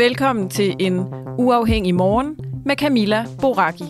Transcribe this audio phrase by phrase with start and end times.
[0.00, 0.98] Velkommen til en
[1.38, 3.84] uafhængig morgen med Camilla Boraki.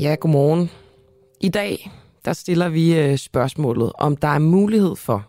[0.00, 0.70] Ja, godmorgen.
[1.40, 1.90] I dag
[2.24, 5.28] der stiller vi øh, spørgsmålet, om der er mulighed for,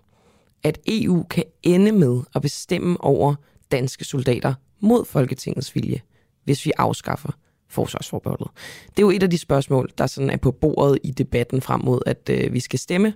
[0.63, 3.35] at EU kan ende med at bestemme over
[3.71, 6.01] danske soldater mod Folketingets vilje,
[6.43, 7.31] hvis vi afskaffer
[7.69, 8.47] forsvarsforbeholdet.
[8.89, 11.81] Det er jo et af de spørgsmål, der sådan er på bordet i debatten frem
[11.83, 13.13] mod, at øh, vi skal stemme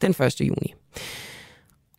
[0.00, 0.40] den 1.
[0.40, 0.74] juni.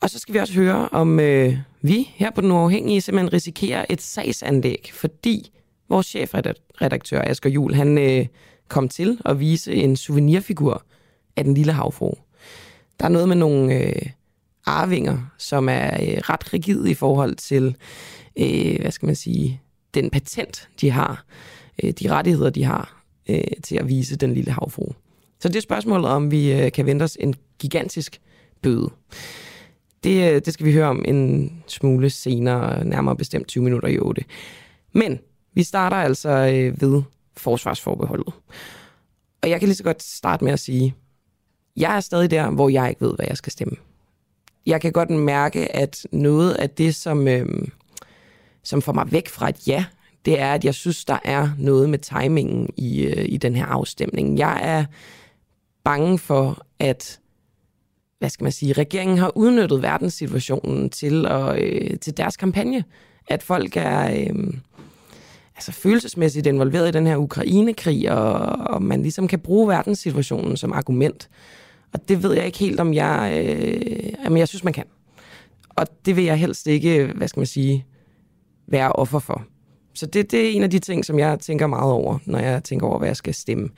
[0.01, 3.85] Og så skal vi også høre, om øh, vi her på Den Uafhængige simpelthen risikerer
[3.89, 5.51] et sagsanlæg, fordi
[5.89, 8.25] vores chefredaktør Asger Jul, han øh,
[8.67, 10.85] kom til at vise en souvenirfigur
[11.35, 12.13] af den lille havfru.
[12.99, 14.01] Der er noget med nogle øh,
[14.65, 17.75] arvinger, som er øh, ret rigide i forhold til,
[18.37, 19.61] øh, hvad skal man sige,
[19.93, 21.25] den patent, de har
[21.83, 24.91] øh, de rettigheder, de har øh, til at vise den lille havfru.
[25.39, 28.21] Så det er spørgsmålet, om vi øh, kan vente os en gigantisk
[28.61, 28.89] bøde.
[30.03, 33.99] Det, øh, det skal vi høre om en smule senere, nærmere bestemt 20 minutter i
[33.99, 34.23] 8.
[34.93, 35.19] Men
[35.53, 37.01] vi starter altså øh, ved
[37.37, 38.33] forsvarsforbeholdet.
[39.41, 40.95] Og jeg kan lige så godt starte med at sige,
[41.77, 43.75] jeg er stadig der, hvor jeg ikke ved, hvad jeg skal stemme.
[44.65, 47.67] Jeg kan godt mærke, at noget af det, som, øh,
[48.63, 49.85] som får mig væk fra et ja,
[50.25, 53.65] det er, at jeg synes, der er noget med timingen i, øh, i den her
[53.65, 54.37] afstemning.
[54.37, 54.85] Jeg er
[55.83, 57.19] bange for, at
[58.19, 62.83] hvad skal man sige, regeringen har udnyttet verdenssituationen til, at, øh, til deres kampagne.
[63.27, 64.53] At folk er øh,
[65.55, 68.33] altså følelsesmæssigt involveret i den her Ukraine-krig, og,
[68.73, 71.29] og man ligesom kan bruge verdenssituationen som argument.
[71.93, 74.85] Og det ved jeg ikke helt, om jeg, øh, men jeg synes, man kan.
[75.69, 77.85] Og det vil jeg helst ikke, hvad skal man sige,
[78.67, 79.45] være offer for.
[79.93, 82.63] Så det, det er en af de ting, som jeg tænker meget over, når jeg
[82.63, 83.69] tænker over, hvad jeg skal stemme.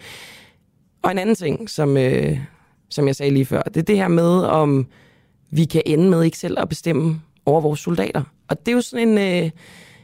[1.01, 2.39] Og en anden ting, som, øh,
[2.89, 4.87] som jeg sagde lige før, det er det her med, om
[5.51, 8.23] vi kan ende med ikke selv at bestemme over vores soldater.
[8.47, 9.51] Og det er jo sådan en, øh,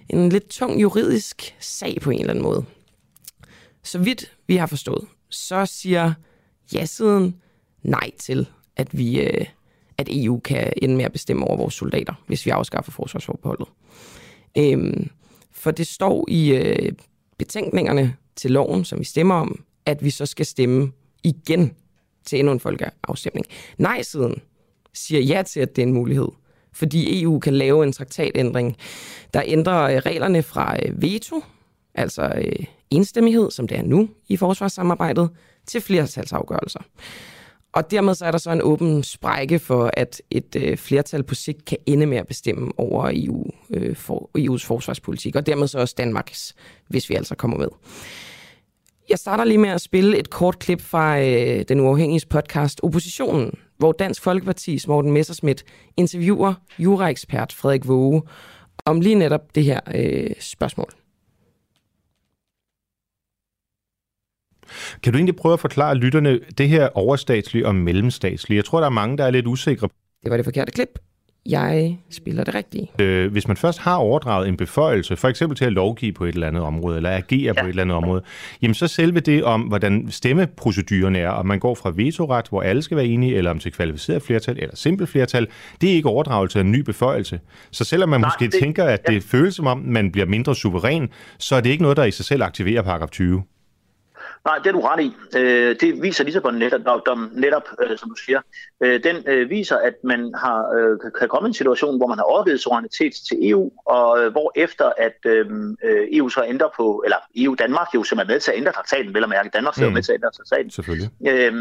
[0.09, 2.65] en lidt tung juridisk sag på en eller anden måde.
[3.83, 6.13] Så vidt vi har forstået, så siger
[6.73, 7.35] ja-siden
[7.83, 9.45] nej til, at vi øh,
[9.99, 13.67] at EU kan ende med at bestemme over vores soldater, hvis vi afskaffer forsvarsforbeholdet.
[14.57, 15.09] Øhm,
[15.59, 16.91] for det står i øh,
[17.37, 20.91] betænkningerne til loven, som vi stemmer om, at vi så skal stemme
[21.23, 21.73] igen
[22.25, 23.45] til endnu en folkeafstemning.
[23.77, 24.41] Nej-siden
[24.93, 26.27] siger ja til, at det er en mulighed,
[26.73, 28.77] fordi EU kan lave en traktatændring,
[29.33, 31.43] der ændrer øh, reglerne fra øh, veto,
[31.95, 35.29] altså øh, enstemmighed, som det er nu i forsvarssamarbejdet,
[35.65, 36.79] til flertalsafgørelser.
[37.73, 41.35] Og dermed så er der så en åben sprække for, at et øh, flertal på
[41.35, 45.79] sigt kan ende med at bestemme over EU, øh, for, EU's forsvarspolitik, og dermed så
[45.79, 46.55] også Danmarks,
[46.87, 47.67] hvis vi altså kommer med.
[49.09, 53.51] Jeg starter lige med at spille et kort klip fra øh, den uafhængige podcast Oppositionen,
[53.77, 55.63] hvor Dansk Folkeparti's Morten Messerschmidt
[55.97, 58.21] interviewer juraekspert Frederik Våge
[58.85, 60.89] om lige netop det her øh, spørgsmål.
[65.03, 68.57] Kan du egentlig prøve at forklare lytterne det her overstatslige og mellemstatslige?
[68.57, 69.89] Jeg tror, der er mange, der er lidt usikre.
[70.23, 70.99] Det var det forkerte klip.
[71.45, 72.91] Jeg spiller det rigtige.
[73.01, 76.33] Øh, hvis man først har overdraget en beføjelse, for eksempel til at lovgive på et
[76.33, 77.61] eller andet område, eller agere ja.
[77.61, 78.21] på et eller andet område,
[78.61, 82.81] jamen så selve det om, hvordan stemmeproceduren er, om man går fra vetoret, hvor alle
[82.81, 85.47] skal være enige, eller om til kvalificeret flertal, eller simpelt flertal,
[85.81, 87.39] det er ikke overdragelse af en ny beføjelse.
[87.71, 89.19] Så selvom man Nej, måske det, tænker, at det ja.
[89.19, 92.25] føles som om, man bliver mindre suveræn, så er det ikke noget, der i sig
[92.25, 93.43] selv aktiverer paragraf 20.
[94.49, 95.15] Nej, det er du ret i.
[95.37, 96.55] Øh, det viser Lissabon
[97.33, 98.41] netop, øh, som du siger.
[98.83, 102.17] Øh, den øh, viser, at man har, øh, kan komme i en situation, hvor man
[102.17, 105.45] har overgivet suverænitet til EU, og øh, hvor efter at øh,
[106.11, 109.13] EU så ændrer på, eller EU Danmark jo som er med til at ændre traktaten,
[109.13, 109.93] vel at mærke, Danmark er mm.
[109.93, 110.71] med til at ændre traktaten.
[110.71, 111.09] Selvfølgelig.
[111.27, 111.53] Øh,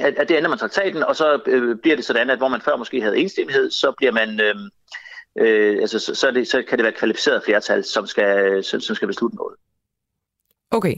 [0.00, 2.60] at, at det ændrer man traktaten, og så øh, bliver det sådan, at hvor man
[2.60, 4.40] før måske havde enstemmighed, så bliver man...
[4.40, 4.54] Øh,
[5.38, 8.96] øh, altså, så, så, det, så kan det være kvalificeret flertal, som skal, som, som
[8.96, 9.56] skal beslutte noget.
[10.70, 10.96] Okay.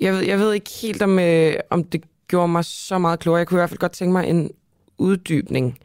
[0.00, 3.38] Jeg ved, jeg ved ikke helt, om, øh, om det gjorde mig så meget klogere.
[3.38, 4.50] Jeg kunne i hvert fald godt tænke mig en
[4.98, 5.78] uddybning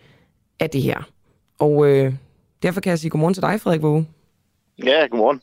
[0.60, 1.10] af det her.
[1.60, 2.14] Og øh,
[2.64, 4.08] derfor kan jeg sige godmorgen til dig, Frederik Våge.
[4.84, 5.42] Ja, godmorgen.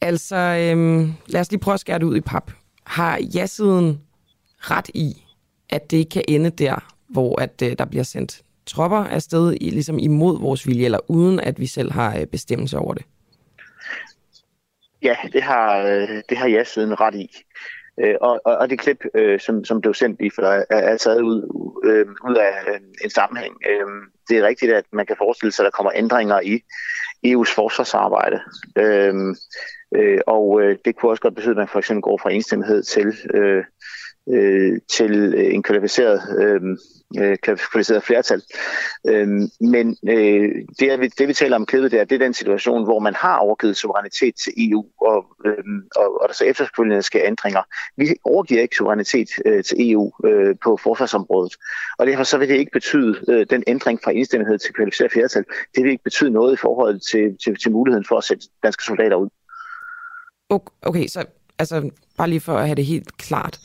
[0.00, 2.50] Altså, øh, lad os lige prøve at skære det ud i pap.
[2.84, 4.00] Har ja-siden
[4.58, 5.24] ret i,
[5.70, 9.98] at det kan ende der, hvor at, øh, der bliver sendt tropper afsted i, ligesom
[9.98, 13.04] imod vores vilje, eller uden at vi selv har øh, bestemmelse over det?
[15.02, 17.30] Ja, det har, øh, det har jeg siden ret i.
[18.00, 20.76] Øh, og, og, og det klip, øh, som, som blev sendt lige for dig, er,
[20.76, 21.38] er taget ud,
[21.84, 23.54] øh, ud af øh, en sammenhæng.
[23.70, 23.86] Øh,
[24.28, 26.54] det er rigtigt, at man kan forestille sig, at der kommer ændringer i
[27.26, 28.40] EU's forsvarsarbejde.
[28.78, 29.14] Øh,
[29.96, 32.82] øh, og øh, det kunne også godt betyde, at man for eksempel går fra enstemmighed
[32.82, 33.64] til øh,
[34.34, 36.60] øh, til en kvalificeret, øh,
[37.22, 38.42] øh, kvalificeret flertal.
[39.08, 39.28] Øh,
[39.60, 40.48] men øh,
[40.78, 43.36] det, vi, det vi taler om klippet der, det er den situation, hvor man har
[43.36, 45.64] overgivet suverænitet til EU, og, øh,
[45.96, 47.62] og, og der så efterfølgende skal ændringer.
[47.96, 51.56] Vi overgiver ikke suverænitet øh, til EU øh, på forsvarsområdet,
[51.98, 55.44] og derfor så vil det ikke betyde øh, den ændring fra enstemmighed til kvalificeret flertal.
[55.74, 58.84] Det vil ikke betyde noget i forhold til, til, til muligheden for at sætte danske
[58.84, 59.28] soldater ud.
[60.82, 61.24] Okay, så
[61.58, 63.60] altså, bare lige for at have det helt klart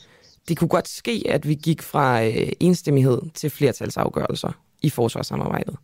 [0.48, 4.52] det kunne godt ske, at vi gik fra øh, enstemmighed til flertalsafgørelser
[4.82, 5.76] i forsvarssamarbejdet.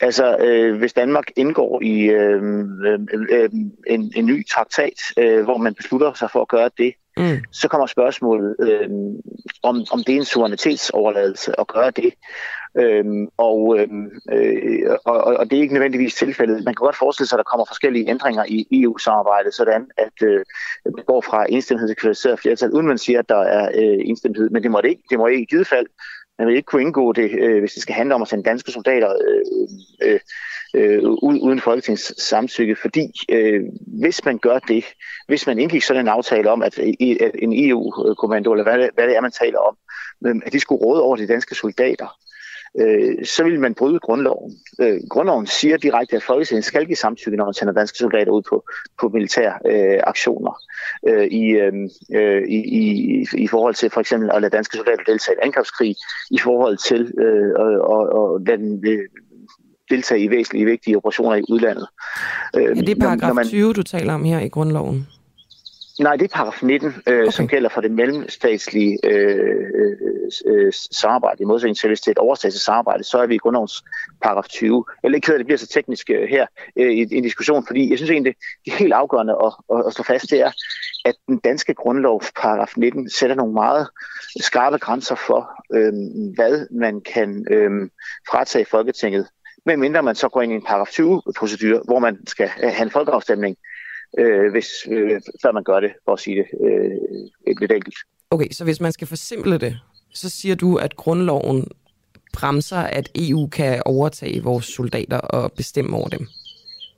[0.00, 2.42] Altså, øh, hvis Danmark indgår i øh,
[2.86, 3.00] øh,
[3.30, 3.50] øh,
[3.86, 7.38] en, en ny traktat, øh, hvor man beslutter sig for at gøre det, mm.
[7.50, 8.88] så kommer spørgsmålet, øh,
[9.62, 12.14] om, om det er en suverænitetsoverladelse at gøre det.
[12.78, 16.64] Øhm, og, øhm, øh, og, og det er ikke nødvendigvis tilfældet.
[16.64, 20.44] Man kan godt forestille sig, at der kommer forskellige ændringer i EU-samarbejdet, sådan at øh,
[20.84, 24.50] man går fra enstemmighed til kvalificeret flertal, uden man siger, at der er øh, enstemmighed.
[24.50, 25.02] Men det må det ikke.
[25.10, 25.86] Det må ikke i givet fald.
[26.38, 28.72] Man vil ikke kunne indgå det, øh, hvis det skal handle om at sende danske
[28.72, 29.42] soldater øh,
[30.02, 30.20] øh,
[30.74, 34.84] øh, uden Folketingets samtykke, fordi øh, hvis man gør det,
[35.28, 36.78] hvis man indgik sådan en aftale om, at,
[37.20, 39.76] at en EU-kommando, eller hvad det, hvad det er, man taler om,
[40.46, 42.18] at de skulle råde over de danske soldater,
[42.80, 44.52] øh, så vil man bryde grundloven.
[44.80, 48.42] Øh, grundloven siger direkte, at Folketinget skal give samtykke, når man sender danske soldater ud
[48.42, 48.64] på,
[49.00, 50.62] på militære øh, aktioner.
[51.08, 51.72] Øh, i, øh,
[52.14, 55.96] øh i, i, I forhold til for eksempel at lade danske soldater deltage i angrebskrig,
[56.30, 58.82] i forhold til øh, og, og den
[59.90, 61.86] deltage i væsentlige vigtige operationer i udlandet.
[62.56, 65.06] Øh, ja, det er paragraf når man, 20, du taler om her i grundloven.
[66.00, 67.30] Nej, det er paragraf 19, øh, okay.
[67.30, 69.66] som gælder for det mellemstatslige øh,
[70.46, 71.42] øh, samarbejde.
[71.42, 73.84] I modsætning til, hvis det er et overstatsligt samarbejde, så er vi i grundlovens
[74.22, 74.84] paragraf 20.
[75.02, 76.46] Jeg er ikke ked af, at det bliver så teknisk øh, her
[76.76, 78.34] øh, i, i en diskussion, fordi jeg synes egentlig,
[78.64, 80.50] det er helt afgørende at, at, at stå fast, det er,
[81.04, 83.88] at den danske grundlov, paragraf 19, sætter nogle meget
[84.40, 85.92] skarpe grænser for, øh,
[86.34, 87.70] hvad man kan øh,
[88.30, 89.26] fratage Folketinget
[89.66, 93.56] medmindre man så går ind i en paragraf 20-procedur, hvor man skal have en folkeafstemning,
[94.18, 97.96] øh, hvis, øh, før man gør det, for at sige det øh, lidt enkelt.
[98.30, 99.78] Okay, så hvis man skal forsimple det,
[100.14, 101.68] så siger du, at grundloven
[102.32, 106.26] bremser, at EU kan overtage vores soldater og bestemme over dem?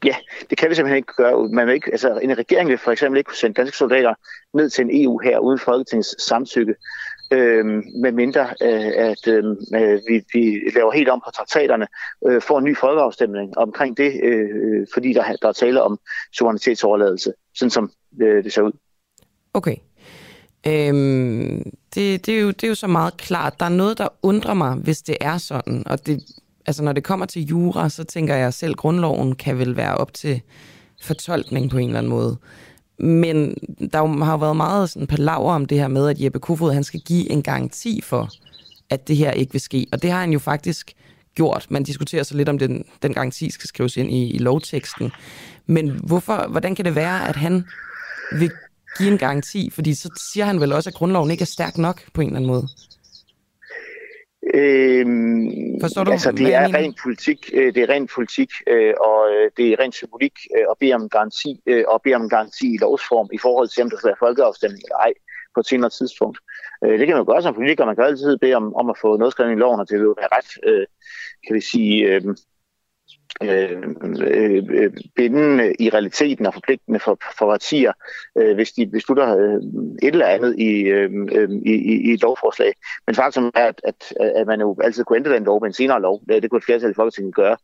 [0.04, 0.16] Ja,
[0.50, 1.48] det kan vi simpelthen ikke gøre.
[1.48, 4.14] Man vil ikke, altså, en regering vil for eksempel ikke kunne sende danske soldater
[4.54, 6.74] ned til en EU her uden Folketingets samtykke
[7.30, 7.66] øh,
[8.02, 11.86] med mindre øh, at øhm, øh, vi, vi laver helt om på traktaterne,
[12.26, 15.98] øh, får en ny folkeafstemning omkring det, øh, fordi der, der er tale om
[16.32, 17.90] suverænitetsoverladelse, sådan som
[18.22, 18.72] øh, det ser ud.
[19.54, 19.76] Okay.
[20.66, 21.62] Øhm,
[21.94, 23.60] det, det, er jo, det er jo så meget klart.
[23.60, 25.82] Der er noget, der undrer mig, hvis det er sådan.
[25.86, 26.22] Og det,
[26.66, 29.96] altså, når det kommer til jura, så tænker jeg selv, at grundloven kan vel være
[29.96, 30.40] op til
[31.02, 32.36] fortolkning på en eller anden måde.
[32.98, 33.54] Men
[33.92, 36.84] der har jo været meget sådan palaver om det her med, at Jeppe Kofod han
[36.84, 38.30] skal give en garanti for,
[38.90, 39.86] at det her ikke vil ske.
[39.92, 40.92] Og det har han jo faktisk
[41.34, 41.66] gjort.
[41.70, 45.12] Man diskuterer så lidt om, den, den garanti skal skrives ind i, i lovteksten.
[45.66, 47.64] Men hvorfor, hvordan kan det være, at han
[48.32, 48.50] vil
[48.98, 49.70] give en garanti?
[49.70, 52.36] Fordi så siger han vel også, at grundloven ikke er stærk nok på en eller
[52.36, 52.68] anden måde.
[54.54, 59.18] Øhm, Forstår du, altså, det er ren politik, øh, det er ren politik, øh, og
[59.34, 60.32] øh, det er ren symbolik
[60.70, 63.96] at bede om garanti, og bede om garanti i lovsform i forhold til, om der
[63.96, 65.12] skal være folkeafstemning eller ej
[65.54, 66.38] på et senere tidspunkt.
[66.82, 69.32] Det kan man gøre som politiker, man kan altid bede om, om at få noget
[69.32, 70.50] skrevet i loven, og det vil være ret,
[71.46, 72.20] kan vi sige,
[73.42, 73.82] øh,
[74.68, 77.92] øh, bindende i realiteten og forpligtende for, for partier,
[78.38, 79.56] øh, hvis de beslutter øh,
[80.02, 81.10] et eller andet i, øh,
[81.66, 82.72] i, i, i et lovforslag.
[83.06, 85.72] Men faktum er, at, at, at man jo altid kunne ændre den lov med en
[85.72, 86.22] senere lov.
[86.28, 87.56] Det kunne et flertal i Folketinget gøre,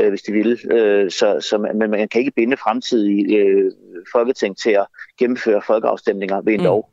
[0.00, 0.58] øh, hvis de ville.
[0.72, 3.72] Øh, så, så man, man kan ikke binde fremtidige øh,
[4.12, 4.86] Folketing til at
[5.18, 6.64] gennemføre folkeafstemninger ved en mm.
[6.64, 6.90] lov.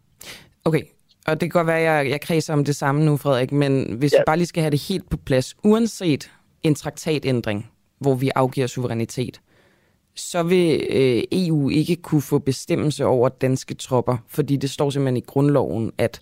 [0.66, 0.82] Okay,
[1.28, 3.94] og det kan godt være, at jeg, jeg kredser om det samme nu, Frederik, men
[3.98, 4.18] hvis ja.
[4.18, 6.32] vi bare lige skal have det helt på plads, uanset
[6.64, 7.73] en traktatændring,
[8.04, 9.42] hvor vi afgiver suverænitet,
[10.16, 15.18] så vil øh, EU ikke kunne få bestemmelse over danske tropper, fordi det står simpelthen
[15.18, 16.22] i grundloven, at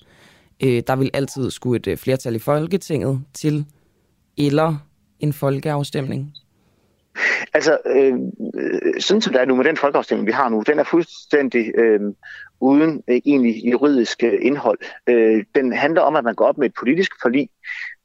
[0.64, 3.66] øh, der vil altid skulle et øh, flertal i Folketinget til,
[4.38, 4.76] eller
[5.20, 6.34] en folkeafstemning.
[7.54, 8.14] Altså, øh,
[8.56, 11.72] øh, sådan som det er nu med den folkeafstemning, vi har nu, den er fuldstændig
[11.78, 12.00] øh,
[12.60, 14.80] uden øh, egentlig juridisk øh, indhold.
[15.10, 17.50] Øh, den handler om, at man går op med et politisk forlig.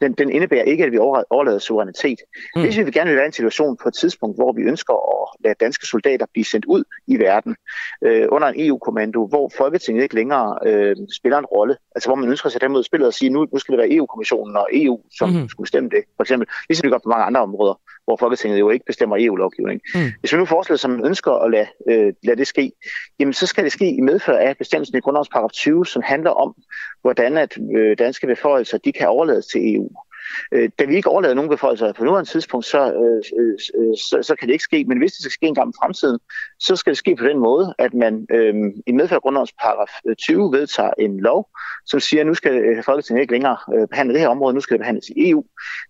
[0.01, 2.19] Den, den indebærer ikke, at vi overlader suverænitet.
[2.57, 2.63] Mm.
[2.63, 4.95] Hvis vi vil gerne vil være i en situation på et tidspunkt, hvor vi ønsker
[4.95, 7.57] at lade danske soldater blive sendt ud i verden
[8.05, 12.31] øh, under en EU-kommando, hvor Folketinget ikke længere øh, spiller en rolle, altså hvor man
[12.31, 15.01] ønsker sig dem ud spillet og sige, nu, nu skal det være EU-kommissionen og EU,
[15.19, 15.49] som mm.
[15.49, 17.75] skulle bestemme det, for eksempel, ligesom vi gør på mange andre områder
[18.07, 19.81] hvor Folketinget jo ikke bestemmer EU-lovgivning.
[19.95, 20.01] Mm.
[20.21, 22.73] Hvis vi nu forestiller som man ønsker at lade, øh, lade det ske,
[23.19, 26.31] jamen så skal det ske i medfør af bestemmelsen i grundlovens paragraf 20, som handler
[26.31, 26.55] om,
[27.03, 29.91] hvordan at øh, danske beføjelser de kan overlades til EU.
[30.53, 34.19] Øh, da vi ikke overlader nogen beføjelser på nuværende tidspunkt, så, øh, øh, øh, så,
[34.23, 34.85] så kan det ikke ske.
[34.85, 36.19] Men hvis det skal ske en gang i fremtiden,
[36.61, 38.55] så skal det ske på den måde, at man øh,
[38.87, 41.49] i medfør grundlovens paragraf øh, 20 vedtager en lov,
[41.87, 44.61] som siger, at nu skal øh, Folketinget ikke længere øh, behandle det her område, nu
[44.61, 45.45] skal det behandles i EU.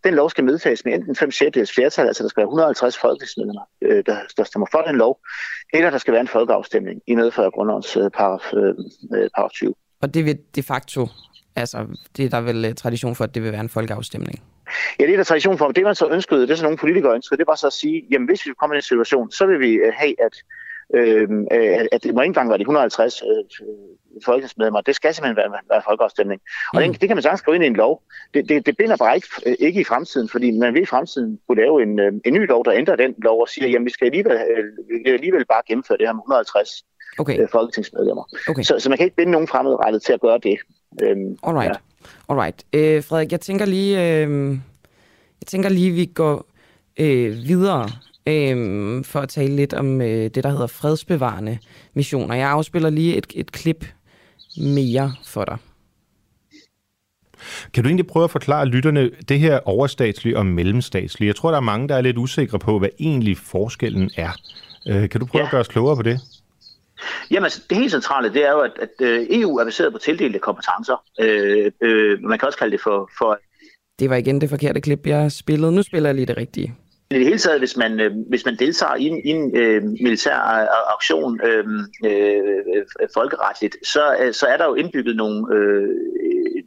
[0.04, 3.62] Den lov skal medtages med enten 5 6 flertal, altså der skal være 150 folketingsmedlemmer,
[3.82, 5.20] øh, der, der stemmer for den lov,
[5.72, 8.74] eller der skal være en folkeafstemning i medfør grundlovens øh, paragraf, øh,
[9.34, 9.74] paragraf 20.
[10.02, 11.06] Og det vil de facto
[11.56, 11.86] Altså,
[12.16, 14.42] det er der vel uh, tradition for, at det vil være en folkeafstemning.
[15.00, 15.68] Ja, det er der tradition for.
[15.68, 18.06] Det man så ønskede, det er så nogle politikere ønskede, det var så at sige,
[18.10, 20.34] jamen hvis vi kommer i en situation, så vil vi uh, have, at,
[20.94, 21.28] øh,
[21.92, 23.28] at det må ikke engang være de 150 øh,
[24.24, 24.80] folketingsmedlemmer.
[24.80, 26.40] Det skal simpelthen være, være folkeafstemning.
[26.74, 26.92] Og mm.
[26.92, 28.02] det, det kan man sagtens skrive ind i en lov.
[28.34, 31.60] Det, det, det binder bare ikke, ikke i fremtiden, fordi man vil i fremtiden kunne
[31.62, 34.38] lave en, en ny lov, der ændrer den lov og siger, jamen vi skal alligevel,
[34.88, 36.84] vi skal alligevel bare gennemføre det her med 150
[37.18, 37.40] okay.
[37.40, 38.24] øh, folketingsmedlemmer.
[38.48, 38.62] Okay.
[38.62, 40.58] Så, så man kan ikke binde nogen fremadrettet til at gøre det.
[41.02, 41.70] Øhm, Alright.
[41.70, 41.74] Ja.
[42.28, 42.66] Alright.
[42.72, 44.50] Øh, Frederik, jeg tænker lige, øh,
[45.40, 46.46] jeg tænker lige, vi går
[47.00, 47.88] øh, videre
[48.26, 51.58] øh, for at tale lidt om øh, det, der hedder fredsbevarende
[51.94, 52.34] missioner.
[52.34, 53.86] Jeg afspiller lige et, et klip
[54.56, 55.56] mere for dig.
[57.74, 61.26] Kan du egentlig prøve at forklare lytterne det her overstatslige og mellemstatslige?
[61.26, 64.30] Jeg tror, der er mange, der er lidt usikre på, hvad egentlig forskellen er.
[64.86, 65.46] Øh, kan du prøve ja.
[65.46, 66.20] at gøre os klogere på det?
[67.30, 69.98] Jamen, altså, det helt centrale, det er jo, at, at øh, EU er baseret på
[69.98, 71.04] tildelte kompetencer.
[71.20, 73.38] Øh, øh, man kan også kalde det for, for...
[73.98, 75.72] Det var igen det forkerte klip, jeg spillede.
[75.72, 76.74] Nu spiller jeg lige det rigtige.
[77.10, 79.82] I det hele taget, hvis man, øh, hvis man deltager i en, i en øh,
[79.82, 80.36] militær
[80.94, 81.64] aktion øh,
[82.04, 85.88] øh, folkeretligt, så, øh, så er der jo indbygget nogle, øh,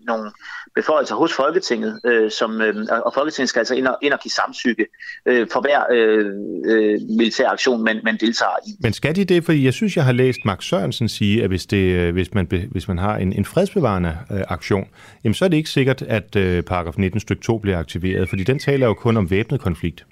[0.08, 0.32] nogle
[0.76, 2.76] beføjelser hos Folketinget, øh, som, øh,
[3.06, 4.86] og Folketinget skal altså ind og, ind og give samtykke
[5.26, 6.26] øh, for hver øh,
[6.66, 8.70] øh, militær aktion, man, man deltager i.
[8.80, 9.46] Men skal de det?
[9.46, 12.68] Fordi jeg synes, jeg har læst Max Sørensen sige, at hvis, det, øh, hvis, man,
[12.72, 14.88] hvis man har en, en fredsbevarende øh, aktion,
[15.24, 18.44] jamen så er det ikke sikkert, at øh, paragraf 19 stykke 2 bliver aktiveret, fordi
[18.44, 20.06] den taler jo kun om væbnet konflikt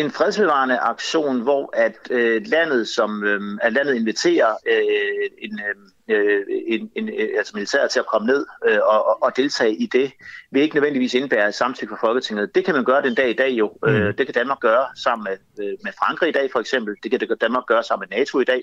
[0.00, 5.60] en fredsbevarende aktion, hvor at øh, landet som øh, at landet inviterer øh, en,
[6.08, 10.12] øh, en, en, altså militær til at komme ned øh, og, og deltage i det,
[10.50, 12.54] vil ikke nødvendigvis indbære samtykke fra Folketinget.
[12.54, 13.78] Det kan man gøre den dag i dag jo.
[13.86, 14.00] Øh, mm.
[14.00, 16.96] Øh, det kan Danmark gøre sammen med, øh, med Frankrig i dag for eksempel.
[17.02, 18.62] Det kan Danmark gøre sammen med NATO i dag.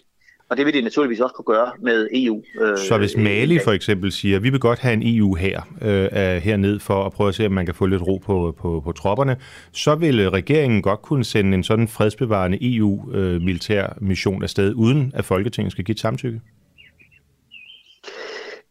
[0.52, 2.44] Og det vil de naturligvis også kunne gøre med EU.
[2.62, 5.62] Øh, så hvis Mali for eksempel siger, at vi vil godt have en EU her
[5.82, 8.82] øh, herned for at prøve at se, om man kan få lidt ro på, på,
[8.86, 9.38] på tropperne,
[9.72, 15.26] så vil regeringen godt kunne sende en sådan fredsbevarende EU-militær øh, mission afsted, uden at
[15.26, 16.42] Folketinget skal give et samtykke?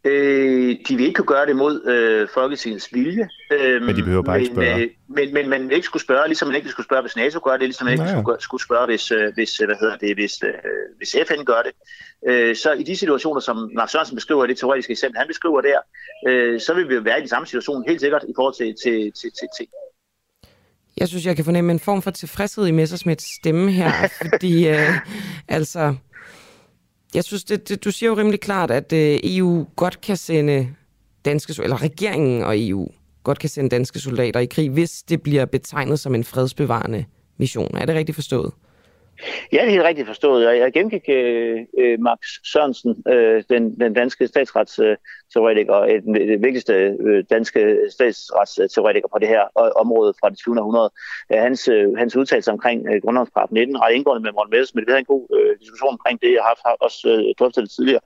[0.04, 3.28] Øh, de vil ikke kunne gøre det mod øh, Folketingets vilje.
[3.52, 4.83] Øh, men de behøver bare men, ikke spørge.
[4.83, 7.52] Øh, men, men man ikke skulle spørge, ligesom man ikke skulle spørge, hvis NATO gør
[7.52, 10.52] det, ligesom man ikke skulle, skulle spørge, hvis, øh, hvis, hvad hedder det, hvis, øh,
[10.97, 11.73] hvis FN gør det.
[12.28, 15.78] Øh, så i de situationer, som Mark Sørensen beskriver, det teoretiske eksempel, han beskriver der,
[16.28, 19.12] øh, så vil vi være i den samme situation helt sikkert i forhold til, til,
[19.12, 19.66] til, til, til
[20.97, 23.92] jeg synes, jeg kan fornemme en form for tilfredshed i Messersmiths stemme her,
[24.23, 24.95] fordi øh,
[25.49, 25.95] altså,
[27.14, 30.68] jeg synes, det, det, du siger jo rimelig klart, at øh, EU godt kan sende
[31.24, 32.88] danske, eller regeringen og EU
[33.24, 37.04] godt kan sende danske soldater i krig, hvis det bliver betegnet som en fredsbevarende
[37.36, 37.76] mission.
[37.76, 38.52] Er det rigtigt forstået?
[39.52, 40.44] Ja, det er helt rigtigt forstået.
[40.44, 42.18] Jeg, jeg gennemgik øh, øh Max
[42.52, 44.96] Sørensen, øh, den, den danske statsrets øh,
[45.34, 50.60] den, den vigtigste øh, danske statsretsteoretiker på det her øh, område fra det 20.
[50.60, 50.90] århundrede.
[51.32, 54.84] Øh, hans, øh, hans udtalelse omkring øh, grundlovsparagraf 19 har indgået med Morten Messers, men
[54.87, 56.32] vi havde en god øh, diskussion omkring det.
[56.32, 58.00] Jeg har, har også øh, drøftet det tidligere.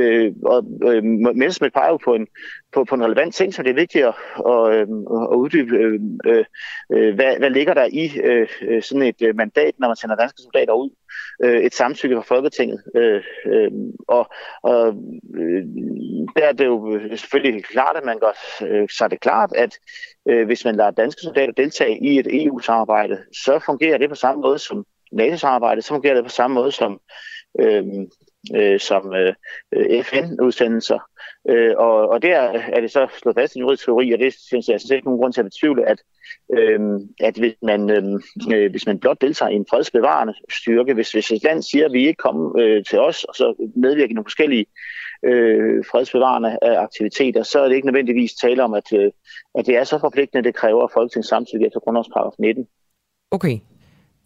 [0.00, 0.60] Øh, og
[0.90, 1.04] øh,
[1.40, 2.26] Messersmith peger jo på en,
[2.74, 4.14] på, på en relevant ting, så det er vigtigt at,
[4.52, 4.86] at, øh,
[5.32, 6.44] at uddybe, øh,
[6.92, 10.72] øh, hvad, hvad ligger der i øh, sådan et mandat, når man sender danske soldater
[10.72, 10.90] ud
[11.44, 12.82] øh, et samtykke fra Folketinget.
[12.96, 13.70] Øh, øh,
[14.08, 14.30] og
[14.62, 14.94] og
[15.36, 15.64] øh,
[16.36, 18.32] der er det jo selvfølgelig klart, at man gør
[18.66, 19.78] øh, så er det klart, at
[20.28, 24.42] øh, hvis man lader danske soldater deltage i et EU-samarbejde, så fungerer det på samme
[24.42, 27.00] måde som NATO-samarbejde, så fungerer det på samme måde som
[27.60, 27.84] øh,
[28.56, 31.09] øh, som øh, FN-udsendelser.
[31.48, 32.36] Øh, og, og der
[32.72, 35.04] er det så slået fast i en juridisk teori, og det synes jeg, synes ikke
[35.04, 36.02] nogen grund til at betvivle, at,
[36.58, 36.80] øh,
[37.20, 38.02] at hvis, man, øh,
[38.54, 41.92] øh, hvis man blot deltager i en fredsbevarende styrke, hvis, hvis et land siger, at
[41.92, 44.66] vi ikke kommer øh, til os, og så medvirker nogle forskellige
[45.24, 49.10] øh, fredsbevarende aktiviteter, så er det ikke nødvendigvis tale om, at, øh,
[49.54, 52.66] at det er så forpligtende, det kræver Folketingets samtykke efter grundlovsparagraf 19.
[53.30, 53.58] Okay.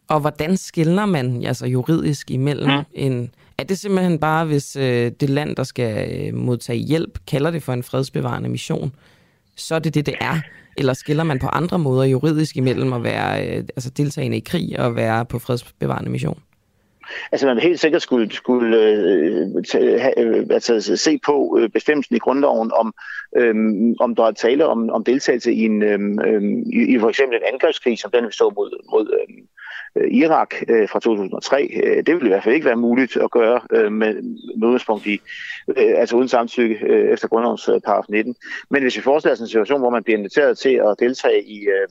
[0.09, 2.85] Og hvordan skiller man altså juridisk imellem mm.
[2.93, 7.51] en er det simpelthen bare, hvis øh, det land, der skal øh, modtage hjælp, kalder
[7.51, 8.93] det for en fredsbevarende mission,
[9.57, 10.41] så er det det, det er?
[10.77, 14.79] Eller skiller man på andre måder juridisk imellem at være øh, altså deltagende i krig
[14.79, 16.39] og være på fredsbevarende mission?
[17.33, 22.17] Altså man vil helt sikkert skulle, skulle øh, tage, øh, altså, se på øh, bestemmelsen
[22.17, 22.95] i grundloven, om,
[23.37, 23.55] øh,
[24.01, 26.43] om der er tale om, om deltagelse i, en, øh,
[26.73, 29.35] i, i for eksempel en angrebskrig, som den vi så mod, mod, øh,
[29.97, 31.71] øh, Irak øh, fra 2003.
[31.85, 34.15] Øh, det ville i hvert fald ikke være muligt at gøre øh, med,
[34.59, 35.21] med udgangspunkt i,
[35.69, 38.35] øh, altså uden samtykke øh, efter grundlovens øh, paragraf 19.
[38.71, 41.59] Men hvis vi forestiller os en situation, hvor man bliver inviteret til at deltage i,
[41.77, 41.89] øh,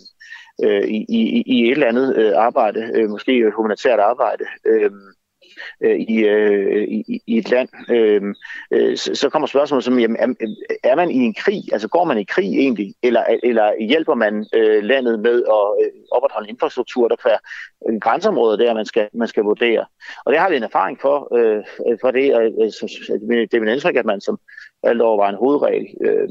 [0.63, 4.91] øh i, i, i et eller andet øh, arbejde, øh, måske humanitært arbejde, øh,
[5.83, 8.35] øh, i, øh, i, i et land, øh,
[8.71, 10.27] øh, så, så kommer spørgsmålet som, jamen, er,
[10.83, 11.63] er man i en krig?
[11.73, 12.93] Altså går man i krig egentlig?
[13.03, 17.31] Eller, eller hjælper man øh, landet med at øh, opretholde infrastruktur, der kan
[17.99, 19.85] grænseområder der, man skal, man skal vurdere?
[20.25, 21.63] Og det har vi en erfaring for, øh,
[22.01, 22.49] for det, og øh,
[23.51, 24.39] det er min indtryk, at man som
[24.83, 26.29] alt overvejende hovedregel øh,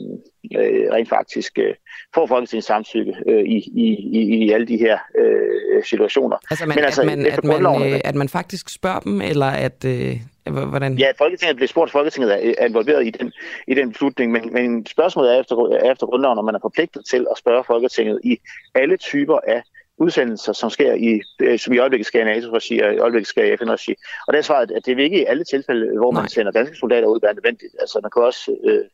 [0.57, 1.75] øh, rent faktisk øh,
[2.15, 3.87] får Folketingets samtykke øh, i, i,
[4.19, 6.37] i, i alle de her øh, situationer.
[6.51, 9.47] Altså, man, Men altså, at, man, at, man, øh, at man faktisk spørger dem, eller
[9.47, 9.85] at...
[9.85, 10.17] Øh,
[10.51, 10.99] hvordan?
[10.99, 13.33] Ja, Folketinget bliver spurgt, Folketinget er involveret i den,
[13.67, 17.03] i den beslutning, men, men spørgsmålet er efter, er efter grundloven, om man er forpligtet
[17.11, 18.39] til at spørge Folketinget i
[18.75, 19.63] alle typer af
[19.99, 23.45] udsendelser, som sker i, øh, som i øjeblikket sker i NATO-regi og i øjeblikket sker
[23.45, 23.95] i FN-regi.
[24.27, 26.29] Og det er svaret, at det vil ikke i alle tilfælde, hvor man Nej.
[26.29, 27.75] sender danske soldater ud, være nødvendigt.
[27.81, 28.85] Altså man kan også øh,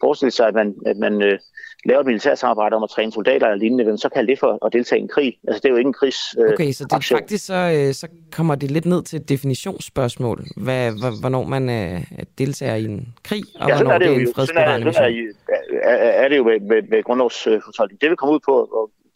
[0.00, 1.38] forestille sig, at man, at man øh,
[1.84, 4.72] laver et militært samarbejde om at træne soldater eller lignende, så kalder det for at
[4.72, 5.38] deltage i en krig.
[5.48, 7.94] Altså det er jo ikke en krigs øh, Okay, så det er faktisk så, øh,
[7.94, 12.00] så kommer det lidt ned til et definitionsspørgsmål, hvad, hvornår man øh,
[12.38, 15.04] deltager i en krig, og ja, hvornår er det, det er en fredsbevarende mission.
[15.04, 18.00] Er, er, er det jo med, med, med grundlovsfortolkning.
[18.00, 18.54] Det vil komme ud på,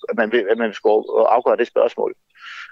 [0.08, 0.90] at man, at man skal
[1.36, 2.14] afgøre det spørgsmål.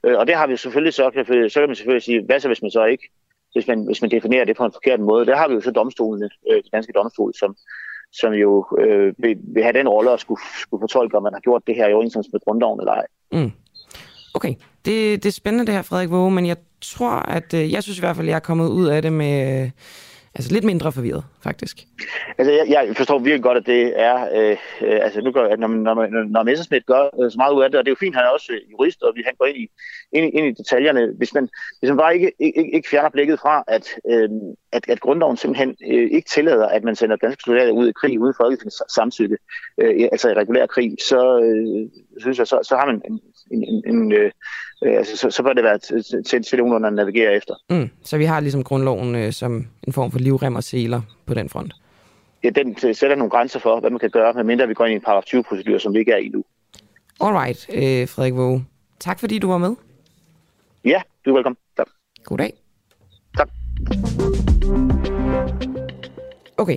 [0.04, 1.10] Øh, og det har vi selvfølgelig så,
[1.48, 3.08] så kan man selvfølgelig sige, hvad så hvis man så ikke,
[3.52, 5.26] hvis man, hvis man definerer det på en forkert måde.
[5.26, 7.56] Der har vi jo så domstolene, øh, de danske domstol, som,
[8.12, 11.40] som jo øh, vil, vil have den rolle at skulle, skulle fortolke, om man har
[11.40, 13.06] gjort det her i overensstemmelse med grundloven eller ej.
[13.32, 13.52] Mm.
[14.34, 17.82] Okay, det, det er spændende det her, Frederik Våge, men jeg tror, at øh, jeg
[17.82, 19.62] synes i hvert fald, at jeg er kommet ud af det med...
[19.62, 19.70] Øh,
[20.34, 21.76] Altså lidt mindre forvirret, faktisk.
[22.38, 24.16] Altså, jeg, jeg forstår virkelig godt, at det er...
[24.36, 27.70] Øh, øh, altså, nu gør, når, når, når Messerschmidt gør øh, så meget ud af
[27.70, 29.46] det, og det er jo fint, han er også øh, jurist, og vi han går
[29.46, 29.66] ind i,
[30.12, 31.12] ind, ind i detaljerne.
[31.16, 34.28] Hvis man, hvis man bare ikke, ikke, ikke fjerner blikket fra, at, øh,
[34.72, 38.20] at, at grundloven simpelthen øh, ikke tillader, at man sender danske soldater ud i krig
[38.20, 39.36] uden folketingets samtykke,
[39.78, 41.90] øh, altså i regulær krig, så øh,
[42.20, 43.20] synes jeg, så, så har man en,
[43.52, 44.30] en, en, en øh,
[44.84, 47.54] øh, altså, så, så bør det være til, til, til nogen at navigere efter.
[47.70, 51.34] Mm, så vi har ligesom grundloven øh, som en form for livrem og seler på
[51.34, 51.72] den front?
[52.44, 54.94] Ja, den sætter nogle grænser for, hvad man kan gøre, medmindre vi går ind i
[54.94, 56.44] en paragraf 20-procedur, som vi ikke er i nu.
[57.20, 58.64] Alright, øh, Frederik Våge.
[59.00, 59.74] Tak fordi du var med.
[60.84, 61.56] Ja, du er velkommen.
[61.76, 61.86] Tak.
[62.24, 62.52] God dag.
[63.36, 63.48] Tak.
[66.56, 66.76] Okay.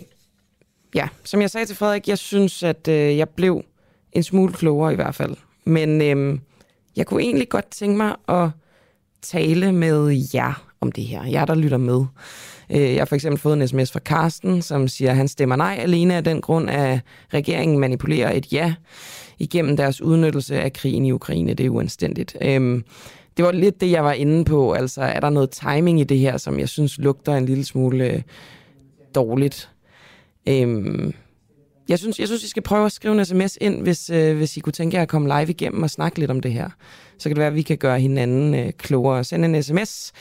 [0.95, 3.63] Ja, som jeg sagde til Frederik, jeg synes, at øh, jeg blev
[4.11, 5.35] en smule klogere i hvert fald.
[5.63, 6.39] Men øh,
[6.95, 8.49] jeg kunne egentlig godt tænke mig at
[9.21, 11.25] tale med jer om det her.
[11.25, 12.05] Jer, der lytter med.
[12.69, 15.55] Øh, jeg har for eksempel fået en sms fra Karsten, som siger, at han stemmer
[15.55, 16.99] nej alene af den grund, at
[17.34, 18.73] regeringen manipulerer et ja
[19.39, 21.53] igennem deres udnyttelse af krigen i Ukraine.
[21.53, 22.38] Det er uanstændigt.
[22.41, 22.84] Øhm,
[23.38, 24.73] det var lidt det, jeg var inde på.
[24.73, 28.12] Altså, er der noget timing i det her, som jeg synes lugter en lille smule
[28.12, 28.21] øh,
[29.15, 29.69] dårligt?
[30.47, 31.13] Øhm,
[31.89, 34.57] jeg synes, jeg synes, I skal prøve at skrive en sms ind, hvis, øh, hvis
[34.57, 36.69] I kunne tænke jer at komme live igennem og snakke lidt om det her.
[37.17, 39.23] Så kan det være, at vi kan gøre hinanden øh, klogere.
[39.23, 40.13] Send en sms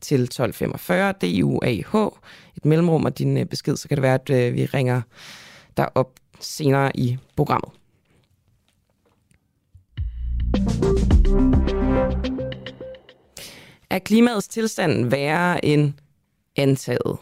[0.00, 2.10] til 1245 DUAH,
[2.56, 5.02] et mellemrum og din øh, besked, så kan det være, at øh, vi ringer
[5.76, 7.70] dig op senere i programmet.
[13.90, 15.92] Er klimaets tilstand værre end
[16.56, 17.16] antaget?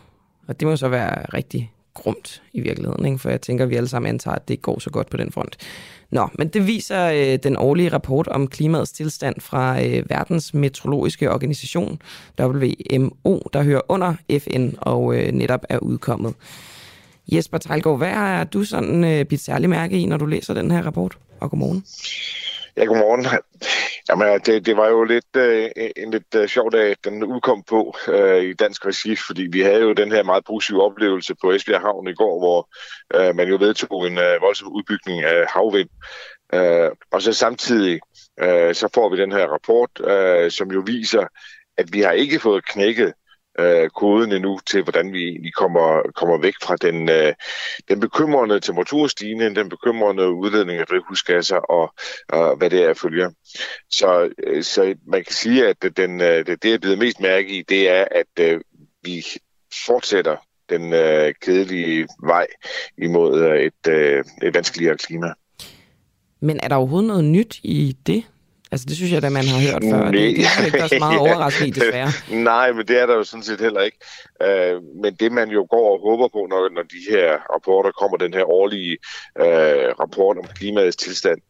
[0.48, 3.18] Og det må så være rigtig grumt i virkeligheden, ikke?
[3.18, 5.16] for jeg tænker, at vi alle sammen antager, at det ikke går så godt på
[5.16, 5.56] den front.
[6.10, 11.30] Nå, men det viser øh, den årlige rapport om klimaets tilstand fra øh, Verdens Meteorologiske
[11.30, 12.02] Organisation,
[12.40, 16.34] WMO, der hører under FN og øh, netop er udkommet.
[17.32, 20.70] Jesper Tejlgaard, hvad har du sådan øh, bidt særlig mærke i, når du læser den
[20.70, 21.18] her rapport?
[21.40, 21.84] Og godmorgen.
[22.80, 23.26] Ja, godmorgen.
[24.08, 27.94] Jamen, det, det var jo lidt øh, en lidt øh, sjov dag, den udkom på
[28.08, 31.80] øh, i dansk regi, fordi vi havde jo den her meget positive oplevelse på Esbjerg
[31.80, 32.68] Havn i går, hvor
[33.14, 35.88] øh, man jo vedtog en øh, voldsom udbygning af havvind.
[36.54, 38.00] Øh, og så samtidig
[38.42, 41.26] øh, så får vi den her rapport, øh, som jo viser,
[41.78, 43.12] at vi har ikke fået knækket
[43.60, 47.32] øh, koden endnu til, hvordan vi, egentlig kommer, kommer væk fra den, øh,
[47.88, 51.94] den bekymrende temperaturstigning, den bekymrende udledning af drivhusgasser og,
[52.28, 53.30] og hvad det er følger.
[53.90, 57.48] Så, øh, så man kan sige, at den, øh, det, det, jeg bliver mest mærke
[57.48, 58.60] i, det er, at øh,
[59.02, 59.24] vi
[59.86, 60.36] fortsætter
[60.70, 62.46] den øh, kedelige vej
[62.98, 65.32] imod øh, et, øh, et vanskeligere klima.
[66.40, 68.24] Men er der overhovedet noget nyt i det?
[68.72, 70.02] Altså, det synes jeg, at man har hørt før.
[70.02, 70.10] Nej.
[70.10, 72.10] Det, det er ikke så meget overraskende i, desværre.
[72.50, 73.98] Nej, men det er der jo sådan set heller ikke.
[74.44, 78.16] Uh, men det, man jo går og håber på, når, når de her rapporter kommer,
[78.16, 78.98] den her årlige
[79.40, 81.40] uh, rapport om klimaets tilstand,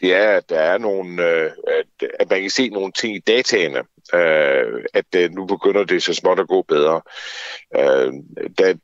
[0.00, 3.20] det er, at der er nogle, uh, at, at man kan se nogle ting i
[3.26, 3.80] dataene,
[4.14, 7.00] uh, at uh, nu begynder det så småt at gå bedre.
[7.78, 8.14] Uh,
[8.58, 8.74] da,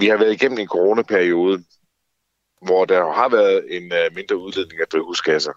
[0.00, 1.64] vi har været igennem en coronaperiode,
[2.64, 5.52] hvor der har været en øh, mindre udledning af drivhusgasser.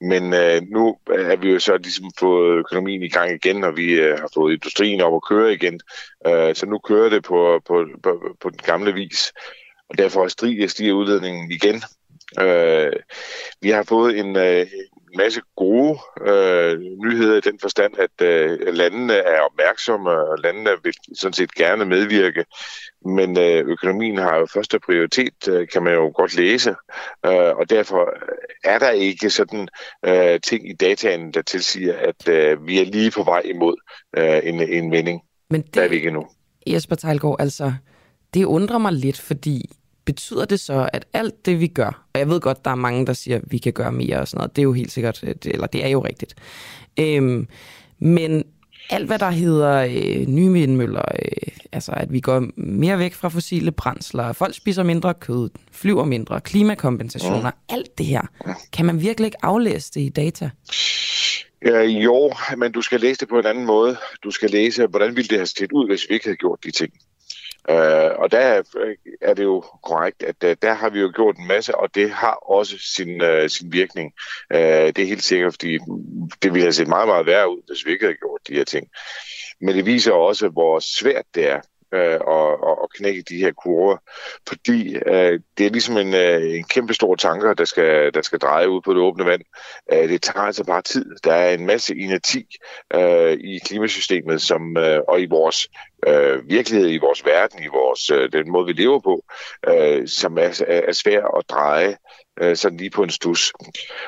[0.00, 3.92] Men øh, nu er vi jo så ligesom fået økonomien i gang igen, og vi
[3.92, 5.80] øh, har fået industrien op at køre igen.
[6.26, 9.32] Øh, så nu kører det på, på, på, på den gamle vis,
[9.88, 11.82] og derfor stiger, stiger udledningen igen.
[12.40, 12.92] Øh,
[13.60, 14.66] vi har fået en, øh,
[15.16, 20.94] masse gode øh, nyheder i den forstand, at øh, landene er opmærksomme, og landene vil
[21.14, 22.44] sådan set gerne medvirke.
[23.04, 26.70] Men øh, økonomien har jo første prioritet, øh, kan man jo godt læse,
[27.26, 28.14] øh, og derfor
[28.64, 29.68] er der ikke sådan
[30.04, 33.76] øh, ting i dataen, der tilsiger, at øh, vi er lige på vej imod
[34.16, 35.20] øh, en, en vending.
[35.50, 36.26] Men det, der er vi ikke endnu.
[36.66, 37.72] Jesper Tejlgaard, altså,
[38.34, 39.70] det undrer mig lidt, fordi
[40.04, 43.06] betyder det så, at alt det, vi gør, og jeg ved godt, der er mange,
[43.06, 45.24] der siger, at vi kan gøre mere og sådan noget, det er jo helt sikkert,
[45.44, 46.34] eller det er jo rigtigt.
[46.98, 47.48] Øhm,
[47.98, 48.44] men
[48.90, 53.28] alt, hvad der hedder øh, nye vindmøller, øh, altså at vi går mere væk fra
[53.28, 57.74] fossile brændsler, folk spiser mindre kød, flyver mindre, klimakompensationer, mm.
[57.74, 58.22] alt det her,
[58.72, 60.50] kan man virkelig ikke aflæse det i data?
[61.66, 63.96] Ja, jo, men du skal læse det på en anden måde.
[64.24, 66.70] Du skal læse, hvordan ville det have set ud, hvis vi ikke havde gjort de
[66.70, 66.92] ting.
[67.70, 68.62] Øh, og der
[69.20, 72.10] er det jo korrekt, at øh, der har vi jo gjort en masse, og det
[72.10, 74.12] har også sin, øh, sin virkning.
[74.52, 75.78] Øh, det er helt sikkert, fordi
[76.42, 78.64] det ville have set meget, meget værre ud, hvis vi ikke havde gjort de her
[78.64, 78.88] ting.
[79.60, 81.60] Men det viser også, hvor svært det er
[81.92, 83.96] øh, og, og, og knække de her kurver,
[84.48, 88.38] fordi øh, det er ligesom en, øh, en kæmpe stor tanker, der skal, der skal
[88.38, 89.42] dreje ud på det åbne vand.
[89.92, 91.04] Øh, det tager altså bare tid.
[91.24, 92.46] Der er en masse inerti
[92.94, 95.68] øh, i klimasystemet som, øh, og i vores
[96.06, 99.24] øh, virkelighed, i vores verden, i vores øh, den måde, vi lever på,
[99.68, 101.96] øh, som er, er svær at dreje
[102.40, 103.52] øh, sådan lige på en stus.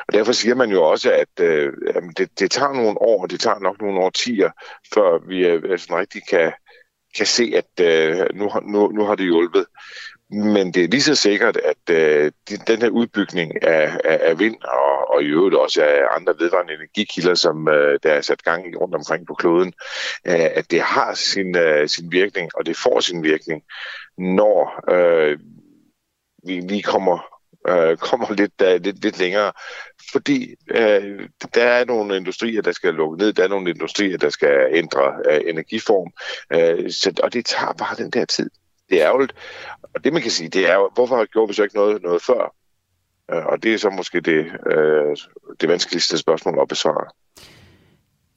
[0.08, 1.72] Og derfor siger man jo også, at øh,
[2.16, 4.50] det, det tager nogle år, det tager nok nogle årtier,
[4.94, 6.52] før vi øh, sådan rigtig kan,
[7.16, 9.66] kan se, at øh, nu, nu, nu har det hjulpet.
[10.30, 12.32] Men det er lige så sikkert, at øh,
[12.66, 16.74] den her udbygning af, af, af vind og, og i øvrigt også af andre vedvarende
[16.74, 19.72] energikilder, som øh, der er sat gang i rundt omkring på kloden,
[20.26, 23.62] øh, at det har sin, øh, sin virkning, og det får sin virkning,
[24.18, 25.38] når øh,
[26.46, 27.31] vi lige kommer
[27.68, 29.52] øh, kommer lidt, der, lidt, lidt længere.
[30.12, 34.30] Fordi øh, der er nogle industrier, der skal lukke ned, der er nogle industrier, der
[34.30, 36.12] skal ændre øh, energiform,
[36.52, 38.50] øh, så, og det tager bare den der tid.
[38.90, 39.32] Det er ærgerligt.
[39.94, 42.22] Og det man kan sige, det er jo, hvorfor gjorde vi så ikke noget, noget
[42.22, 42.54] før?
[43.32, 45.16] Øh, og det er så måske det, øh,
[45.60, 47.06] det vanskeligste spørgsmål at besvare.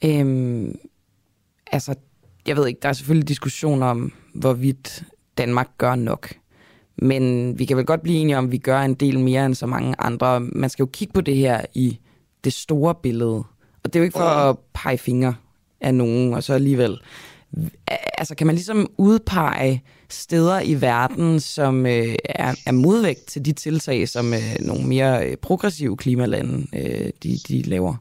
[0.05, 0.79] Øhm,
[1.71, 1.95] altså,
[2.47, 5.03] jeg ved ikke, der er selvfølgelig diskussion om, hvorvidt
[5.37, 6.29] Danmark gør nok.
[6.97, 9.55] Men vi kan vel godt blive enige om, at vi gør en del mere end
[9.55, 10.39] så mange andre.
[10.39, 11.99] Man skal jo kigge på det her i
[12.43, 13.43] det store billede.
[13.83, 15.35] Og det er jo ikke for at pege fingre
[15.81, 16.97] af nogen, og så alligevel.
[18.17, 23.53] altså kan man ligesom udpege steder i verden, som øh, er, er modvægt til de
[23.53, 27.95] tiltag, som øh, nogle mere øh, progressive klimalande øh, de, de laver?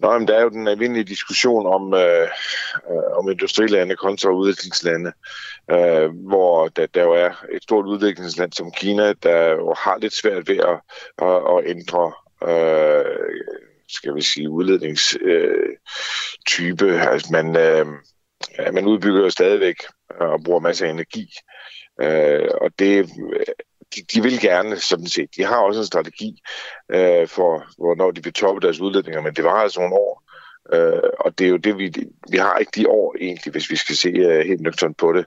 [0.00, 2.28] Nå, men der er jo den almindelige diskussion om, øh,
[2.90, 5.12] øh, om industrilande kontra udviklingslande,
[5.70, 10.14] øh, hvor der, der jo er et stort udviklingsland som Kina, der jo har lidt
[10.14, 10.80] svært ved at,
[11.18, 12.12] at, at ændre
[12.48, 13.04] øh,
[13.88, 16.84] skal vi sige, udledningstype.
[16.84, 17.86] Øh, altså man, øh,
[18.74, 19.76] man udbygger jo stadigvæk
[20.20, 21.32] og bruger masser af energi.
[22.00, 23.10] Øh, og det
[23.94, 25.36] de, de vil gerne, sådan set.
[25.36, 26.42] De har også en strategi
[26.90, 30.23] øh, for, hvornår de vil toppe deres udledninger, men det var altså nogle år.
[30.72, 31.92] Øh, og det er jo det, vi,
[32.30, 35.26] vi har ikke de år egentlig, hvis vi skal se øh, helt nøgternt på det.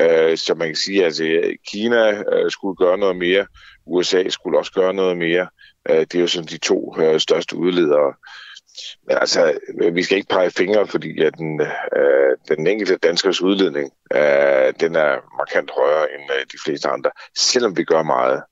[0.00, 3.46] Øh, så man kan sige, at altså, Kina øh, skulle gøre noget mere,
[3.86, 5.48] USA skulle også gøre noget mere.
[5.88, 8.14] Øh, det er jo sådan de to øh, største udledere.
[9.06, 11.60] Men altså, øh, vi skal ikke pege fingre, fordi at den,
[11.96, 17.10] øh, den enkelte danskers udledning, øh, den er markant højere end øh, de fleste andre,
[17.38, 18.42] selvom vi gør meget.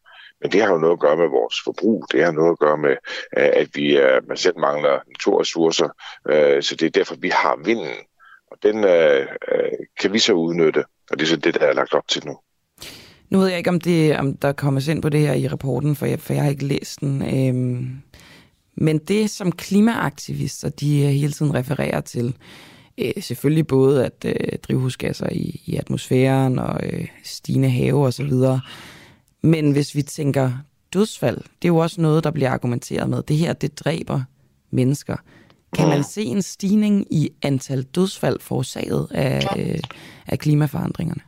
[0.40, 2.04] Men det har jo noget at gøre med vores forbrug.
[2.12, 2.96] Det har noget at gøre med,
[3.38, 5.88] øh, at vi øh, man selv mangler naturressourcer.
[6.28, 7.96] Øh, så det er derfor, vi har vinden.
[8.50, 9.26] Og den øh,
[10.00, 10.84] kan vi så udnytte.
[11.10, 12.38] Og det er så det, der er lagt op til nu.
[13.30, 15.96] Nu ved jeg ikke, om, det, om der kommer ind på det her i rapporten,
[15.96, 17.22] for jeg, for jeg har ikke læst den.
[17.22, 18.02] Øhm,
[18.76, 22.36] men det, som klimaaktivister de hele tiden refererer til,
[22.98, 28.32] øh, selvfølgelig både at øh, drivhusgasser i, i atmosfæren og øh, stigende have osv.,
[29.42, 30.52] men hvis vi tænker
[30.92, 33.22] dødsfald, det er jo også noget, der bliver argumenteret med.
[33.22, 34.22] Det her, det dræber
[34.70, 35.16] mennesker.
[35.76, 39.78] Kan man se en stigning i antal dødsfald forårsaget af, øh,
[40.26, 41.20] af klimaforandringerne?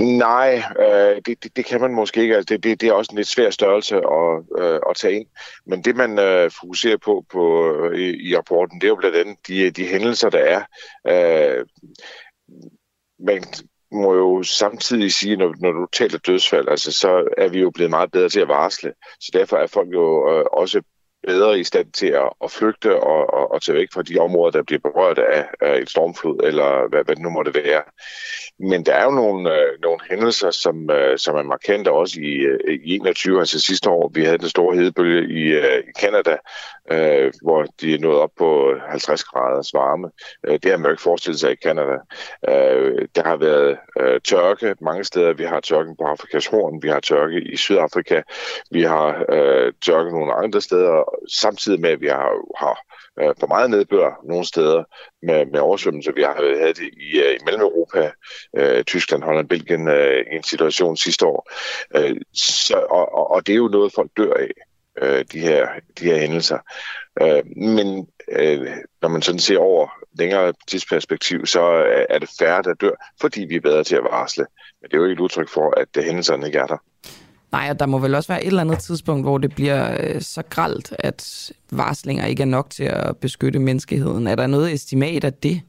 [0.00, 2.36] Nej, øh, det, det, det kan man måske ikke.
[2.36, 5.26] Altså, det, det, det er også en lidt svær størrelse at, øh, at tage ind.
[5.66, 9.16] Men det, man øh, fokuserer på, på øh, i, i rapporten, det er jo blandt
[9.16, 10.62] andet de, de hændelser, der er.
[11.08, 11.66] Øh,
[13.18, 13.44] man
[13.92, 17.90] må jo samtidig sige, når, når du taler dødsfald, altså, så er vi jo blevet
[17.90, 18.92] meget bedre til at varsle.
[19.20, 20.82] Så derfor er folk jo øh, også
[21.26, 24.50] bedre i stand til at, at flygte og, og, og tage væk fra de områder,
[24.50, 27.82] der bliver berørt af, af et stormflod, eller hvad, hvad det nu måtte være.
[28.58, 32.32] Men der er jo nogle, øh, nogle hændelser, som, øh, som er markante også i,
[32.32, 34.10] øh, i 21, altså sidste år.
[34.14, 36.36] Vi havde den store hedebølge i, øh, i Canada,
[36.90, 40.10] øh, hvor de er nået op på 50 graders varme.
[40.46, 41.96] Øh, det har man jo ikke forestillet sig i Canada.
[42.48, 45.32] Øh, der har været øh, tørke mange steder.
[45.32, 48.22] Vi har tørken på Afrikas Horn, vi har tørke i Sydafrika,
[48.70, 52.78] vi har øh, tørke nogle andre steder, samtidig med, at vi har, har
[53.20, 54.84] øh, for meget nedbør nogle steder
[55.22, 56.12] med, med oversvømmelser.
[56.12, 58.10] Vi har havde det i, øh, i Mellem-Europa,
[58.56, 61.50] øh, Tyskland, Holland, Belgien øh, i en situation sidste år.
[61.96, 64.50] Øh, så, og, og det er jo noget, folk dør af,
[65.02, 66.58] øh, de, her, de her hændelser.
[67.22, 68.68] Øh, men øh,
[69.02, 71.62] når man sådan ser over længere tidsperspektiv, så
[72.08, 74.46] er det færre, der dør, fordi vi er bedre til at varsle.
[74.80, 76.76] Men det er jo ikke et udtryk for, at øh, hændelserne ikke er der.
[77.52, 80.20] Nej, og der må vel også være et eller andet tidspunkt, hvor det bliver øh,
[80.20, 84.26] så gralt, at varslinger ikke er nok til at beskytte menneskeheden.
[84.26, 85.60] Er der noget estimat af det?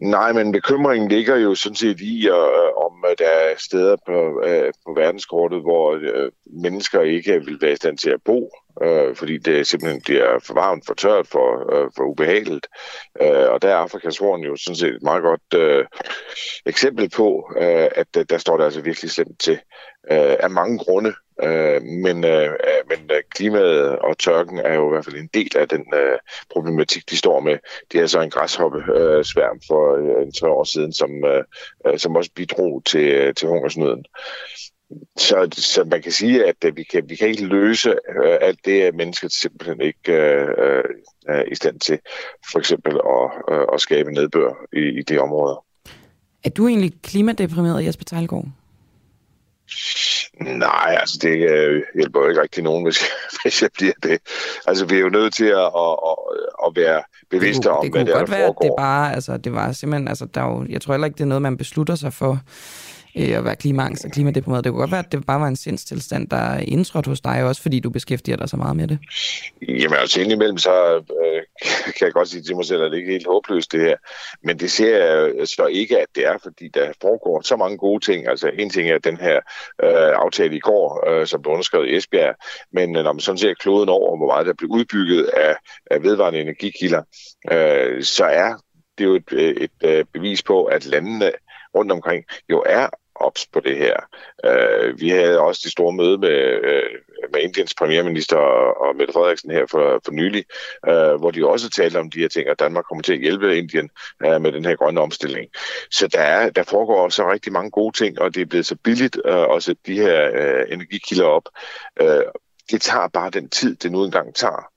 [0.00, 4.72] Nej, men bekymringen ligger jo sådan set i, øh, om der er steder på, øh,
[4.86, 8.50] på verdenskortet, hvor øh, mennesker ikke vil være i stand til at bo,
[8.82, 12.66] øh, fordi det simpelthen bliver for varmt, for tørt, for, øh, for ubehageligt.
[13.22, 15.84] Øh, og der er Afrikas Horn jo sådan set et meget godt øh,
[16.66, 19.58] eksempel på, øh, at øh, der står der altså virkelig slemt til
[20.10, 21.14] øh, af mange grunde.
[21.42, 25.30] Øh, men øh, øh, men øh, klimaet og tørken er jo i hvert fald en
[25.34, 26.18] del af den øh,
[26.50, 27.58] problematik, de står med.
[27.92, 31.44] Det er så en græshoppe øh, sværm for øh, en tre år siden, som, øh,
[31.86, 34.04] øh, som også bidrog til, øh, til hungersnøden.
[35.16, 38.58] Så, så man kan sige, at øh, vi kan, vi kan ikke løse øh, alt
[38.64, 40.84] det, at mennesket simpelthen ikke øh, øh,
[41.28, 41.98] er i stand til,
[42.52, 45.64] for eksempel at, øh, at skabe nedbør i, i de områder.
[46.44, 48.44] Er du egentlig klimadeprimeret, Jesper Tejlgaard?
[50.40, 52.98] Nej, altså det øh, hjælper jo ikke rigtig nogen, hvis,
[53.42, 54.18] hvis jeg bliver det.
[54.66, 56.16] Altså vi er jo nødt til at, at, at,
[56.66, 58.46] at være bevidste det kunne, om, det hvad det er, der foregår.
[58.46, 60.66] Det kunne godt være, at det bare, altså det var simpelthen, altså der er jo,
[60.68, 62.40] jeg tror heller ikke, det er noget, man beslutter sig for
[63.16, 64.64] øh, at være klimaangst og klimadeprimeret.
[64.64, 67.44] Det kunne godt være, at det bare var en sindstilstand, der er indtrådt hos dig,
[67.44, 68.98] også fordi du beskæftiger dig så meget med det.
[69.68, 71.35] Jamen altså indimellem, så øh,
[71.96, 73.96] kan jeg godt sige til mig selv, at det ikke er helt håbløst det her.
[74.42, 78.04] Men det ser jeg så ikke, at det er, fordi der foregår så mange gode
[78.04, 78.28] ting.
[78.28, 79.36] Altså en ting er den her
[79.82, 82.34] øh, aftale i går, øh, som blev underskrevet i Esbjerg.
[82.72, 85.56] Men øh, når man sådan ser kloden over, hvor meget der bliver udbygget af,
[85.90, 87.02] af vedvarende energikilder,
[87.52, 88.54] øh, så er
[88.98, 91.32] det jo et, øh, et, et bevis på, at landene
[91.74, 92.88] rundt omkring jo er
[93.20, 93.96] ops på det her.
[94.44, 96.90] Øh, vi havde også det store møde med, øh,
[97.32, 100.44] med Indiens premierminister og, og Mette Frederiksen her for, for nylig,
[100.88, 103.58] øh, hvor de også talte om de her ting, at Danmark kommer til at hjælpe
[103.58, 103.90] Indien
[104.24, 105.46] øh, med den her grønne omstilling.
[105.90, 108.76] Så der, er, der foregår så rigtig mange gode ting, og det er blevet så
[108.84, 111.48] billigt øh, at sætte de her øh, energikilder op.
[112.00, 112.22] Øh,
[112.70, 114.75] det tager bare den tid, det nu engang tager.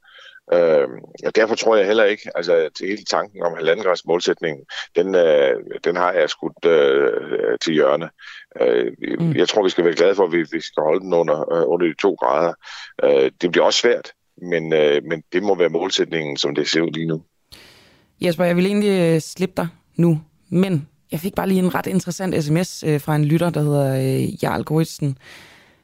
[0.53, 0.87] Øh,
[1.25, 5.55] og derfor tror jeg heller ikke, altså til hele tanken om halvandengrads målsætningen, den, øh,
[5.83, 8.09] den har jeg skudt øh, til hjørne.
[8.61, 9.35] Øh, mm.
[9.35, 11.63] Jeg tror, vi skal være glade for, at vi, vi skal holde den under, øh,
[11.67, 12.53] under de to grader.
[13.03, 16.81] Øh, det bliver også svært, men, øh, men det må være målsætningen, som det ser
[16.81, 17.23] ud lige nu.
[18.21, 21.87] Jesper, jeg vil egentlig øh, slippe dig nu, men jeg fik bare lige en ret
[21.87, 25.17] interessant sms øh, fra en lytter, der hedder øh, Jarl Goritsen.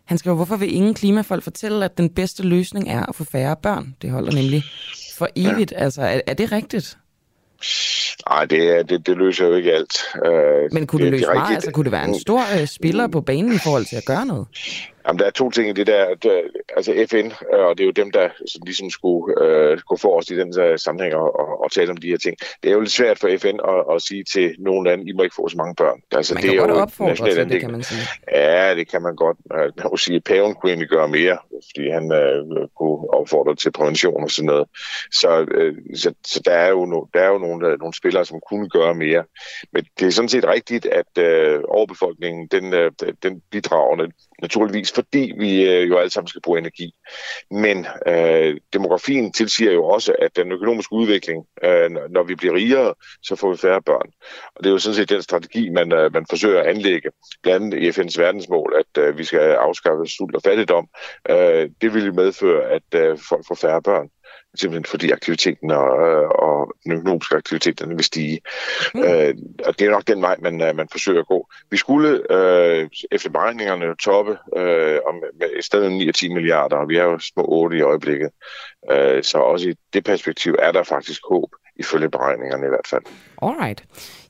[0.05, 3.55] Han skriver, hvorfor vil ingen klimafolk fortælle, at den bedste løsning er at få færre
[3.55, 3.95] børn?
[4.01, 4.63] Det holder nemlig
[5.17, 5.71] for evigt.
[5.71, 5.77] Ja.
[5.77, 6.97] Altså, er, er det rigtigt?
[8.29, 9.95] Nej, det, det, det løser jo ikke alt.
[10.25, 11.55] Uh, Men kunne det, det løse meget?
[11.55, 14.25] Altså, kunne det være en stor uh, spiller på banen i forhold til at gøre
[14.25, 14.47] noget?
[15.07, 16.15] Jamen, der er to ting i det der.
[16.15, 16.41] der
[16.75, 20.17] altså FN, øh, og det er jo dem, der som ligesom skulle øh, gå for
[20.17, 22.37] os i den der sammenhæng og, og, og tale om de her ting.
[22.63, 25.23] Det er jo lidt svært for FN at, at sige til nogle lande, I må
[25.23, 26.01] ikke få så mange børn.
[26.11, 28.01] Altså, man det kan er godt jo opfordre til det, kan man sige.
[28.31, 29.37] Ja, det kan man godt.
[29.49, 31.37] Man kan sige, at paven kunne egentlig gøre mere,
[31.69, 34.67] fordi han øh, kunne opfordre til prævention og sådan noget.
[35.11, 38.25] Så, øh, så, så der er jo, no, der er jo nogle, der, nogle spillere,
[38.25, 39.23] som kunne gøre mere.
[39.73, 42.91] Men det er sådan set rigtigt, at øh, overbefolkningen, den, øh,
[43.23, 44.07] den bidrager
[44.41, 46.93] naturligvis, fordi vi øh, jo alle sammen skal bruge energi.
[47.51, 52.93] Men øh, demografien tilsiger jo også, at den økonomiske udvikling, øh, når vi bliver rigere,
[53.23, 54.09] så får vi færre børn.
[54.55, 57.09] Og det er jo sådan set den strategi, man, øh, man forsøger at anlægge,
[57.43, 60.87] blandt andet i FN's verdensmål, at øh, vi skal afskaffe sult og fattigdom.
[61.29, 64.09] Øh, det vil medføre, at øh, folk får færre børn
[64.59, 68.41] simpelthen fordi aktiviteten og, øh, og den økonomiske aktivitet den vil stige.
[68.93, 69.03] Mm.
[69.03, 71.47] Øh, og det er nok den vej, man, øh, man forsøger at gå.
[71.71, 76.89] Vi skulle øh, efter beregningerne toppe øh, om, med et sted 9 10 milliarder, og
[76.89, 78.29] vi er jo små 8 i øjeblikket.
[78.91, 83.01] Øh, så også i det perspektiv er der faktisk håb, ifølge beregningerne i hvert fald.
[83.41, 83.83] Alright.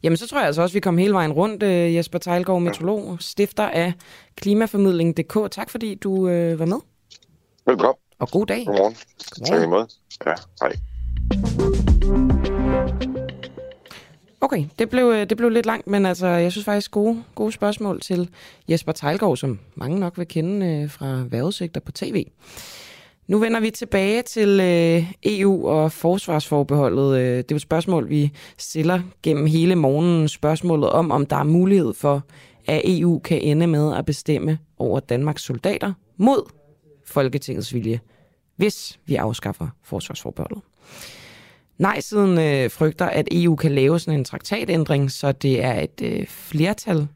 [0.04, 1.64] Jamen så tror jeg altså også, at vi kom hele vejen rundt.
[1.64, 3.94] Øh, Jesper Tejlgaard, meteorolog, stifter af
[4.38, 5.52] Klimaformidling.dk.
[5.52, 6.80] Tak fordi du øh, var med.
[7.68, 8.05] Velkommen.
[8.20, 8.66] Og god dag.
[8.66, 8.96] Godmorgen.
[9.36, 9.46] Godmorgen.
[9.46, 9.86] Tak imod.
[10.26, 10.76] Ja, hej.
[14.42, 17.52] Okay, det blev, øh, det blev lidt langt, men altså, jeg synes faktisk gode, gode
[17.52, 18.30] spørgsmål til
[18.70, 22.26] Jesper Tejlgaard, som mange nok vil kende øh, fra vejrudsigter på tv.
[23.28, 27.18] Nu vender vi tilbage til øh, EU og forsvarsforbeholdet.
[27.18, 30.28] Øh, det er et spørgsmål, vi stiller gennem hele morgenen.
[30.28, 32.24] Spørgsmålet om, om der er mulighed for,
[32.68, 36.50] at EU kan ende med at bestemme over Danmarks soldater mod
[37.06, 38.00] Folketingets vilje,
[38.56, 40.62] hvis vi afskaffer forsvarsforbeholdet.
[41.78, 46.28] Nej-siden øh, frygter, at EU kan lave sådan en traktatændring, så det er et øh,
[46.28, 47.08] flertal,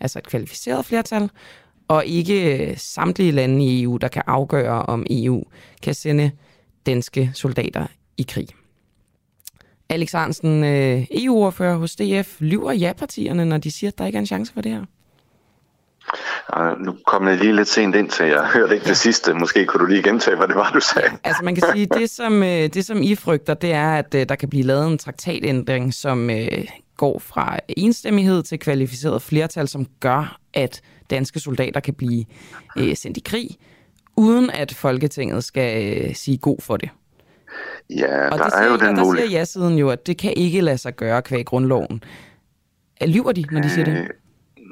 [0.00, 1.30] altså et kvalificeret flertal,
[1.88, 5.44] og ikke øh, samtlige lande i EU, der kan afgøre, om EU
[5.82, 6.30] kan sende
[6.86, 8.48] danske soldater i krig.
[9.88, 14.20] Alex Arnsen, øh, EU-ordfører hos DF, lyver ja-partierne, når de siger, at der ikke er
[14.20, 14.84] en chance for det her?
[16.56, 19.34] Uh, nu kom jeg lige lidt sent ind til, jeg hørte ikke det sidste.
[19.34, 21.08] Måske kunne du lige gentage, hvad det var, du sagde.
[21.24, 24.28] Altså man kan sige, det som, øh, det som I frygter, det er, at øh,
[24.28, 26.64] der kan blive lavet en traktatændring, som øh,
[26.96, 32.24] går fra enstemmighed til kvalificeret flertal, som gør, at danske soldater kan blive
[32.94, 33.48] sendt i krig,
[34.16, 36.88] uden at Folketinget skal sige god for det.
[37.90, 39.24] Ja, og der siger, er jo den mulighed.
[39.24, 42.02] der siger ja-siden jo, at det kan ikke lade sig gøre kvæg grundloven.
[43.06, 44.08] Lyver de, når de siger det?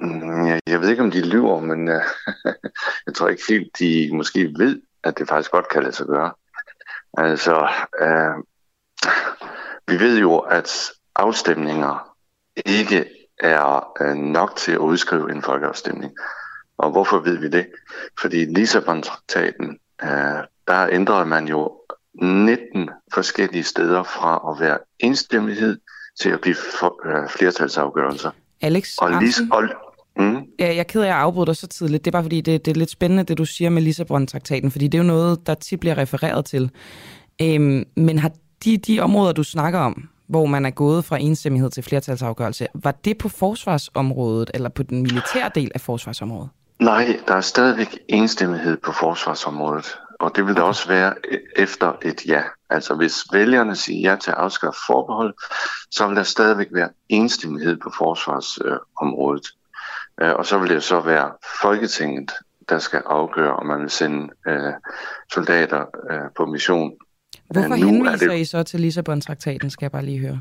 [0.05, 2.03] Mm, jeg, jeg ved ikke, om de lyver, men uh,
[3.07, 6.33] jeg tror ikke helt, de måske ved, at det faktisk godt kan lade sig gøre.
[7.19, 7.69] Altså,
[8.03, 8.45] uh,
[9.89, 12.17] vi ved jo, at afstemninger
[12.67, 13.07] ikke
[13.39, 16.13] er uh, nok til at udskrive en folkeafstemning.
[16.79, 17.67] Og hvorfor ved vi det?
[18.21, 21.73] Fordi Lissabon-traktaten, uh, der ændrede man jo
[22.15, 25.79] 19 forskellige steder fra at være enstemmighed
[26.21, 28.31] til at blive for, uh, flertalsafgørelser.
[28.61, 29.65] Alex og, Lis, og,
[30.17, 30.37] mm.
[30.59, 32.05] ja, jeg er ked af at afbryde dig så tidligt.
[32.05, 34.89] Det er bare fordi, det, det er lidt spændende, det du siger med Lissabon-traktaten, fordi
[34.89, 36.71] det er jo noget, der tit bliver refereret til.
[37.43, 38.31] Øhm, men har
[38.65, 42.91] de, de områder, du snakker om, hvor man er gået fra enstemmighed til flertalsafgørelse, var
[42.91, 46.51] det på forsvarsområdet, eller på den militære del af forsvarsområdet?
[46.79, 49.99] Nej, der er stadigvæk enstemmighed på forsvarsområdet.
[50.21, 51.15] Og det vil der også være
[51.57, 52.43] efter et ja.
[52.71, 55.35] Altså hvis vælgerne siger ja til at afskaffe forbehold,
[55.91, 59.47] så vil der stadigvæk være enstemmighed på forsvarsområdet.
[59.47, 59.64] Øh,
[60.19, 62.33] og så vil det så være Folketinget,
[62.69, 64.73] der skal afgøre, om man vil sende øh,
[65.33, 66.93] soldater øh, på mission.
[67.51, 68.39] Hvorfor nu henviser det...
[68.39, 70.41] I så til Lissabon-traktaten, skal jeg bare lige høre?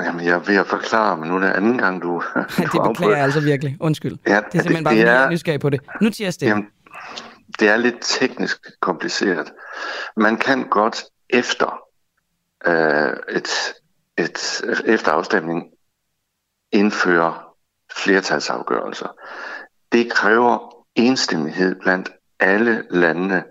[0.00, 2.22] Jamen, jeg er ved at forklare, men nu er det anden gang, du...
[2.72, 3.76] det beklager jeg altså virkelig.
[3.80, 4.18] Undskyld.
[4.26, 5.80] Ja, det er simpelthen det, bare, det er, nysgerrig på det.
[6.00, 6.50] Nu siger jeg stille.
[6.50, 6.66] Jamen,
[7.60, 9.52] det er lidt teknisk kompliceret.
[10.16, 11.80] Man kan godt efter
[12.66, 13.48] øh, et,
[14.18, 15.64] et, efter afstemning
[16.72, 17.34] indføre
[17.96, 19.08] flertalsafgørelser.
[19.92, 23.44] Det kræver enstemmighed blandt alle landene.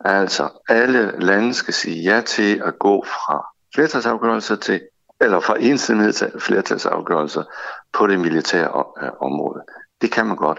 [0.00, 4.80] Altså, alle lande skal sige ja til at gå fra flertalsafgørelser til,
[5.20, 7.42] eller fra enstemmighed til flertalsafgørelser
[7.92, 9.62] på det militære øh, område.
[10.00, 10.58] Det kan man godt.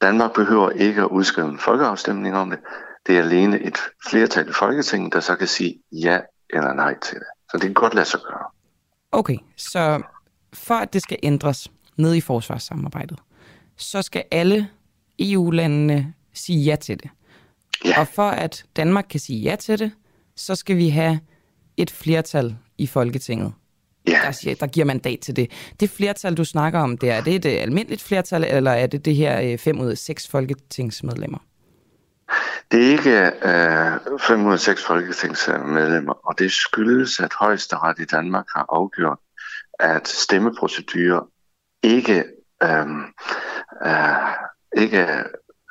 [0.00, 2.58] Danmark behøver ikke at udskrive en folkeafstemning om det.
[3.06, 3.78] Det er alene et
[4.10, 6.20] flertal i Folketinget, der så kan sige ja
[6.50, 7.26] eller nej til det.
[7.50, 8.44] Så det kan godt lade sig gøre.
[9.12, 10.02] Okay, så
[10.54, 11.68] for at det skal ændres
[11.98, 13.18] ned i forsvarssamarbejdet,
[13.76, 14.68] så skal alle
[15.18, 17.10] EU-landene sige ja til det.
[17.84, 18.00] Ja.
[18.00, 19.92] Og for at Danmark kan sige ja til det,
[20.36, 21.20] så skal vi have
[21.76, 23.52] et flertal i Folketinget,
[24.08, 24.20] ja.
[24.24, 25.50] der, siger, der giver mandat til det.
[25.80, 29.04] Det flertal, du snakker om, det er det et øh, almindeligt flertal, eller er det
[29.04, 31.38] det her øh, fem ud af seks folketingsmedlemmer?
[32.72, 38.04] Det er ikke øh, fem ud af seks folketingsmedlemmer, og det skyldes, at højesteret i
[38.04, 39.18] Danmark har afgjort,
[39.78, 41.20] at stemmeprocedurer
[41.82, 42.24] ikke,
[42.62, 42.86] øh,
[43.86, 44.32] øh,
[44.76, 45.06] ikke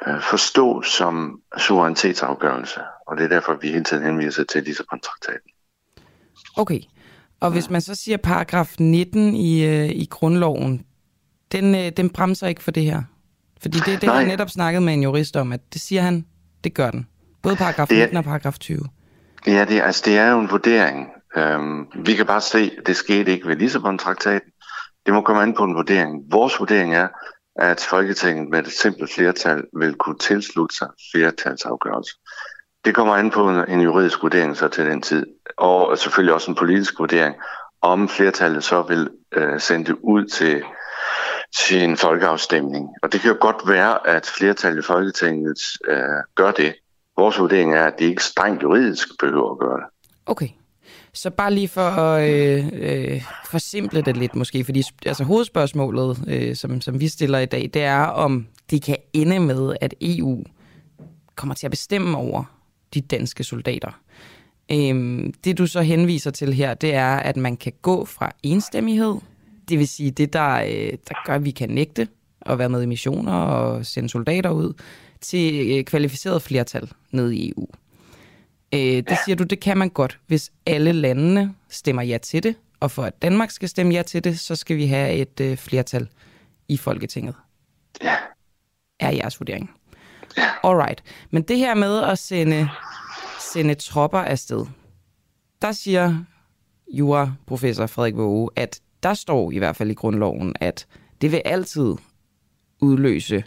[0.08, 5.52] øh, forstås som suverænitetsafgørelse, og det er derfor, vi hele tiden henviser til Lissabon-traktaten.
[6.58, 6.80] Okay,
[7.40, 10.86] og hvis man så siger paragraf 19 i, øh, i grundloven,
[11.52, 13.02] den, øh, den bremser ikke for det her?
[13.62, 16.26] Fordi det, det har jeg netop snakket med en jurist om, at det siger han,
[16.64, 17.08] det gør den.
[17.42, 18.80] Både paragraf det er, 19 og paragraf 20.
[19.48, 21.08] Ja, det, altså, det er jo en vurdering.
[21.38, 24.52] Øhm, vi kan bare se, at det skete ikke ved Lissabon-traktaten.
[25.08, 26.32] Det må komme an på en vurdering.
[26.32, 27.08] Vores vurdering er,
[27.56, 32.14] at Folketinget med et simpelt flertal vil kunne tilslutte sig flertalsafgørelse.
[32.86, 35.26] Det kommer an på en, juridisk vurdering så til den tid,
[35.58, 37.36] og selvfølgelig også en politisk vurdering,
[37.82, 40.64] om flertallet så vil øh, sende det ud til,
[41.58, 42.90] til en folkeafstemning.
[43.04, 46.00] Og det kan jo godt være, at flertallet i Folketinget øh,
[46.36, 46.76] gør det.
[47.18, 49.88] Vores vurdering er, at det ikke strengt juridisk behøver at gøre det.
[50.26, 50.48] Okay.
[51.18, 56.56] Så bare lige for at øh, øh, forsimple det lidt måske, fordi altså, hovedspørgsmålet, øh,
[56.56, 60.44] som, som vi stiller i dag, det er, om det kan ende med, at EU
[61.36, 62.44] kommer til at bestemme over
[62.94, 64.00] de danske soldater.
[64.72, 69.16] Øhm, det du så henviser til her, det er, at man kan gå fra enstemmighed,
[69.70, 72.08] det vil sige det, der, øh, der gør, at vi kan nægte
[72.42, 74.74] at være med i missioner og sende soldater ud,
[75.22, 77.68] til øh, kvalificeret flertal ned i EU.
[78.74, 82.56] Øh, det siger du, det kan man godt, hvis alle landene stemmer ja til det,
[82.80, 85.58] og for at Danmark skal stemme ja til det, så skal vi have et øh,
[85.58, 86.08] flertal
[86.68, 87.36] i Folketinget.
[88.04, 88.16] Ja.
[89.00, 89.72] Er jeres vurdering.
[90.38, 90.50] Ja.
[90.64, 91.04] Alright.
[91.32, 92.70] Men det her med at sende,
[93.54, 94.66] sende tropper afsted,
[95.62, 96.24] der siger
[96.88, 100.88] juraprofessor Frederik Våge, at der står i hvert fald i grundloven, at
[101.22, 101.96] det vil altid
[102.80, 103.44] udløse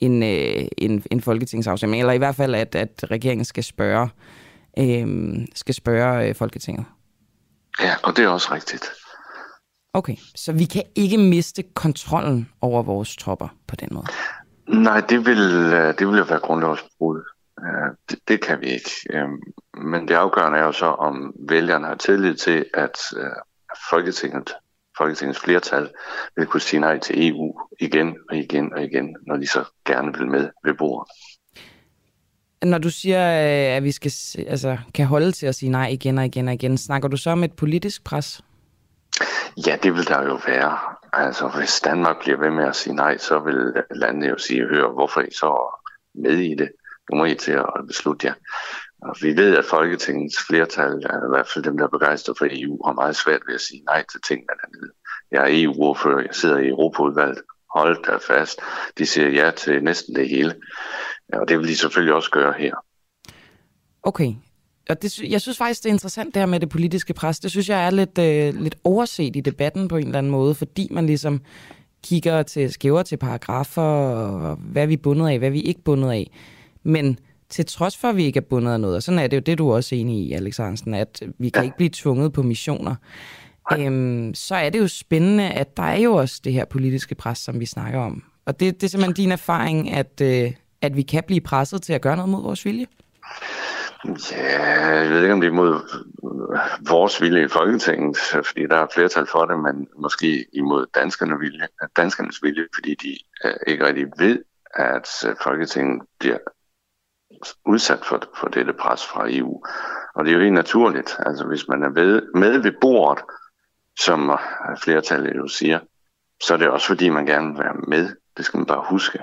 [0.00, 4.08] en, øh, en, en folketingsafstemning, eller i hvert fald, at, at regeringen skal spørge,
[4.78, 6.86] øh, skal spørge øh, Folketinget.
[7.80, 8.90] Ja, og det er også rigtigt.
[9.94, 14.06] Okay, så vi kan ikke miste kontrollen over vores tropper på den måde?
[14.68, 15.38] Nej, det vil,
[15.74, 17.22] øh, det vil jo være grundlovsbrud.
[17.60, 18.90] Øh, det, det kan vi ikke.
[19.10, 19.40] Øhm,
[19.90, 23.30] men det afgørende er jo så, om vælgerne har tillid til, at øh,
[23.90, 24.54] Folketinget,
[24.98, 25.90] Folketingets flertal
[26.36, 30.18] vil kunne sige nej til EU igen og igen og igen, når de så gerne
[30.18, 31.12] vil med ved bordet.
[32.62, 34.12] Når du siger, øh, at vi skal,
[34.48, 37.30] altså, kan holde til at sige nej igen og igen og igen, snakker du så
[37.30, 38.40] om et politisk pres?
[39.66, 40.78] Ja, det vil der jo være.
[41.12, 44.92] Altså, hvis Danmark bliver ved med at sige nej, så vil landet jo sige, hør,
[44.92, 45.80] hvorfor er I så
[46.14, 46.70] med i det?
[47.10, 48.34] Nu må I til at beslutte jer.
[49.02, 52.86] Og vi ved, at Folketingets flertal, i hvert fald dem, der er begejstret for EU,
[52.86, 54.92] har meget svært ved at sige nej til tingene dernede.
[55.30, 57.42] Jeg er EU-ordfører, jeg sidder i Europaudvalget,
[57.74, 58.60] hold da fast.
[58.98, 60.54] De siger ja til næsten det hele.
[61.32, 62.74] Og det vil de selvfølgelig også gøre her.
[64.02, 64.34] Okay,
[64.90, 67.38] og det, jeg synes faktisk, det er interessant det her med det politiske pres.
[67.38, 70.54] Det synes jeg er lidt, øh, lidt overset i debatten på en eller anden måde,
[70.54, 71.40] fordi man ligesom
[72.04, 75.82] kigger til, skæver til paragrafer, og hvad vi er bundet af, hvad vi er ikke
[75.82, 76.30] bundet af.
[76.82, 77.18] Men
[77.48, 79.40] til trods for, at vi ikke er bundet af noget, og sådan er det jo
[79.40, 81.64] det, du er også enig i, Alex Hansen, at vi kan ja.
[81.64, 82.94] ikke blive tvunget på missioner,
[83.72, 87.38] øhm, så er det jo spændende, at der er jo også det her politiske pres,
[87.38, 88.22] som vi snakker om.
[88.46, 90.52] Og det, det er simpelthen din erfaring, at, øh,
[90.82, 92.86] at vi kan blive presset til at gøre noget mod vores vilje?
[94.32, 95.80] Ja, jeg ved ikke, om det er imod
[96.88, 101.68] vores vilje i Folketinget, fordi der er flertal for det, men måske imod danskernes vilje,
[101.96, 104.42] danskernes vilje fordi de øh, ikke rigtig ved,
[104.74, 106.38] at øh, Folketinget bliver
[107.66, 109.62] udsat for, for dette pres fra EU.
[110.14, 111.16] Og det er jo helt naturligt.
[111.26, 113.24] Altså, hvis man er ved, med ved bordet,
[114.00, 114.38] som
[114.82, 115.78] flertallet jo siger,
[116.42, 118.16] så er det også fordi, man gerne vil være med.
[118.36, 119.18] Det skal man bare huske.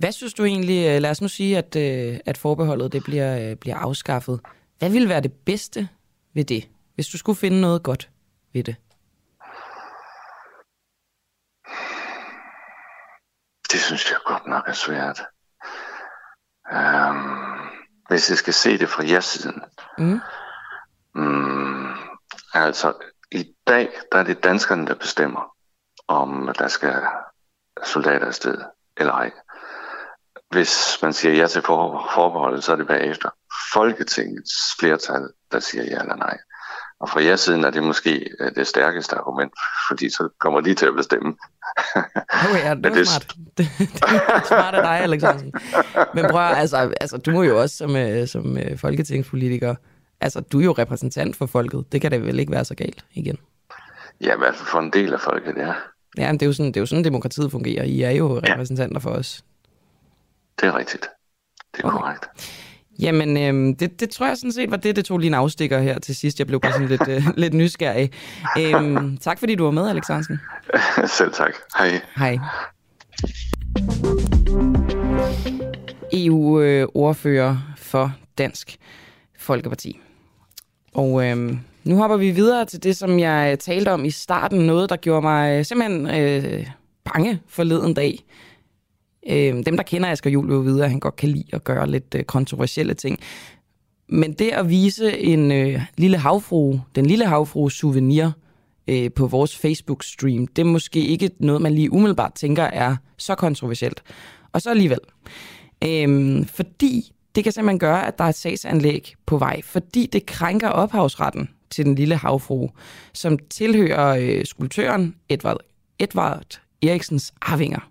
[0.00, 3.50] Hvad synes du egentlig, øh, lad os nu sige, at, øh, at forbeholdet det bliver,
[3.50, 4.40] øh, bliver afskaffet.
[4.78, 5.88] Hvad vil være det bedste
[6.34, 8.10] ved det, hvis du skulle finde noget godt
[8.52, 8.76] ved det?
[13.72, 15.20] Det synes jeg godt nok er svært.
[16.72, 17.70] Um,
[18.08, 19.62] hvis jeg skal se det fra jeres siden.
[19.98, 20.20] Mm.
[21.14, 21.96] Um,
[22.54, 22.92] altså,
[23.32, 25.56] i dag der er det danskerne, der bestemmer,
[26.08, 27.02] om der skal
[27.84, 28.58] soldater afsted
[28.96, 29.30] eller ej.
[30.50, 33.28] Hvis man siger ja til forbeholdet, så er det bagefter
[33.72, 36.38] Folketingets flertal, der siger ja eller nej.
[37.00, 39.52] Og fra jeres siden er det måske øh, det stærkeste argument,
[39.88, 41.36] fordi så kommer de til at bestemme.
[41.94, 43.34] Okay, ja, det er smart.
[43.58, 43.88] Det, det
[44.28, 45.44] er smart af dig, Alexander.
[46.14, 49.74] Men prøv altså, altså, du må jo også som, øh, som øh, folketingspolitiker,
[50.20, 51.84] altså du er jo repræsentant for folket.
[51.92, 53.36] Det kan da vel ikke være så galt igen?
[54.20, 55.72] Ja, i hvert fald for en del af folket, ja.
[56.18, 57.84] Ja, men det er jo sådan, det er jo sådan demokratiet fungerer.
[57.84, 59.10] I er jo repræsentanter ja.
[59.10, 59.44] for os.
[60.60, 61.08] Det er rigtigt.
[61.76, 61.98] Det er okay.
[61.98, 62.28] korrekt.
[63.00, 65.78] Jamen, øhm, det, det tror jeg sådan set var det, det tog lige en afstikker
[65.78, 66.38] her til sidst.
[66.38, 68.10] Jeg blev bare sådan lidt, øh, lidt nysgerrig.
[68.58, 70.40] Øhm, tak fordi du var med, Alexandersen.
[71.18, 71.52] Selv tak.
[71.78, 72.00] Hej.
[72.16, 72.38] Hej.
[76.12, 78.76] EU-ordfører for Dansk
[79.38, 80.00] Folkeparti.
[80.94, 84.66] Og øhm, nu hopper vi videre til det, som jeg talte om i starten.
[84.66, 86.66] Noget, der gjorde mig simpelthen øh,
[87.04, 88.18] bange forleden dag.
[89.28, 91.90] Øh, dem, der kender Asger Juhl, vil vide, at han godt kan lide at gøre
[91.90, 93.18] lidt øh, kontroversielle ting.
[94.08, 98.30] Men det at vise en øh, lille havfru, den lille havfru souvenir
[98.88, 103.34] øh, på vores Facebook-stream, det er måske ikke noget, man lige umiddelbart tænker er så
[103.34, 104.02] kontroversielt.
[104.52, 104.98] Og så alligevel.
[105.84, 110.26] Øh, fordi det kan simpelthen gøre, at der er et sagsanlæg på vej, fordi det
[110.26, 112.68] krænker ophavsretten til den lille havfru,
[113.12, 115.60] som tilhører øh, skulptøren Edvard,
[115.98, 117.90] Edvard Eriksens arvinger.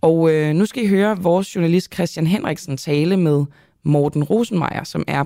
[0.00, 3.44] Og øh, nu skal I høre vores journalist Christian Henriksen tale med
[3.82, 5.24] Morten Rosenmeier, som er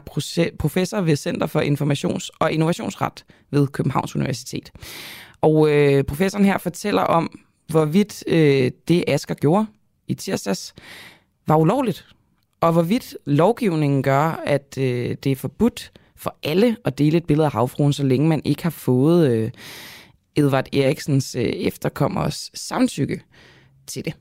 [0.59, 4.73] professor ved Center for Informations- og Innovationsret ved Københavns Universitet.
[5.41, 9.67] Og øh, professoren her fortæller om, hvorvidt øh, det Asker gjorde
[10.09, 10.75] i tirsdags
[11.47, 12.07] var ulovligt,
[12.61, 17.47] og hvorvidt lovgivningen gør, at øh, det er forbudt for alle at dele et billede
[17.47, 19.51] af havfruen, så længe man ikke har fået øh,
[20.37, 23.21] Edvard Eriksens øh, efterkommers samtykke
[23.87, 24.15] til det.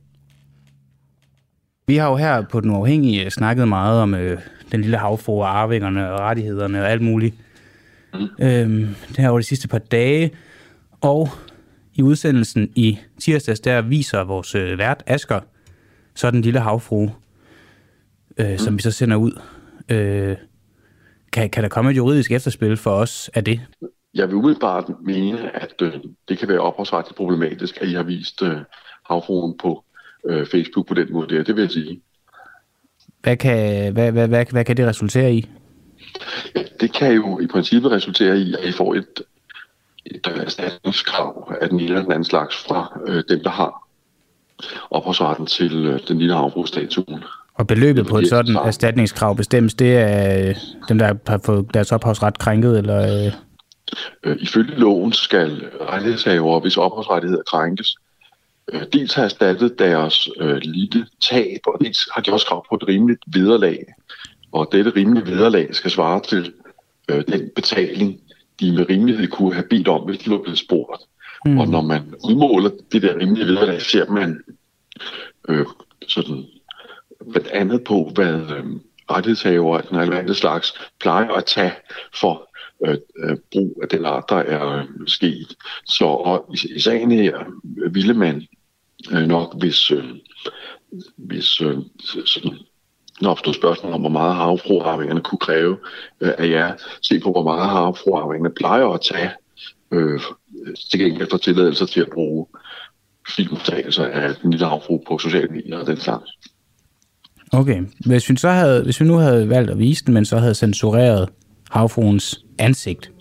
[1.87, 4.39] Vi har jo her på Den Uafhængige snakket meget om øh,
[4.71, 7.35] den lille havfru og arvingerne og rettighederne og alt muligt.
[8.13, 8.19] Mm.
[8.39, 10.31] Øhm, det her over de sidste par dage.
[11.01, 11.29] Og
[11.95, 15.39] i udsendelsen i tirsdags, der viser vores øh, vært Asker,
[16.15, 17.09] så den lille havfru,
[18.37, 18.57] øh, mm.
[18.57, 19.39] som vi så sender ud.
[19.89, 20.35] Øh,
[21.31, 23.61] kan, kan der komme et juridisk efterspil for os af det?
[24.13, 25.93] Jeg vil umiddelbart mene, at øh,
[26.29, 28.57] det kan være ophavsretligt problematisk, at I har vist øh,
[29.09, 29.83] havfruen på
[30.29, 32.01] øh, Facebook på den måde der, det vil jeg sige.
[33.21, 35.49] Hvad kan, hvad, hvad, hvad, hvad kan det resultere i?
[36.55, 39.21] Ja, det kan jo i princippet resultere i, at I får et,
[40.05, 43.87] et erstatningskrav af den ene eller den anden slags fra øh, dem, der har
[44.91, 47.23] ophavsretten til øh, den lille havbrugsstatuen.
[47.53, 50.55] Og beløbet på et sådan erstatningskrav bestemmes, det er øh,
[50.89, 53.25] dem, der har fået deres ophavsret krænket, eller...
[53.25, 53.33] Øh...
[54.23, 57.95] Øh, ifølge loven skal rettighedshavere, hvis ophavsrettigheder krænkes,
[58.93, 62.87] dels har erstattet deres øh, lille tab, og dels har de også krav på et
[62.87, 63.85] rimeligt vederlag.
[64.51, 66.53] Og dette rimelige vederlag skal svare til
[67.09, 68.19] øh, den betaling,
[68.59, 71.01] de med rimelighed kunne have bedt om, hvis de var blevet spurgt.
[71.45, 71.59] Mm.
[71.59, 74.43] Og når man udmåler det der rimelige vederlag, ser man
[75.49, 75.65] øh,
[76.07, 76.45] sådan
[77.31, 78.65] blandt andet på, hvad øh,
[79.11, 81.73] rettighedshaver af den relevante slags plejer at tage
[82.19, 82.49] for
[82.87, 85.55] øh, brug af den art, der er øh, sket.
[85.85, 87.37] Så og i, i sagen her
[87.91, 88.47] ville man
[89.11, 90.05] øh, nok, hvis, øh,
[91.17, 91.77] hvis øh,
[92.25, 92.57] sådan,
[93.21, 95.77] når opstod spørgsmål om, hvor meget havfruarvingerne kunne kræve
[96.21, 99.31] øh, af jer, se på, hvor meget havfruarvingerne plejer at tage
[99.91, 100.19] øh,
[100.91, 102.45] til gengæld for tilladelser til at bruge
[103.35, 106.31] filmoptagelser af den lille havfru på sociale medier og den slags.
[107.53, 110.37] Okay, hvis vi, så havde, hvis vi nu havde valgt at vise den, men så
[110.37, 111.29] havde censureret
[111.73, 113.11] havfruens ansigt,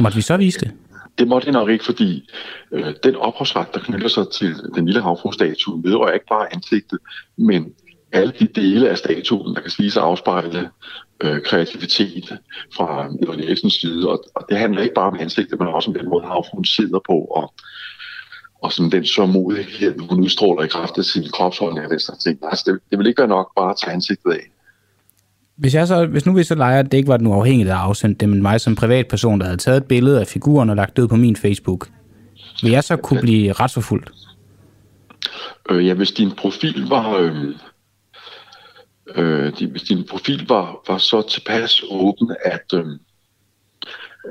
[0.00, 0.70] måtte vi så vise det?
[1.18, 2.30] Det måtte det nok ikke, fordi
[2.72, 6.98] øh, den ophavsret, der knytter sig til den lille havfruestatue, vedrører ikke bare ansigtet,
[7.36, 7.72] men
[8.12, 10.70] alle de dele af statuen, der kan siges at afspejle
[11.22, 12.38] øh, kreativitet
[12.76, 14.08] fra Edvard Eriksens side.
[14.08, 17.00] Og, og det handler ikke bare om ansigtet, men også om den måde, havfruen sidder
[17.06, 17.54] på, og,
[18.62, 22.38] og sådan den sørmodighed, hun udstråler i kraft af sin kropsholdning og den slags ting.
[22.42, 24.44] Altså, det, det vil ikke være nok bare at tage ansigtet af.
[25.62, 27.74] Hvis, jeg så, hvis nu vi så leger, at det ikke var den uafhængige, der
[27.74, 30.96] afsendt det, men mig som privatperson, der havde taget et billede af figuren og lagt
[30.96, 31.88] det ud på min Facebook,
[32.62, 34.10] vil jeg så kunne blive retsforfulgt?
[35.70, 37.16] Øh, ja, hvis din profil var...
[37.16, 37.54] Øh,
[39.14, 42.86] øh, hvis din profil var, var så tilpas åben, at, øh,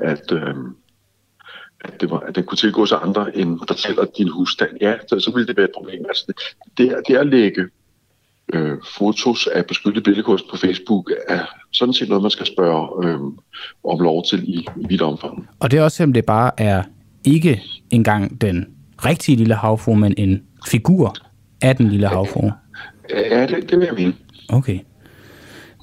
[0.02, 0.54] at, øh,
[1.80, 5.20] at, det var, at den kunne tilgås andre end der tæller din husstand, ja, så,
[5.20, 6.04] så ville det være et problem.
[6.08, 6.32] Altså,
[6.78, 7.68] det, det at lægge
[8.52, 11.40] øh, fotos af beskyttet billedkunst på Facebook er
[11.72, 13.18] sådan set noget, man skal spørge øh,
[13.84, 15.48] om lov til i, i vidt omfang.
[15.60, 16.82] Og det er også selvom det bare er
[17.24, 18.66] ikke engang den
[19.04, 21.14] rigtige lille havfru, men en figur
[21.60, 22.50] af den lille havfru.
[23.10, 24.14] Ja, det, det vil jeg mene.
[24.48, 24.78] Okay.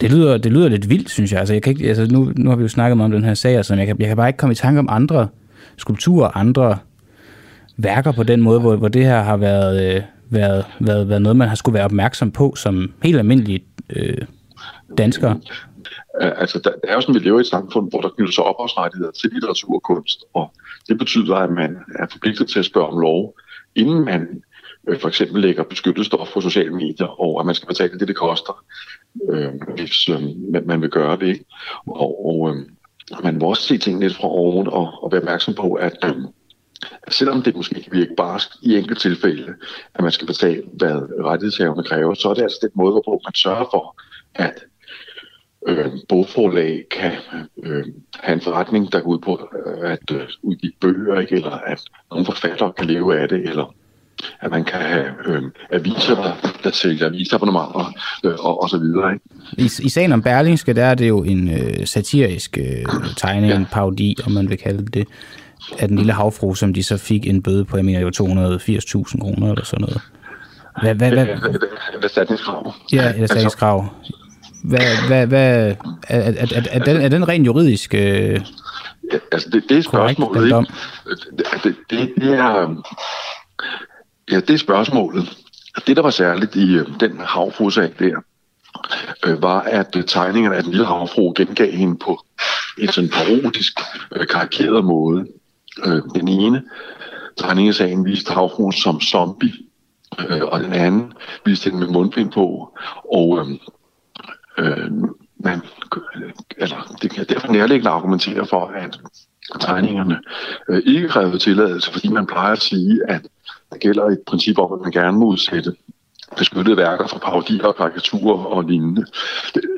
[0.01, 1.39] Det lyder, det lyder lidt vildt, synes jeg.
[1.39, 3.65] Altså, jeg kan ikke, altså nu, nu har vi jo snakket om den her sag,
[3.65, 5.27] så jeg kan, jeg kan bare ikke komme i tanke om andre
[5.77, 6.77] skulpturer, andre
[7.77, 11.35] værker på den måde, hvor, hvor det her har været, øh, været, været, været noget,
[11.35, 14.17] man har skulle være opmærksom på som helt almindelige øh,
[14.97, 15.39] danskere.
[16.21, 19.11] Altså, der er jo sådan, vi lever i et samfund, hvor der knytter sig ophavsrettigheder
[19.11, 20.51] til litteratur og kunst, og
[20.87, 23.35] det betyder, at man er forpligtet til at spørge om lov,
[23.75, 24.41] inden man
[24.87, 28.07] øh, for eksempel lægger beskyttet stof på sociale medier, og at man skal betale det,
[28.07, 28.63] det koster,
[29.29, 30.21] øh, hvis øh,
[30.65, 31.27] man vil gøre det.
[31.27, 31.45] Ikke?
[31.87, 32.65] Og, og øh,
[33.23, 36.15] man må også se tingene lidt fra oven og, og være opmærksom på, at øh,
[37.09, 39.53] selvom det måske kan virke barsk i enkelt tilfælde,
[39.95, 43.35] at man skal betale, hvad rettighedshaverne kræver, så er det altså den måde, hvorpå man
[43.35, 44.01] sørger for,
[44.35, 44.63] at
[45.67, 47.11] øh, bogforlag kan
[47.63, 47.85] øh,
[48.19, 49.35] have en forretning, der går ud på
[49.83, 51.35] at øh, udgive bøger, ikke?
[51.35, 53.75] eller at nogle forfattere kan leve af det, eller
[54.41, 57.93] at man kan have øh, aviser, der, der sælger avisabonnementer
[58.25, 59.13] øh, og, og så videre.
[59.13, 59.25] Ikke?
[59.57, 62.85] I, I sagen om Berlingske, der er det jo en øh, satirisk øh,
[63.17, 63.57] tegning, ja.
[63.57, 65.07] en parodi, om man vil kalde det,
[65.79, 69.19] af den lille havfru, som de så fik en bøde på, jeg mener jo 280.000
[69.19, 70.01] kroner eller sådan noget.
[70.81, 71.27] Hvad, hvad, hvad?
[72.03, 72.73] Erstatningskrav.
[72.93, 73.85] Ja, erstatningskrav.
[74.63, 75.75] Hvad, hvad, hvad,
[76.07, 78.41] er, er, er, er, den, er den rent juridisk øh,
[79.31, 80.57] altså det, det er spørgsmålet, ikke?
[81.63, 82.83] Det, det, det, er,
[84.31, 85.37] ja, det er spørgsmålet.
[85.87, 88.21] Det, der var særligt i øh, den havfru-sag der,
[89.25, 92.25] øh, var, at øh, tegningerne af den lille havfru gengav hende på
[92.77, 93.79] en sådan parodisk,
[94.15, 95.25] øh, karikeret måde.
[95.85, 96.63] Øh, den ene
[97.37, 99.53] tegning af sagen viste havfruen som zombie,
[100.19, 101.13] øh, og den anden
[101.45, 102.77] viste den med mundbind på.
[103.13, 103.47] Og øh,
[104.57, 104.91] øh,
[105.39, 105.61] man,
[106.57, 108.99] eller, det kan derfor nærliggende argumentere for, at
[109.59, 110.19] tegningerne
[110.69, 113.21] øh, ikke krævede tilladelse, fordi man plejer at sige, at
[113.71, 115.75] der gælder et princip om, at man gerne må udsætte
[116.37, 119.05] beskyttede værker fra parodier og karikaturer og lignende.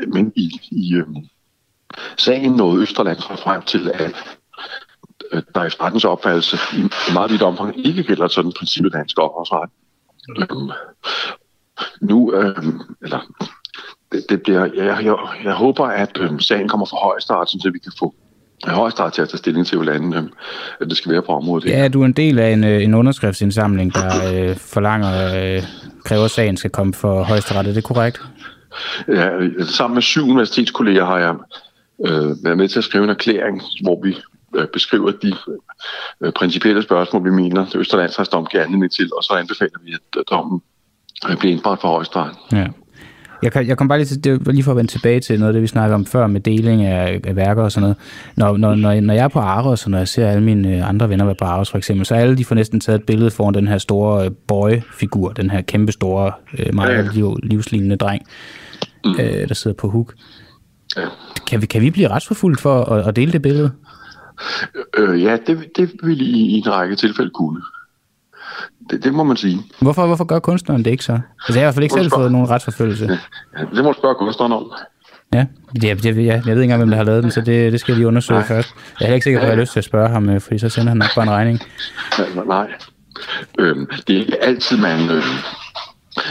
[0.08, 1.06] Men i, i øh,
[2.18, 4.38] sagen nåede Østerland frem til, at
[5.55, 9.69] der efter rettens opfattelse i meget vidt omfang ikke gælder sådan princippet dansk ophavsret.
[10.38, 10.47] Øh,
[12.01, 12.55] nu, øh,
[13.01, 13.19] eller
[14.11, 17.79] det, det bliver, jeg, jeg, jeg håber, at øh, sagen kommer fra højesteret, så vi
[17.79, 18.15] kan få
[18.67, 21.69] højesteret til at tage stilling til, hvordan øh, det skal være på området.
[21.69, 25.11] Ja, du er en del af en, øh, en underskriftsindsamling, der øh, forlanger,
[25.55, 25.63] øh,
[26.05, 27.67] kræver, at sagen skal komme for højesteret.
[27.67, 28.21] Er det korrekt?
[29.07, 29.29] Ja,
[29.63, 31.36] sammen med syv universitetskolleger har jeg
[32.05, 34.15] øh, været med til at skrive en erklæring, hvor vi øh,
[34.74, 35.34] beskriver de
[36.22, 40.24] øh, principielle spørgsmål, vi mener, at Østerlandsretsdom giver anledning til, og så anbefaler vi, at
[40.30, 40.62] dommen
[41.30, 42.32] øh, bliver indbragt for højesteret.
[42.52, 42.68] Ja.
[43.43, 45.39] Jeg, kan, jeg kom bare lige til, det var lige for at vende tilbage til
[45.39, 47.97] noget af det, vi snakkede om før med deling af, af værker og sådan noget.
[48.36, 50.89] Når, når, når, når jeg er på Aros, og når jeg ser alle mine øh,
[50.89, 53.32] andre venner være på Aros for eksempel, så alle de får næsten taget et billede
[53.32, 58.22] foran den her store øh, boy-figur, den her kæmpe store, øh, meget liv, livslignende dreng,
[59.06, 59.12] mm.
[59.12, 60.14] øh, der sidder på hook.
[60.97, 61.08] Ja.
[61.47, 63.72] Kan, vi, kan vi blive retsforfulgt for at, at dele det billede?
[64.98, 67.62] Øh, ja, det, det vil I i en række tilfælde kunne.
[68.89, 69.62] Det, det må man sige.
[69.82, 71.12] Hvorfor, hvorfor gør kunstneren det ikke så?
[71.12, 73.20] Altså, jeg har i hvert fald ikke selv fået nogen retsforfølgelse.
[73.58, 74.72] Ja, det må du spørge kunstneren om.
[75.34, 77.72] Ja, det, jeg, jeg, jeg ved ikke engang, hvem der har lavet den, så det,
[77.72, 78.48] det skal jeg lige undersøge nej.
[78.48, 78.76] først.
[79.00, 80.58] Jeg er ikke sikker på, at jeg har lyst til at spørge ham, øh, fordi
[80.58, 81.60] så sender han nok bare en regning.
[82.20, 82.68] Ja, nej.
[83.60, 85.24] Øhm, det er ikke altid, man, øh,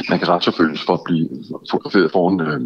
[0.09, 1.29] man kan retsforfølges for at blive
[1.71, 2.61] fotograferet foran øh,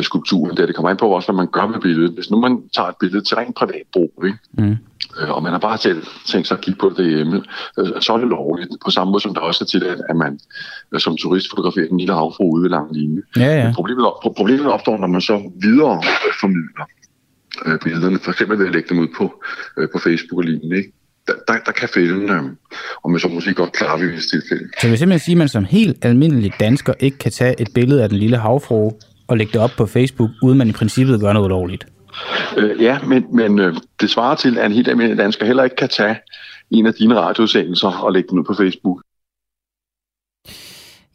[0.00, 0.56] skulpturen.
[0.56, 0.66] Der.
[0.66, 2.14] Det kommer an på også, hvad man gør med billedet.
[2.14, 4.38] Hvis nu man tager et billede til rent privat brug, ikke?
[4.52, 4.76] Mm
[5.20, 7.42] øh, og man har bare selv tænkt sig at kigge på det hjemme,
[7.78, 8.70] øh, så er det lovligt.
[8.84, 10.40] På samme måde som der også er til, at man
[10.94, 13.22] øh, som turist fotograferer den lille havfru ude ved lang linje.
[13.36, 13.72] Ja, ja.
[13.74, 16.02] Problemet, problemet opstår, når man så videre
[16.40, 16.86] formidler
[17.84, 19.42] billederne, for eksempel ved at lægge dem ud på,
[19.92, 20.76] på Facebook og lignende.
[20.76, 20.92] Ikke?
[21.26, 22.42] Der, der, der kan fælden, øh,
[23.02, 24.68] og man så måske godt klare i visse tilfælde.
[24.80, 28.02] Så vil simpelthen sige, at man som helt almindelig dansker ikke kan tage et billede
[28.02, 28.92] af den lille havfru
[29.30, 31.86] og lægge det op på Facebook, uden man i princippet gør noget ulovligt?
[32.56, 35.76] Øh, ja, men, men øh, det svarer til, at en helt almindelig dansker heller ikke
[35.76, 36.16] kan tage
[36.70, 39.02] en af dine radioudsendelser og lægge den ud på Facebook.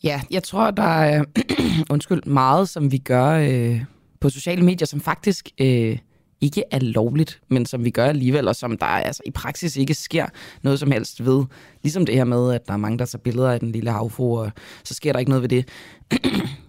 [0.03, 1.23] Ja, jeg tror, der er
[1.93, 3.81] undskyld, meget, som vi gør øh,
[4.21, 5.97] på sociale medier, som faktisk øh,
[6.41, 9.93] ikke er lovligt, men som vi gør alligevel, og som der altså, i praksis ikke
[9.93, 10.25] sker
[10.61, 11.45] noget som helst ved.
[11.83, 14.39] Ligesom det her med, at der er mange, der tager billeder af den lille havfru,
[14.39, 14.51] og
[14.83, 15.69] så sker der ikke noget ved det.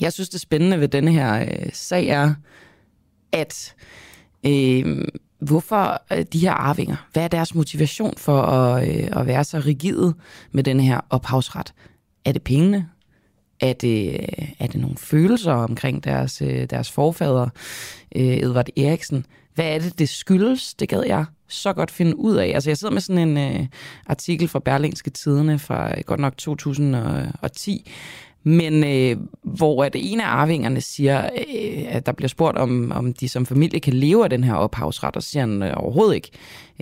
[0.00, 2.34] Jeg synes, det spændende ved denne her øh, sag er,
[3.32, 3.74] at
[4.46, 5.04] øh,
[5.40, 9.58] hvorfor øh, de her arvinger, hvad er deres motivation for at, øh, at være så
[9.58, 10.14] rigide
[10.52, 11.74] med den her ophavsret?
[12.24, 12.88] Er det pengene?
[13.60, 17.48] Er det, øh, er det nogle følelser omkring deres, øh, deres forfader,
[18.16, 19.26] øh, Edvard Eriksen?
[19.54, 20.74] Hvad er det, det skyldes?
[20.74, 22.46] Det gad jeg så godt finde ud af.
[22.54, 23.66] Altså, jeg sidder med sådan en øh,
[24.06, 27.90] artikel fra Berlingske Tidene fra øh, godt nok 2010,
[28.48, 33.12] men øh, hvor at en af arvingerne siger, øh, at der bliver spurgt, om, om
[33.12, 36.14] de som familie kan leve af den her ophavsret, og så siger han øh, overhovedet
[36.14, 36.30] ikke.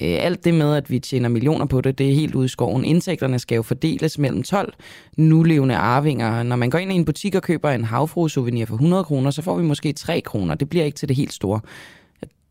[0.03, 2.49] Øh, alt det med, at vi tjener millioner på det, det er helt ude i
[2.49, 2.85] skoven.
[2.85, 4.75] Indtægterne skal jo fordeles mellem 12
[5.17, 6.43] nulevende arvinger.
[6.43, 9.43] Når man går ind i en butik og køber en havfru-souvenir for 100 kroner, så
[9.43, 10.55] får vi måske 3 kroner.
[10.55, 11.61] Det bliver ikke til det helt store.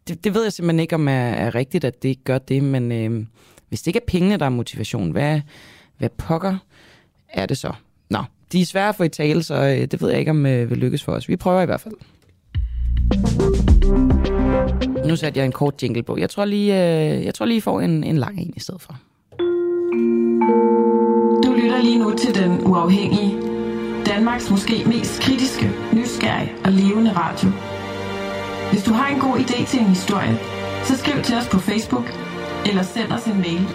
[0.07, 2.63] Det, det ved jeg simpelthen ikke, om er, er rigtigt, at det ikke gør det,
[2.63, 3.25] men øh,
[3.69, 5.41] hvis det ikke er pengene, der er motivation, hvad,
[5.97, 6.57] hvad pokker
[7.29, 7.73] er det så?
[8.09, 8.19] Nå,
[8.51, 10.69] de er svære at få i tale, så øh, det ved jeg ikke, om øh,
[10.69, 11.29] vil lykkes for os.
[11.29, 11.93] Vi prøver i hvert fald.
[15.05, 16.17] Nu satte jeg en kort jingle på.
[16.17, 18.81] Jeg tror lige, øh, jeg tror lige, I får en, en lang en i stedet
[18.81, 18.97] for.
[21.45, 23.37] Du lytter lige nu til Den Uafhængige.
[24.05, 27.49] Danmarks måske mest kritiske, nysgerrige og levende radio.
[28.71, 30.37] Hvis du har en god idé til en historie,
[30.83, 32.05] så skriv til os på Facebook
[32.65, 33.67] eller send os en mail.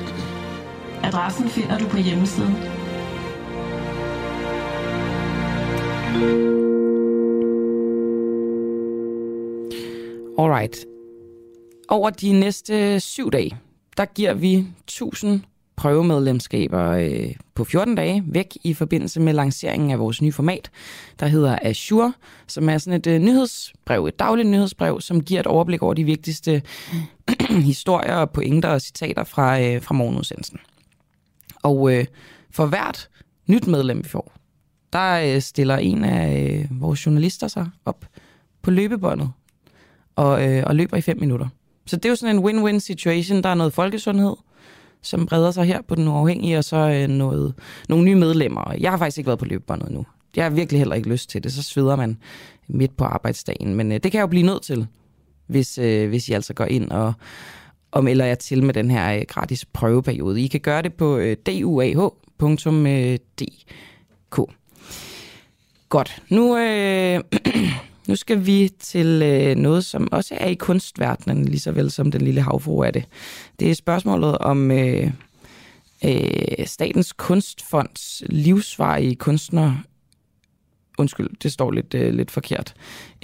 [1.03, 2.80] Adressen finder du på hjemmesiden
[10.39, 10.87] Alright.
[11.89, 13.57] Over de næste syv dage,
[13.97, 15.41] der giver vi 1000
[15.77, 20.71] prøvemedlemskaber øh, på 14 dage væk i forbindelse med lanceringen af vores nye format,
[21.21, 22.13] der hedder Azure,
[22.47, 26.05] som er sådan et øh, nyhedsbrev, et dagligt nyhedsbrev, som giver et overblik over de
[26.05, 26.63] vigtigste
[27.71, 30.59] historier, pointer og citater fra, øh, fra morgenudsendelsen.
[31.63, 32.05] Og øh,
[32.51, 33.09] for hvert
[33.47, 34.33] nyt medlem, vi får,
[34.93, 38.05] der øh, stiller en af øh, vores journalister sig op
[38.62, 39.30] på løbebåndet
[40.16, 41.49] og, øh, og løber i fem minutter.
[41.86, 43.43] Så det er jo sådan en win-win situation.
[43.43, 44.36] Der er noget folkesundhed,
[45.03, 47.55] som breder sig her på den uafhængige, og så øh, noget,
[47.88, 48.74] nogle nye medlemmer.
[48.80, 50.07] Jeg har faktisk ikke været på løbebåndet nu.
[50.36, 51.53] Jeg har virkelig heller ikke lyst til det.
[51.53, 52.18] Så sveder man
[52.68, 53.74] midt på arbejdsdagen.
[53.74, 54.86] Men øh, det kan jeg jo blive nødt til,
[55.47, 57.12] hvis, øh, hvis I altså går ind og,
[57.91, 60.43] og melder jer til med den her øh, gratis prøveperiode.
[60.43, 62.11] I kan gøre det på øh, duah.dk.
[65.91, 66.22] Godt.
[66.28, 67.20] Nu, øh,
[68.09, 72.11] nu skal vi til øh, noget, som også er i kunstverdenen, lige så vel som
[72.11, 73.05] den lille havfru er det.
[73.61, 75.11] Det er spørgsmålet om øh,
[76.05, 79.74] øh, Statens Kunstfonds livsvarige kunstner
[80.99, 82.74] Undskyld, det står lidt, øh, lidt forkert.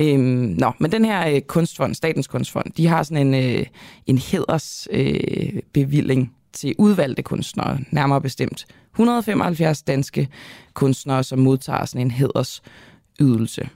[0.01, 3.67] Øhm, nå, men den her øh, kunstfond, Statens Kunstfond, de har sådan en, øh,
[4.07, 10.29] en hedersbevilling øh, til udvalgte kunstnere, nærmere bestemt 175 danske
[10.75, 13.69] kunstnere, som modtager sådan en hædersydelse.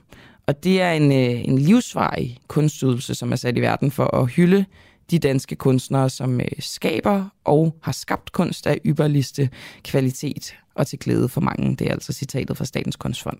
[0.47, 4.29] Og det er en, øh, en livsvarig kunstydelse, som er sat i verden for at
[4.29, 4.65] hylde
[5.11, 9.49] de danske kunstnere, som øh, skaber og har skabt kunst af ypperligste
[9.83, 11.75] kvalitet og til glæde for mange.
[11.75, 13.37] Det er altså citatet fra Statens Kunstfond.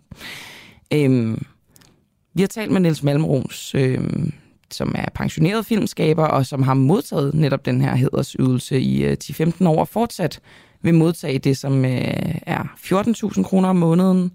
[0.94, 1.46] Øhm,
[2.34, 4.34] vi har talt med Niels Malmros, øhm,
[4.74, 9.68] som er pensioneret filmskaber, og som har modtaget netop den her hedersydelse i øh, 10-15
[9.68, 10.40] år, fortsat
[10.82, 12.64] vil modtage det, som øh, er
[13.38, 14.32] 14.000 kroner om måneden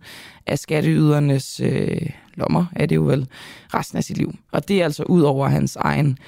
[0.47, 3.29] af skatteydernes øh, lommer, er det jo vel,
[3.75, 4.35] resten af sit liv.
[4.53, 6.19] Og det er altså ud over hans egen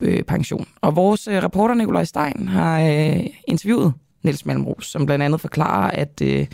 [0.00, 0.68] øh, pension.
[0.80, 3.92] Og vores øh, reporter Nikolaj Stein har øh, interviewet
[4.22, 6.46] Niels Malmros, som blandt andet forklarer, at øh,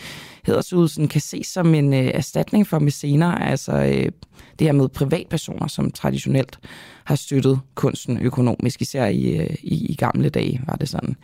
[0.46, 4.12] hedersydelsen kan ses som en øh, erstatning for mæscener, altså øh,
[4.58, 6.58] det her med privatpersoner, som traditionelt
[7.04, 11.16] har støttet kunsten økonomisk, især i, øh, i, i gamle dage var det sådan.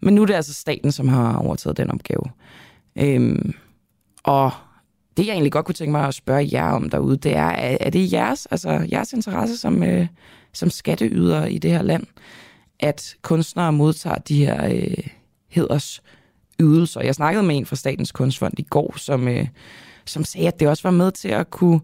[0.00, 2.22] Men nu er det altså staten, som har overtaget den opgave.
[2.96, 3.54] Øhm,
[4.24, 4.50] og
[5.16, 7.90] det, jeg egentlig godt kunne tænke mig at spørge jer om derude, det er, er
[7.90, 10.06] det jeres, altså jeres interesse som, øh,
[10.52, 12.06] som skatteyder i det her land,
[12.80, 15.06] at kunstnere modtager de her øh,
[15.48, 16.02] heders
[16.60, 17.00] ydelser.
[17.00, 19.46] Jeg snakkede med en fra Statens Kunstfond i går, som, øh,
[20.04, 21.80] som sagde, at det også var med til at kunne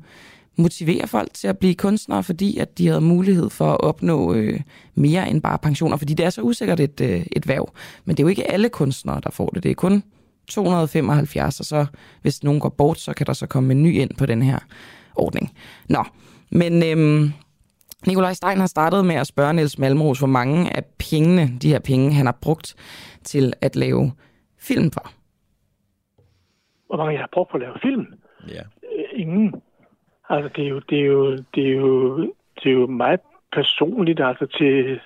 [0.57, 4.61] motivere folk til at blive kunstnere, fordi at de havde mulighed for at opnå øh,
[4.95, 7.73] mere end bare pensioner, fordi det er så usikkert et, øh, et værv.
[8.05, 9.63] Men det er jo ikke alle kunstnere, der får det.
[9.63, 10.03] Det er kun
[10.49, 11.87] 275, og så
[12.23, 14.59] hvis nogen går bort, så kan der så komme en ny ind på den her
[15.15, 15.53] ordning.
[15.89, 16.05] Nå,
[16.51, 17.33] men øhm,
[18.07, 21.79] Nikolaj Stein har startet med at spørge Niels Malmros, hvor mange af pengene, de her
[21.79, 22.75] penge, han har brugt
[23.25, 24.13] til at lave
[24.69, 25.07] film for.
[26.87, 28.07] Hvor mange jeg har brugt på at lave film?
[28.49, 28.63] Ja.
[28.97, 29.63] Øh, ingen.
[30.29, 32.19] Altså, det er jo, det er jo, det er jo,
[32.61, 33.21] det er jo meget
[33.53, 35.01] personligt, altså til,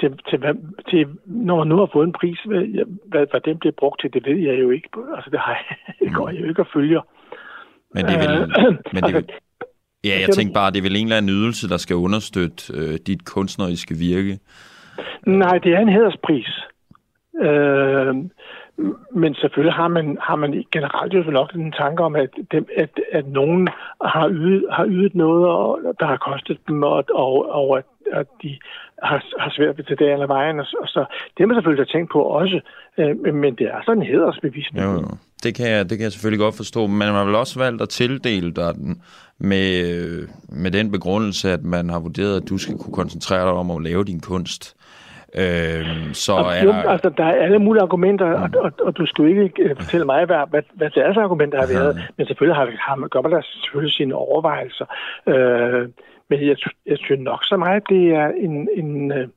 [0.00, 0.54] til, til, hvad,
[0.90, 4.12] til, når man nu har fået en pris, hvad, hvad, hvad den bliver brugt til,
[4.12, 4.88] det ved jeg jo ikke.
[5.16, 7.00] Altså, det, har jeg, det går jeg jo ikke at følge.
[7.94, 9.30] Men det er vel, øh, men det er vel,
[10.04, 12.98] ja, jeg tænker bare, det er vel en eller anden ydelse, der skal understøtte øh,
[13.06, 14.38] dit kunstneriske virke?
[15.26, 16.50] Nej, det er en hederspris.
[17.42, 18.14] Øh,
[19.14, 22.90] men selvfølgelig har man, har man generelt jo nok en tanke om, at, dem, at,
[23.12, 23.68] at nogen
[24.04, 28.26] har ydet, har ydet noget, og, der har kostet dem, og, og, og at, at
[28.42, 28.58] de
[29.02, 30.60] har, har svært ved til det eller vejen.
[30.60, 31.00] Og, og så,
[31.34, 32.60] det har man selvfølgelig tænkt på også,
[32.98, 34.84] øh, men det er sådan en hedersbevisning.
[34.84, 35.08] Jo, jo.
[35.42, 37.82] Det kan, jeg, det kan jeg selvfølgelig godt forstå, men man har vel også valgt
[37.82, 39.02] at tildele dig den
[39.38, 43.52] med, øh, med den begrundelse, at man har vurderet, at du skal kunne koncentrere dig
[43.52, 44.76] om at lave din kunst.
[45.42, 46.90] Øhm, så og, er jo, der...
[46.94, 48.42] Altså, der er alle mulige argumenter, mm.
[48.42, 51.60] og, og, og du skal jo ikke øh, fortælle mig, hvad, hvad, hvad deres argumenter
[51.60, 54.86] har været, men selvfølgelig har, har man, gør man der selvfølgelig sine overvejelser.
[55.26, 55.88] Øh,
[56.30, 56.56] men jeg,
[56.86, 59.28] jeg synes nok så meget, det er en, en, øh,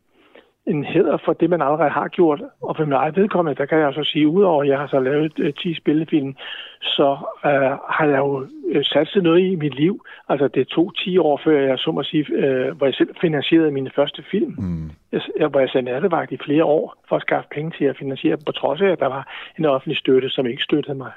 [0.67, 2.41] en heder for det, man allerede har gjort.
[2.61, 4.99] Og for min eget vedkommende, der kan jeg så sige, udover at jeg har så
[4.99, 6.35] lavet uh, 10 spillefilm,
[6.81, 10.05] så uh, har jeg jo uh, sat sig noget i mit liv.
[10.29, 13.71] Altså det tog 10 år før jeg så må sige, uh, hvor jeg selv finansierede
[13.71, 14.55] mine første film.
[14.57, 14.91] Mm.
[15.11, 18.37] Jeg, hvor jeg sagde nattevagt i flere år for at skaffe penge til at finansiere,
[18.45, 21.11] på trods af, at der var en offentlig støtte, som ikke støttede mig.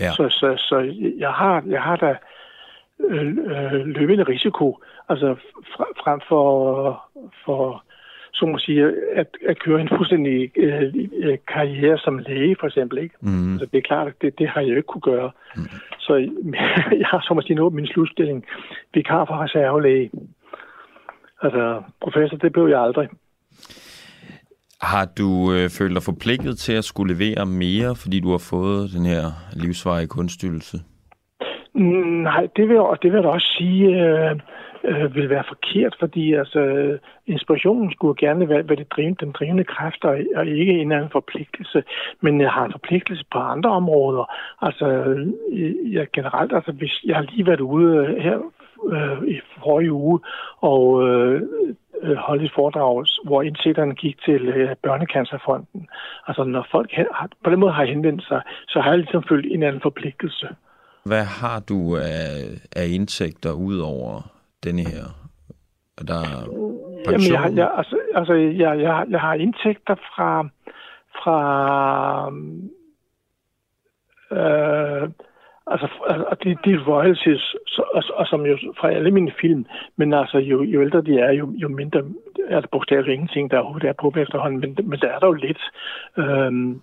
[0.00, 0.10] Ja.
[0.10, 2.16] Så, så, så jeg har, jeg har da
[3.00, 3.36] øh,
[3.86, 4.78] løbende risiko,
[5.08, 5.36] altså
[6.04, 7.04] frem for,
[7.44, 7.84] for
[8.34, 12.98] så må sige, at, at køre en fuldstændig øh, øh, karriere som læge, for eksempel.
[12.98, 13.14] Ikke?
[13.20, 13.52] Mm.
[13.52, 15.30] Altså, det er klart, at det, det har jeg jo ikke kunne gøre.
[15.56, 15.62] Mm.
[15.98, 16.14] Så
[17.02, 18.44] jeg har, så må sige, nået min slutstilling.
[18.94, 20.10] Vikar for reservelæge.
[21.42, 23.08] Altså, professor, det blev jeg aldrig.
[24.82, 28.90] Har du øh, følt dig forpligtet til at skulle levere mere, fordi du har fået
[28.96, 30.78] den her livsvarige kunststyrelse?
[31.74, 33.84] Nej, det vil, det vil jeg også sige.
[34.04, 34.40] Øh,
[34.84, 36.60] øh, vil være forkert, fordi altså,
[37.26, 41.10] inspirationen skulle gerne være, være det drivende, den drivende kræft, og, og ikke en anden
[41.10, 41.82] forpligtelse,
[42.20, 44.24] men jeg har en forpligtelse på andre områder.
[44.62, 48.38] Altså, øh, jeg generelt, altså, hvis jeg har lige været ude øh, her
[48.92, 50.20] øh, i forrige uge,
[50.60, 51.42] og øh,
[52.02, 55.88] øh, holdt et foredrag, hvor indsigterne gik til øh, Børnecancerfonden.
[56.26, 59.46] Altså, når folk har, på den måde har henvendt sig, så har jeg ligesom følt
[59.52, 60.48] en anden forpligtelse.
[61.04, 62.28] Hvad har du af,
[62.76, 64.33] af indtægter ud over
[64.64, 65.06] denne her?
[65.98, 66.22] Er der
[67.06, 67.34] pension?
[67.34, 70.48] Jamen, jeg, jeg, altså, altså jeg, jeg, jeg har indtægter fra,
[71.18, 71.38] fra
[74.38, 75.10] øh,
[75.66, 80.12] altså, altså de, de royalties, så, og, og, som jo fra alle mine film, men
[80.12, 82.02] altså jo, jo ældre de er, jo, jo mindre
[82.48, 85.32] er der bogstaveligt ingenting, der overhovedet er på efterhånden, men, men der er der jo
[85.32, 85.62] lidt.
[86.16, 86.80] Øhm,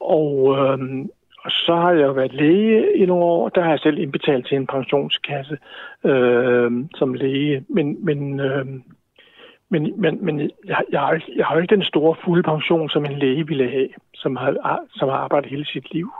[0.00, 1.10] og øhm,
[1.44, 3.48] og så har jeg jo været læge i nogle år.
[3.48, 5.58] Der har jeg selv indbetalt til en pensionskasse
[6.04, 7.64] øh, som læge.
[7.68, 8.66] Men, men, øh,
[9.70, 13.04] men, men, men jeg, jeg, har ikke, jeg har ikke den store fulde pension, som
[13.04, 16.10] en læge ville have, som har, som har arbejdet hele sit liv.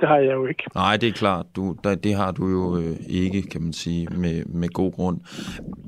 [0.00, 0.64] Det har jeg jo ikke.
[0.74, 1.46] Nej, det er klart.
[1.56, 5.18] Du, det har du jo øh, ikke, kan man sige, med, med god grund.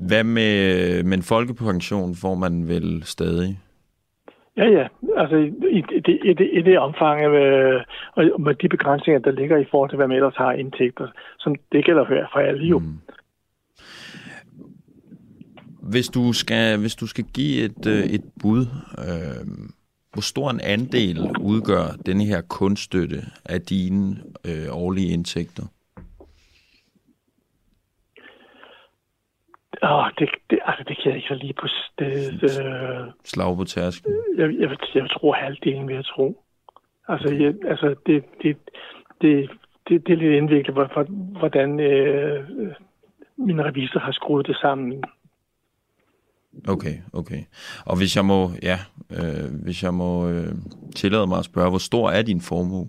[0.07, 0.53] Hvad med,
[0.97, 3.59] øh, med en folkepension får man vel stadig?
[4.57, 4.87] Ja, ja.
[5.17, 7.81] Altså i, i, det, i, det, i det omfang, øh,
[8.15, 11.07] og med de begrænsninger, der ligger i forhold til, hvad man ellers har indtægter,
[11.39, 12.79] som det gælder for, for alle jo.
[12.79, 12.99] Mm.
[15.81, 18.65] Hvis du skal, hvis du skal give et, øh, et bud,
[18.97, 19.47] øh,
[20.13, 25.63] hvor stor en andel udgør denne her kunststøtte af dine øh, årlige indtægter?
[29.83, 31.67] Åh, det, det, altså, det kan jeg ikke lige på
[31.99, 34.13] det, øh, Slag på tærsken.
[34.37, 36.43] Jeg, jeg, jeg tror halvdelen, vil jeg tro.
[37.07, 38.57] Altså, jeg, altså det, det,
[39.21, 39.49] det,
[39.87, 40.75] det, det er lidt indviklet,
[41.39, 42.47] hvordan øh,
[43.37, 45.03] min revisor har skruet det sammen.
[46.67, 47.43] Okay, okay.
[47.85, 48.79] Og hvis jeg må, ja,
[49.11, 50.53] øh, hvis jeg må øh,
[50.95, 52.87] tillade mig at spørge, hvor stor er din formue?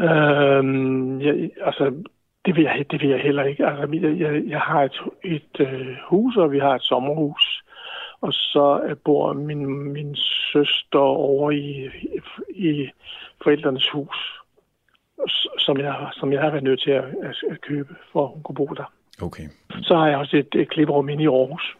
[0.00, 2.04] Øhm, jeg, altså,
[2.44, 3.66] det vil jeg, det vil jeg heller ikke.
[3.66, 7.64] Altså, jeg, jeg, jeg har et, et øh, hus, og vi har et sommerhus.
[8.20, 10.16] Og så øh, bor min, min
[10.52, 11.90] søster over i,
[12.48, 12.90] i
[13.42, 14.40] forældrenes hus,
[15.58, 17.04] som jeg, som jeg har været nødt til at,
[17.50, 18.92] at købe, for at hun kunne bo der.
[19.22, 19.42] Okay.
[19.82, 21.76] Så har jeg også et, et klipperum inde i Aarhus.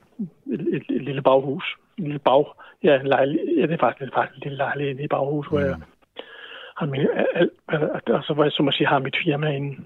[0.53, 1.77] Et, et, et lille baghus.
[1.99, 2.45] En lille bag.
[2.85, 3.57] Ja, en lejlighed.
[3.57, 5.51] Ja, det er faktisk, det er faktisk en lille lejlighed inde i baghus, mm.
[5.51, 5.77] hvor jeg
[6.77, 7.53] har min, alt,
[8.07, 9.77] altså, hvor jeg, som at sige, har mit firma inde.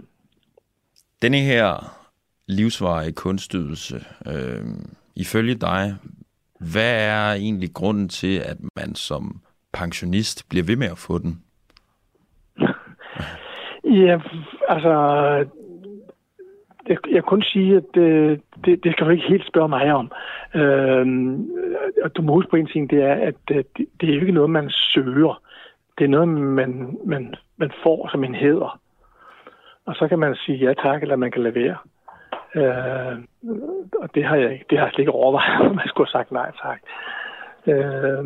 [1.22, 1.96] Denne her
[2.46, 3.96] livsvarige kunstydelse,
[4.26, 4.64] øh,
[5.16, 5.94] ifølge dig,
[6.60, 9.40] hvad er egentlig grunden til, at man som
[9.72, 11.42] pensionist bliver ved med at få den?
[13.84, 14.18] Ja,
[14.68, 14.92] altså,
[16.88, 19.92] jeg, jeg kan kun sige, at det, det, det skal du ikke helt spørge mig
[19.92, 20.12] om.
[20.54, 21.06] Øh,
[22.04, 24.20] og du må huske på en ting, det er, at øh, det, det er jo
[24.20, 25.42] ikke noget, man søger.
[25.98, 28.80] Det er noget, man, man, man får som en hæder.
[29.86, 31.76] Og så kan man sige ja tak, eller man kan levere.
[32.54, 33.18] Øh,
[34.02, 36.18] og det har jeg ikke, det har jeg slet ikke overvejet, om man skulle have
[36.18, 36.80] sagt nej tak.
[37.66, 38.24] Øh,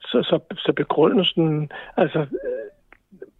[0.00, 2.26] så, så, så begrundelsen, altså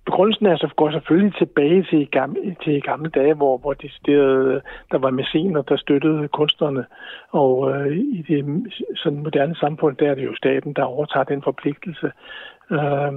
[0.04, 4.60] begrundelsen er, så går selvfølgelig tilbage til gamle, til gamle dage, hvor, hvor de, der,
[4.92, 6.84] der var mæscener, der støttede kunstnerne.
[7.30, 11.42] Og øh, i det sådan moderne samfund, der er det jo staten, der overtager den
[11.42, 12.12] forpligtelse.
[12.70, 13.12] Øh,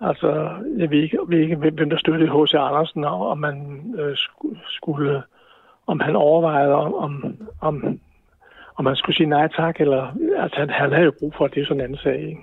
[0.00, 2.54] altså, jeg ved ikke, ved ikke hvem der støttede H.C.
[2.54, 4.16] Andersen, og om man øh,
[4.68, 5.22] skulle,
[5.86, 8.00] om han overvejede, om, om,
[8.76, 10.02] om man skulle sige nej tak, eller
[10.36, 12.40] altså han, han havde jo brug for, at det er sådan en anden sag, ikke?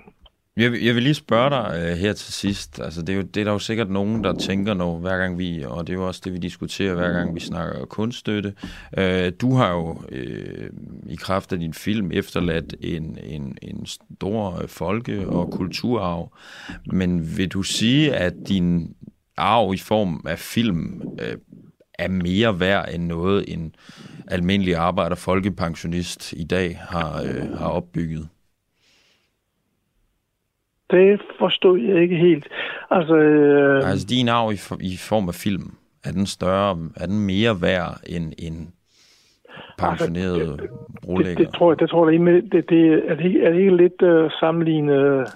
[0.56, 2.80] Jeg, jeg vil lige spørge dig uh, her til sidst.
[2.80, 5.38] Altså, det, er jo, det er der jo sikkert nogen, der tænker nu, hver gang
[5.38, 8.54] vi, og det er jo også det, vi diskuterer, hver gang vi snakker kunststøtte.
[8.98, 10.66] Uh, du har jo uh,
[11.06, 16.36] i kraft af din film efterladt en, en, en stor folke- og kulturarv.
[16.86, 18.94] Men vil du sige, at din
[19.36, 21.38] arv i form af film uh,
[21.98, 23.74] er mere værd end noget, en
[24.28, 28.28] almindelig arbejder folkepensionist i dag har, uh, har opbygget?
[30.92, 32.48] Det forstod jeg ikke helt.
[32.90, 33.90] Altså, øh...
[33.90, 34.58] altså din arv i,
[34.92, 35.66] i form af film,
[36.04, 38.72] er den større, er den mere værd end en
[39.78, 40.68] pensioneret altså,
[41.02, 41.34] brolægger?
[41.34, 43.76] Det, det, tror jeg, det tror jeg det, det, det, er, det, er det ikke
[43.76, 45.26] lidt uh, sammenlignet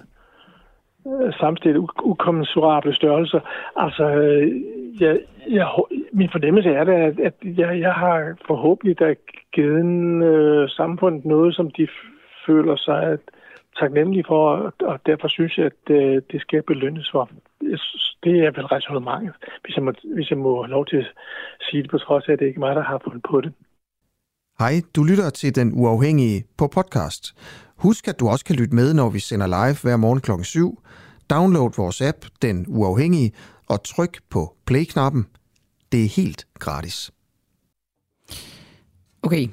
[1.05, 3.39] uh, samstillet ukommensurable størrelser.
[3.75, 5.67] Altså, uh, jeg, jeg,
[6.13, 9.15] min fornemmelse er det, at, at jeg, jeg har forhåbentlig da
[9.53, 11.87] givet uh, samfundet noget, som de
[12.45, 13.19] føler sig, at
[13.79, 17.29] taknemmelig for, og derfor synes jeg, at øh, det skal belønnes for.
[18.23, 21.07] Det er vel resonemanget, hvis jeg, må, hvis jeg må have lov til at
[21.61, 23.53] sige det, på trods af, at det ikke er mig, der har fundet på det.
[24.59, 27.23] Hej, du lytter til Den Uafhængige på podcast.
[27.77, 30.31] Husk, at du også kan lytte med, når vi sender live hver morgen kl.
[30.43, 30.83] 7.
[31.29, 33.31] Download vores app, Den Uafhængige,
[33.69, 35.25] og tryk på play-knappen.
[35.91, 37.11] Det er helt gratis.
[39.23, 39.47] Okay,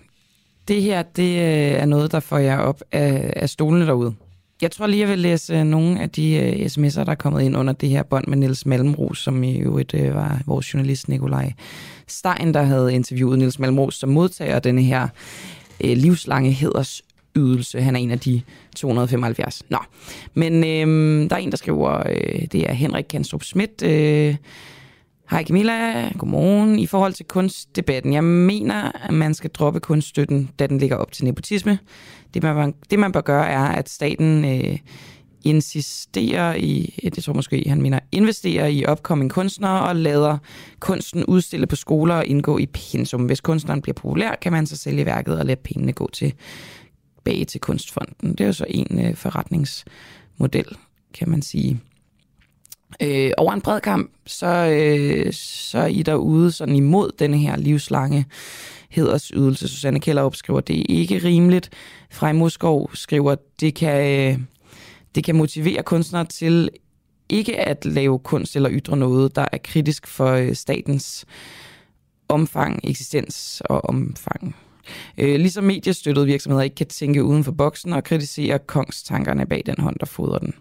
[0.69, 4.15] det her, det øh, er noget, der får jer op af, af stolene derude.
[4.63, 7.43] Jeg tror lige, jeg vil læse øh, nogle af de uh, sms'er, der er kommet
[7.43, 11.09] ind under det her bånd med Niels Malmros, som i øvrigt uh, var vores journalist
[11.09, 11.53] Nikolaj
[12.09, 15.09] Stein, der havde interviewet Niels Malmros, som modtager denne her
[15.85, 17.81] uh, livslange hedersydelse.
[17.81, 18.43] Han er en af de
[18.77, 19.63] 275.
[19.69, 19.79] Nå,
[20.35, 24.37] men uh, der er en, der skriver, uh, det er Henrik Kanstrup Schmidt, uh,
[25.31, 26.79] Hej Camilla, godmorgen.
[26.79, 31.13] I forhold til kunstdebatten, jeg mener, at man skal droppe kunststøtten, da den ligger op
[31.13, 31.79] til nepotisme.
[32.35, 34.79] Det man, det man bør gøre er, at staten øh,
[35.45, 40.39] insisterer i, øh, det tror måske han mener, investerer i opkommende kunstnere og lader
[40.81, 43.25] kunsten udstille på skoler og indgå i pensum.
[43.25, 46.35] Hvis kunstneren bliver populær, kan man så sælge værket og lade pengene gå til
[47.25, 48.33] bag til kunstfonden.
[48.33, 50.77] Det er jo så en øh, forretningsmodel,
[51.15, 51.81] kan man sige.
[53.03, 57.57] Øh, over en bred kamp, så, øh, så er I derude sådan imod denne her
[57.57, 58.27] livslange
[58.91, 59.69] hedersydelse.
[59.69, 61.71] Susanne Kellerup skriver, det er ikke rimeligt.
[62.11, 64.39] Frej Moskov skriver, det kan, øh,
[65.15, 66.71] det kan motivere kunstnere til
[67.29, 71.25] ikke at lave kunst eller ytre noget, der er kritisk for øh, statens
[72.29, 74.57] omfang, eksistens og omfang.
[75.19, 79.75] Øh, ligesom mediestøttede virksomheder ikke kan tænke uden for boksen og kritisere kongstankerne bag den
[79.79, 80.55] hånd, der fodrer den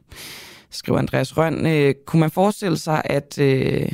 [0.73, 1.65] skriver Andreas Røn.
[1.65, 3.91] Øh, kunne man forestille sig, at øh,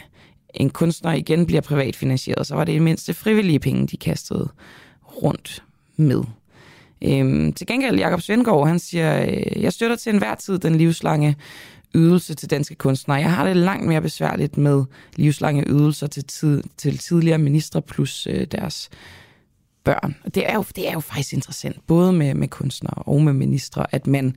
[0.53, 4.49] en kunstner igen bliver privatfinansieret, så var det i mindste frivillige penge, de kastede
[5.23, 5.63] rundt
[5.95, 6.23] med.
[7.01, 11.35] Øhm, til gengæld, Jakob Svendgaard, han siger, øh, jeg støtter til enhver tid den livslange
[11.95, 13.17] ydelse til danske kunstnere.
[13.17, 14.83] Jeg har det langt mere besværligt med
[15.15, 18.89] livslange ydelser til, tid, til tidligere ministre plus øh, deres
[19.83, 20.15] børn.
[20.23, 23.33] Og det er, jo, det er jo faktisk interessant, både med, med kunstnere og med
[23.33, 24.35] ministre, at man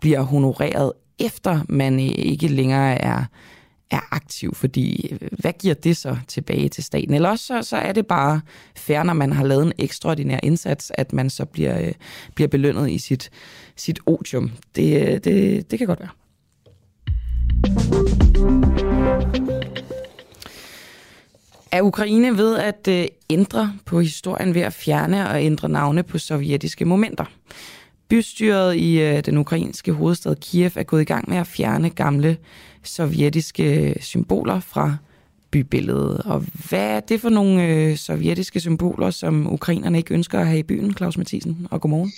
[0.00, 3.24] bliver honoreret efter man ikke længere er,
[3.90, 7.14] er aktiv, fordi øh, hvad giver det så tilbage til staten?
[7.14, 8.40] Eller også så, så er det bare
[8.76, 11.92] fair, når man har lavet en ekstraordinær indsats, at man så bliver, øh,
[12.34, 13.30] bliver belønnet i sit,
[13.76, 14.50] sit otium.
[14.76, 16.10] Det, øh, det, det kan godt være.
[21.72, 22.88] Er Ukraine ved at
[23.30, 27.24] ændre på historien ved at fjerne og ændre navne på sovjetiske momenter?
[28.08, 32.36] Bystyret i øh, den ukrainske hovedstad Kiev er gået i gang med at fjerne gamle
[32.82, 34.96] sovjetiske øh, symboler fra
[35.50, 36.22] bybilledet.
[36.24, 40.58] Og hvad er det for nogle øh, sovjetiske symboler, som ukrainerne ikke ønsker at have
[40.58, 41.66] i byen, Claus Mathisen?
[41.70, 42.12] Og godmorgen.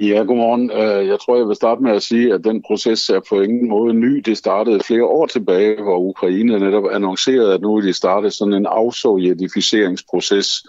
[0.00, 0.70] Ja, godmorgen.
[0.70, 3.68] Øh, jeg tror, jeg vil starte med at sige, at den proces er på ingen
[3.68, 4.16] måde ny.
[4.16, 8.54] Det startede flere år tilbage, hvor Ukraine netop annoncerede, at nu vil de starte sådan
[8.54, 10.66] en afsovjetificeringsproces,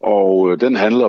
[0.00, 1.08] og øh, den handler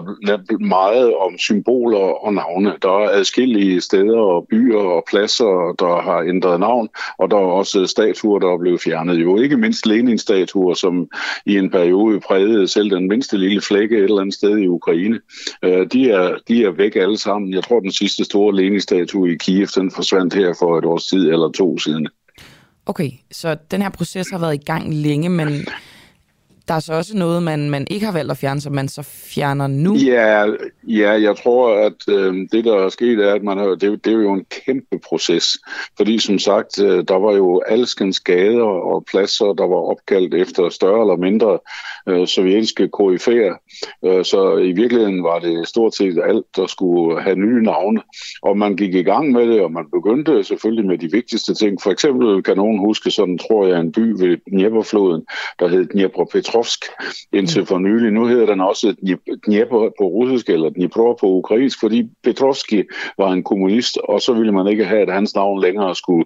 [0.60, 2.74] meget om symboler og navne.
[2.82, 7.52] Der er adskillige steder og byer og pladser, der har ændret navn, og der er
[7.62, 9.16] også statuer, der er blevet fjernet.
[9.16, 11.08] Jo ikke mindst Lenin-statuer, som
[11.46, 15.20] i en periode prægede selv den mindste lille flække et eller andet sted i Ukraine.
[15.64, 17.54] Øh, de er, de er væk alle sammen.
[17.54, 21.32] Jeg tror, den sidste store Lenin-statue i Kiev, den forsvandt her for et års tid
[21.32, 22.08] eller to siden.
[22.86, 25.48] Okay, så den her proces har været i gang længe, men
[26.68, 29.02] der er så også noget, man, man ikke har valgt at fjerne, som man så
[29.04, 29.96] fjerner nu.
[29.96, 30.46] Ja,
[30.84, 34.14] ja jeg tror, at øh, det, der er sket, er, at man har, det, det
[34.14, 35.58] er jo en kæmpe proces.
[35.98, 40.70] Fordi som sagt, øh, der var jo alskens gader og pladser, der var opkaldt efter
[40.70, 41.60] større eller mindre
[42.08, 43.54] øh, sovjetiske koryfæer.
[44.06, 48.02] Øh, så i virkeligheden var det stort set alt, der skulle have nye navne.
[48.42, 51.82] Og man gik i gang med det, og man begyndte selvfølgelig med de vigtigste ting.
[51.82, 55.26] For eksempel kan nogen huske sådan, tror jeg, en by ved Dnieperfloden,
[55.60, 56.86] der hed Dniepropetrovsk, Petrovsk
[57.34, 58.12] indtil for nylig.
[58.12, 58.96] Nu hedder den også
[59.46, 62.84] Dnieper på russisk eller Dnipro på ukrainsk, fordi Petrovski
[63.18, 66.26] var en kommunist, og så ville man ikke have, at hans navn længere skulle,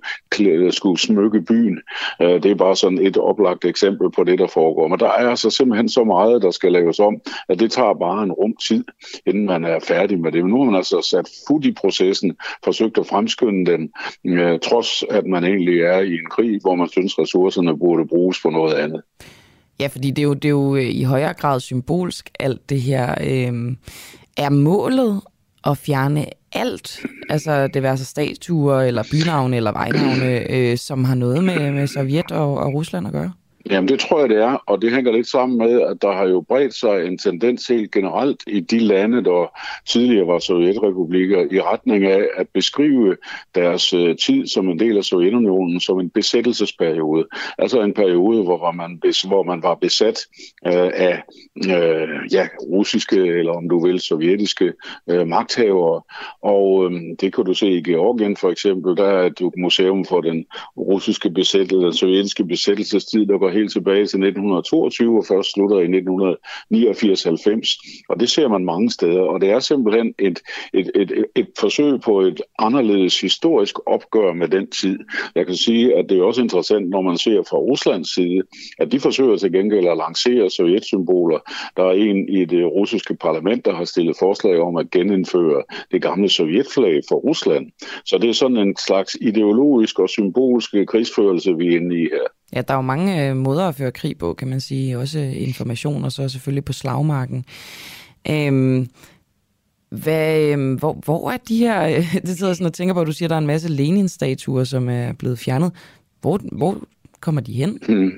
[0.72, 1.80] skulle smykke byen.
[2.22, 4.88] Øh, det er bare sådan et oplagt eksempel på det, der foregår.
[4.88, 8.24] Men der er altså simpelthen så meget, der skal laves om, at det tager bare
[8.24, 8.84] en rum tid,
[9.26, 10.44] inden man er færdig med det.
[10.44, 13.90] Men nu har man altså sat fod i processen, forsøgt at fremskynde den,
[14.26, 18.42] øh, trods at man egentlig er i en krig, hvor man synes, ressourcerne burde bruges
[18.42, 19.02] på noget andet.
[19.82, 22.82] Ja, fordi det er jo, det er jo øh, i højere grad symbolsk, alt det
[22.82, 23.16] her.
[23.22, 23.76] Øh,
[24.38, 25.22] er målet
[25.66, 31.16] at fjerne alt, altså det være så statuer, eller bynavne, eller vejnavne, øh, som har
[31.16, 33.34] noget med, med Sovjet og, og Rusland at gøre?
[33.72, 36.28] Jamen det tror jeg, det er, og det hænger lidt sammen med, at der har
[36.28, 41.62] jo bredt sig en tendens helt generelt i de lande, der tidligere var sovjetrepublikker, i
[41.62, 43.18] retning af at beskrive
[43.56, 47.26] deres øh, tid som en del af Sovjetunionen som en besættelsesperiode.
[47.58, 50.20] Altså en periode, hvor man, hvor man var besat
[50.68, 51.24] øh, af
[51.58, 54.74] øh, ja, russiske, eller om du vil, sovjetiske
[55.10, 56.02] øh, magthavere.
[56.42, 60.22] Og øh, det kan du se i Georgien for eksempel, der er et museum for
[60.22, 60.46] den
[60.78, 65.86] russiske besættelse, den sovjetiske besættelsestid, der går helt tilbage til 1922 og først slutter i
[65.86, 68.06] 1989-90.
[68.10, 70.40] Og det ser man mange steder, og det er simpelthen et,
[70.74, 75.00] et, et, et, et forsøg på et anderledes historisk opgør med den tid.
[75.36, 78.42] Jeg kan sige, at det er også interessant, når man ser fra Ruslands side,
[78.80, 81.40] at de forsøger til gengæld at lancere sovjetsymboler.
[81.78, 86.02] Der er en i det russiske parlament, der har stillet forslag om at genindføre det
[86.02, 87.72] gamle sovjetflag for Rusland.
[88.06, 92.41] Så det er sådan en slags ideologisk og symbolsk krigsførelse, vi er inde i her.
[92.54, 94.98] Ja, der er jo mange øh, måder at føre krig på, kan man sige.
[94.98, 97.46] Også øh, information, og så selvfølgelig på slagmarken.
[98.30, 98.90] Øhm,
[99.90, 101.88] hvad, øhm, hvor, hvor er de her...
[101.88, 103.70] Øh, det sidder sådan og tænker på, at du siger, at der er en masse
[103.70, 105.72] Lenin-statuer, som er blevet fjernet.
[106.22, 106.84] Hvor, hvor
[107.20, 107.80] kommer de hen?
[107.88, 108.12] Hmm.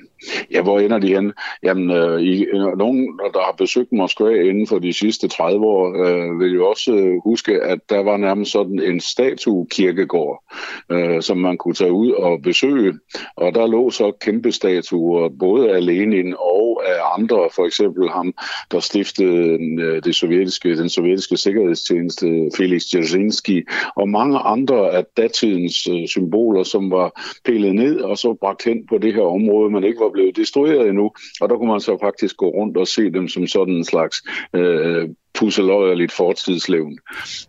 [0.52, 1.34] Ja, hvor ender de hen?
[1.64, 6.06] Jamen, øh, i, øh, nogen, der har besøgt Moskva inden for de sidste 30 år,
[6.06, 10.44] øh, vil jo også øh, huske, at der var nærmest sådan en statuekirkegård,
[10.90, 12.94] øh, som man kunne tage ud og besøge.
[13.36, 18.34] Og der lå så kæmpe statuer, både af Lenin og af andre, for eksempel ham,
[18.72, 25.88] der stiftede øh, det sovjetiske, den sovjetiske sikkerhedstjeneste, Felix Dzerzhinsky, og mange andre af datidens
[25.88, 29.84] øh, symboler, som var pillet ned og så bragt hen på det her område, man
[29.84, 31.11] ikke var blevet destrueret endnu,
[31.41, 34.24] og der kunne man så faktisk gå rundt og se dem som sådan en slags
[34.53, 36.97] øh, pusseløjerligt fortidslevn.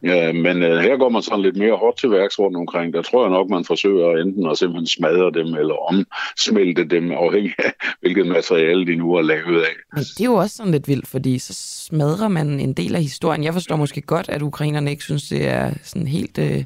[0.03, 2.95] Ja, men øh, her går man sådan lidt mere hårdt til værks rundt omkring.
[2.95, 7.53] Der tror jeg nok, man forsøger enten at simpelthen smadre dem eller omsmelte dem, afhængig
[7.59, 9.75] af hvilket materiale de nu er lavet af.
[9.95, 11.53] Men det er jo også sådan lidt vildt, fordi så
[11.87, 13.45] smadrer man en del af historien.
[13.45, 16.65] Jeg forstår måske godt, at ukrainerne ikke synes, det er sådan helt øh,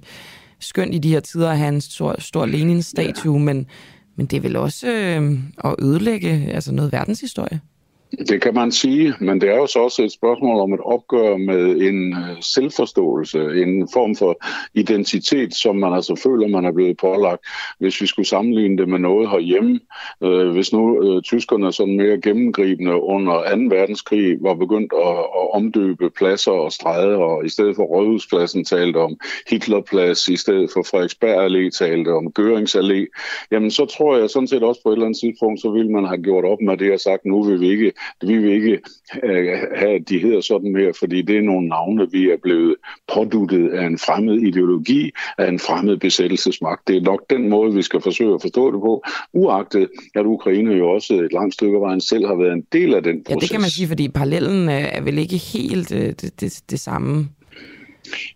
[0.60, 3.44] skønt i de her tider at have en stor, stor Lenin-statue, ja.
[3.44, 3.66] men
[4.18, 7.60] men det er vel også øh, at ødelægge altså noget verdenshistorie?
[8.28, 11.36] Det kan man sige, men det er jo så også et spørgsmål om et opgør
[11.36, 14.38] med en øh, selvforståelse, en form for
[14.74, 17.46] identitet, som man altså føler, man er blevet pålagt.
[17.78, 19.80] Hvis vi skulle sammenligne det med noget herhjemme,
[20.22, 23.76] øh, hvis nu øh, tyskerne sådan mere gennemgribende under 2.
[23.76, 28.96] verdenskrig var begyndt at, at omdøbe pladser og stræder, og i stedet for Rådhuspladsen talte
[28.96, 29.16] om
[29.50, 33.06] Hitlerplads, i stedet for Frederiksberg Allé talte om Görings Allé,
[33.50, 36.04] jamen så tror jeg sådan set også på et eller andet tidspunkt, så ville man
[36.04, 38.80] have gjort op med det og sagt, nu vil vi ikke vi vil ikke
[39.24, 42.74] øh, have, at de hedder sådan mere, fordi det er nogle navne, vi er blevet
[43.14, 46.88] påduttet af en fremmed ideologi, af en fremmed besættelsesmagt.
[46.88, 50.74] Det er nok den måde, vi skal forsøge at forstå det på, uagtet at Ukraine
[50.74, 53.34] jo også et langt stykke af vejen selv har været en del af den proces.
[53.34, 56.80] Ja, det kan man sige, fordi parallellen er vel ikke helt øh, det, det, det
[56.80, 57.28] samme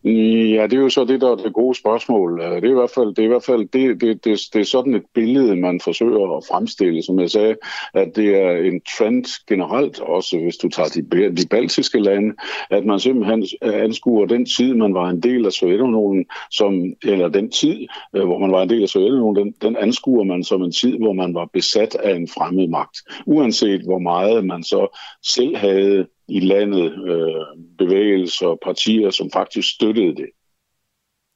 [0.05, 2.41] Ja, det er jo så det, der er det gode spørgsmål.
[2.41, 4.61] Øh, det er i hvert fald, det er i hvert fald det, det, det, det
[4.61, 7.03] er sådan et billede, man forsøger at fremstille.
[7.03, 7.57] Som jeg sagde,
[7.95, 12.35] at det er en trend generelt, også hvis du tager de, de baltiske lande,
[12.71, 17.51] at man simpelthen anskuer den tid, man var en del af Sovjetunionen, som, eller den
[17.51, 17.87] tid,
[18.17, 20.99] øh, hvor man var en del af Sovjetunionen, den, den anskuer man som en tid,
[20.99, 22.99] hvor man var besat af en fremmed magt.
[23.27, 29.75] Uanset hvor meget man så selv havde i landet øh, bevægelser og partier, som faktisk
[29.75, 30.27] støttede det.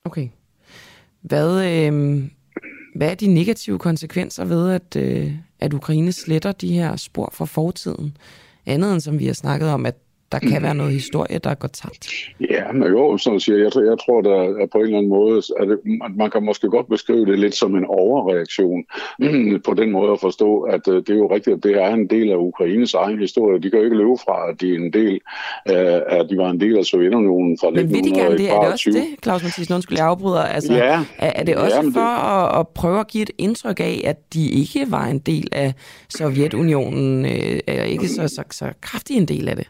[0.05, 0.29] Okay.
[1.21, 2.23] Hvad, øh,
[2.97, 7.45] hvad er de negative konsekvenser ved, at, øh, at Ukraine sletter de her spor fra
[7.45, 8.17] fortiden?
[8.67, 9.97] Andet end som vi har snakket om, at
[10.33, 12.09] der kan være noget historie, der går tabt.
[12.51, 15.43] Ja, men jo, jeg siger, jeg, jeg tror, der er på en eller anden måde,
[15.61, 15.79] at det,
[16.17, 18.85] man kan måske godt beskrive det lidt som en overreaktion,
[19.67, 22.07] på den måde at forstå, at øh, det er jo rigtigt, at det er en
[22.11, 23.63] del af Ukraines egen historie.
[23.63, 25.21] De kan jo ikke løbe fra, at de er en del
[25.67, 28.51] af, at de var en del af Sovjetunionen fra Men vil de gerne det?
[28.51, 29.75] Er det også det, Claus Mathisen?
[29.75, 30.43] Undskyld, jeg afbryder.
[30.43, 31.05] Altså, ja.
[31.19, 32.55] er, det også ja, for det...
[32.55, 35.75] At, at prøve at give et indtryk af, at de ikke var en del af
[36.09, 39.67] Sovjetunionen, øh, er ikke så, så, så kraftig en del af det?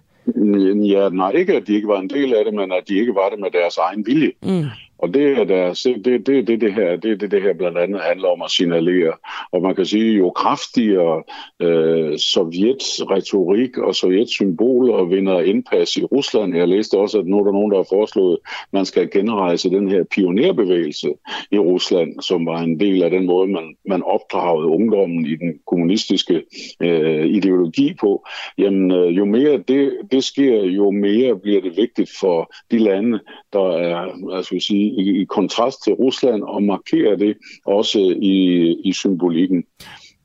[0.87, 3.15] Ja, nej, ikke at de ikke var en del af det, men at de ikke
[3.15, 4.33] var det med deres egen vilje.
[4.43, 4.65] Mm.
[4.99, 7.79] Og det er deres, det, det, det, det, det, her, det, det, det her blandt
[7.79, 9.13] andet handler om at signalere.
[9.53, 11.23] Og man kan sige, jo kraftigere
[11.63, 16.57] øh, Sovjets retorik og Sovjets symboler vinder indpas i Rusland.
[16.57, 19.71] Jeg læste også, at nu er der nogen, der har foreslået, at man skal genrejse
[19.71, 21.13] den her pionerbevægelse
[21.51, 25.59] i Rusland, som var en del af den måde, man, man opdragede ungdommen i den
[25.67, 26.43] kommunistiske
[26.83, 28.27] øh, ideologi på.
[28.59, 33.21] Jamen, øh, jo mere det, det sker, jo mere bliver det vigtigt for de lande,
[33.53, 37.37] der er, altså sige, i, i kontrast til Rusland og markere det
[37.67, 38.37] også i,
[38.85, 39.65] i symbolikken.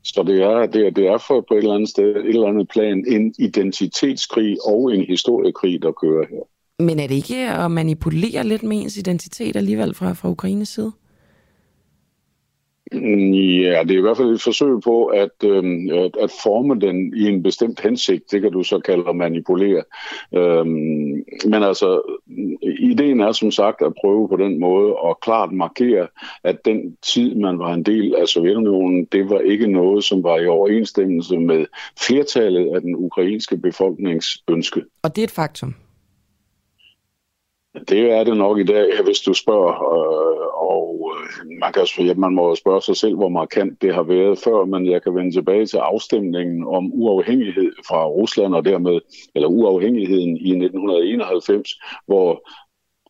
[0.04, 2.46] Så det er, det, er, det er for på et eller andet sted, et eller
[2.46, 6.42] andet plan, en identitetskrig og en historiekrig, der kører her.
[6.82, 10.92] Men er det ikke at manipulere lidt med ens identitet alligevel fra, fra Ukraines side?
[12.94, 15.64] Ja, det er i hvert fald et forsøg på at, øh,
[16.22, 18.30] at, forme den i en bestemt hensigt.
[18.32, 19.82] Det kan du så kalde at manipulere.
[20.34, 20.66] Øh,
[21.46, 22.02] men altså,
[22.78, 26.08] ideen er som sagt at prøve på den måde at klart markere,
[26.44, 30.38] at den tid, man var en del af Sovjetunionen, det var ikke noget, som var
[30.38, 31.66] i overensstemmelse med
[32.06, 34.82] flertallet af den ukrainske befolknings ønske.
[35.02, 35.74] Og det er et faktum?
[37.88, 40.91] Det er det nok i dag, hvis du spørger, øh, og
[41.60, 45.02] man, kan, man må spørge sig selv, hvor markant det har været før, men jeg
[45.02, 49.00] kan vende tilbage til afstemningen om uafhængighed fra Rusland og dermed,
[49.34, 51.68] eller uafhængigheden i 1991,
[52.06, 52.48] hvor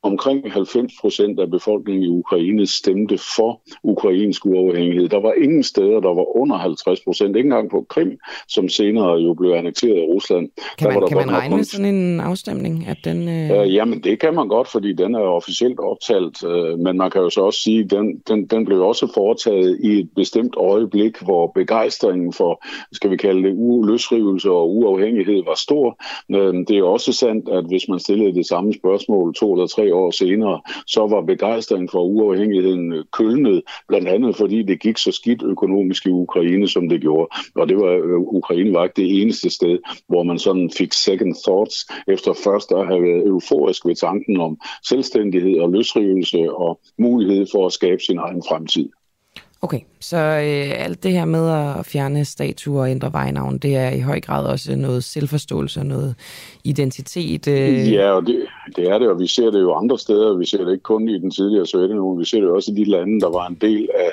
[0.03, 5.09] omkring 90 procent af befolkningen i Ukraine stemte for ukrainsk uafhængighed.
[5.09, 7.37] Der var ingen steder, der var under 50 procent.
[7.37, 8.19] Ikke engang på Krim,
[8.49, 10.49] som senere jo blev annekteret af Rusland.
[10.79, 12.87] Kan man, der kan man regne med sådan en afstemning?
[12.87, 13.61] At den, øh...
[13.61, 16.45] Øh, jamen, det kan man godt, fordi den er officielt optalt.
[16.45, 19.79] Øh, men man kan jo så også sige, at den, den, den blev også foretaget
[19.85, 23.55] i et bestemt øjeblik, hvor begejstringen for, skal vi kalde det,
[23.87, 26.03] løsrivelse og uafhængighed var stor.
[26.31, 29.92] Øh, det er også sandt, at hvis man stillede det samme spørgsmål to eller tre
[29.95, 35.13] år senere, så var begejstringen for uafhængigheden øh, kølnet, blandt andet fordi det gik så
[35.13, 37.29] skidt økonomisk i Ukraine, som det gjorde.
[37.55, 39.79] Og det var, øh, Ukraine var ikke det eneste sted,
[40.09, 44.61] hvor man sådan fik second thoughts, efter først at have været euforisk ved tanken om
[44.89, 48.89] selvstændighed og løsrivelse og mulighed for at skabe sin egen fremtid.
[49.63, 53.91] Okay, så øh, alt det her med at fjerne statuer og ændre vejnavn, det er
[53.91, 56.15] i høj grad også noget selvforståelse og noget
[56.65, 57.49] identitet.
[57.49, 57.93] Øh...
[57.93, 58.47] Ja, og det,
[58.77, 60.37] det er det, og vi ser det jo andre steder.
[60.37, 62.85] Vi ser det ikke kun i den tidligere Sovjetunion, vi ser det også i de
[62.85, 64.11] lande, der var en del af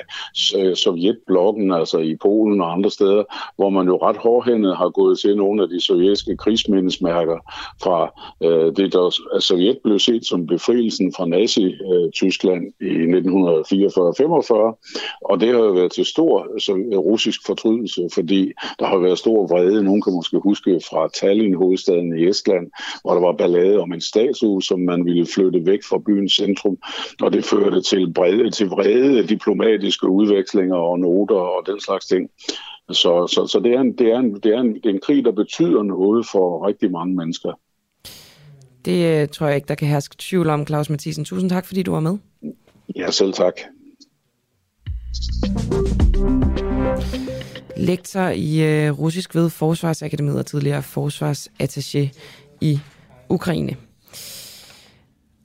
[0.58, 3.22] øh, Sovjetblokken, altså i Polen og andre steder,
[3.56, 7.38] hvor man jo ret hårdhændet har gået til nogle af de sovjetiske krigsmindesmærker
[7.82, 8.12] fra
[8.42, 13.14] øh, det, der Sovjet blev set som befrielsen fra Nazi-Tyskland øh, i 1944-45,
[15.24, 16.72] og det har jo været til stor så,
[17.10, 19.84] russisk fortrydelse, fordi der har været stor vrede.
[19.84, 22.66] Nogen kan måske huske fra Tallinn, hovedstaden i Estland,
[23.02, 26.78] hvor der var ballade om en statue, som man ville flytte væk fra byens centrum,
[27.22, 32.30] og det førte til, brede, til vrede diplomatiske udvekslinger og noter og den slags ting.
[32.90, 35.00] Så, så, så det, er en, det, er en, det, er en, det er en
[35.00, 37.52] krig, der betyder noget for rigtig mange mennesker.
[38.84, 41.24] Det øh, tror jeg ikke, der kan herske tvivl om, Claus Mathisen.
[41.24, 42.18] Tusind tak, fordi du var med.
[42.96, 43.60] Ja, selv tak.
[47.76, 52.08] Lektor i øh, russisk ved Forsvarsakademiet og tidligere forsvarsattaché
[52.60, 52.80] i
[53.28, 53.76] Ukraine.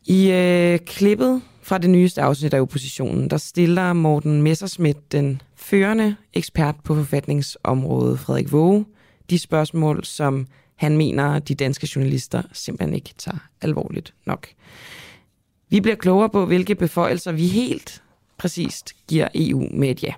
[0.06, 6.16] I øh, klippet fra det nyeste afsnit af oppositionen, der stiller Morten Messerschmidt, den førende
[6.34, 8.86] ekspert på forfatningsområdet, Frederik Våge,
[9.30, 14.48] de spørgsmål, som han mener, de danske journalister simpelthen ikke tager alvorligt nok.
[15.70, 18.02] Vi bliver klogere på, hvilke beføjelser vi helt
[18.38, 20.14] præcist giver EU med et ja.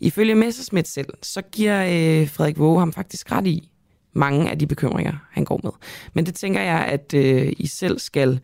[0.00, 3.68] Ifølge Messerschmidt selv, så giver øh, Frederik Våge ham faktisk ret i
[4.12, 5.70] mange af de bekymringer, han går med.
[6.14, 8.40] Men det tænker jeg, at øh, I selv skal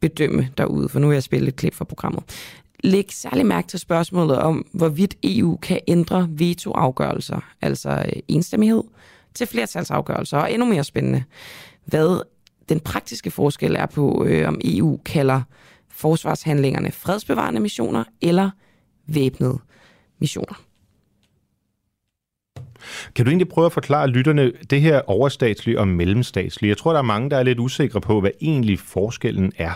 [0.00, 2.22] bedømme derude, for nu vil jeg spille et klip fra programmet.
[2.84, 8.82] Læg særlig mærke til spørgsmålet om, hvorvidt EU kan ændre vetoafgørelser, altså øh, enstemmighed,
[9.34, 11.24] til flertalsafgørelser, og endnu mere spændende,
[11.84, 12.22] hvad
[12.68, 15.42] den praktiske forskel er på, øh, om EU kalder
[15.96, 18.50] forsvarshandlingerne fredsbevarende missioner eller
[19.06, 19.58] væbnede
[20.18, 20.62] missioner.
[23.14, 26.68] Kan du egentlig prøve at forklare lytterne det her overstatslige og mellemstatslige?
[26.68, 29.72] Jeg tror, der er mange, der er lidt usikre på, hvad egentlig forskellen er.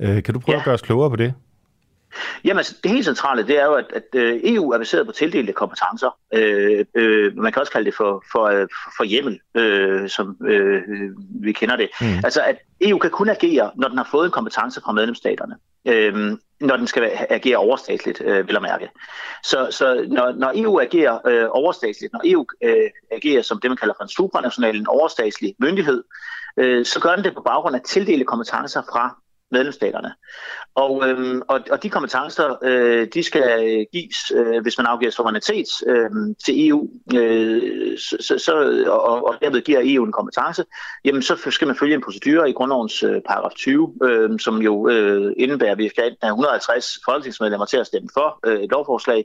[0.00, 0.60] Øh, kan du prøve ja.
[0.60, 1.34] at gøre os klogere på det?
[2.44, 5.12] Jamen, altså, det helt centrale, det er jo, at, at øh, EU er baseret på
[5.12, 6.16] tildelte kompetencer.
[6.34, 10.82] Øh, øh, man kan også kalde det for, for, øh, for hjemmel, øh, som øh,
[11.42, 11.88] vi kender det.
[12.00, 12.06] Mm.
[12.24, 15.54] Altså, at EU kan kun agere, når den har fået en kompetence fra medlemsstaterne.
[15.88, 18.90] Øh, når den skal agere overstatsligt, øh, vil jeg mærke.
[19.44, 23.76] Så, så når, når EU agerer øh, overstatsligt, når EU øh, agerer som det, man
[23.76, 26.04] kalder for en supranational, en overstatslig myndighed,
[26.56, 29.16] øh, så gør den det på baggrund af tildelte kompetencer fra
[29.50, 30.12] medlemsstaterne.
[30.74, 35.10] Og, øhm, og, og de kompetencer, øh, de skal øh, gives, øh, hvis man afgiver
[35.10, 36.10] suverænitet øh,
[36.44, 40.64] til EU, øh, så, så, og, og derved giver EU en kompetence,
[41.04, 44.88] jamen så skal man følge en procedure i grundlovens øh, paragraf 20, øh, som jo
[44.88, 49.24] øh, indebærer, at vi skal have 150 folketingsmedlemmer til at stemme for øh, et lovforslag,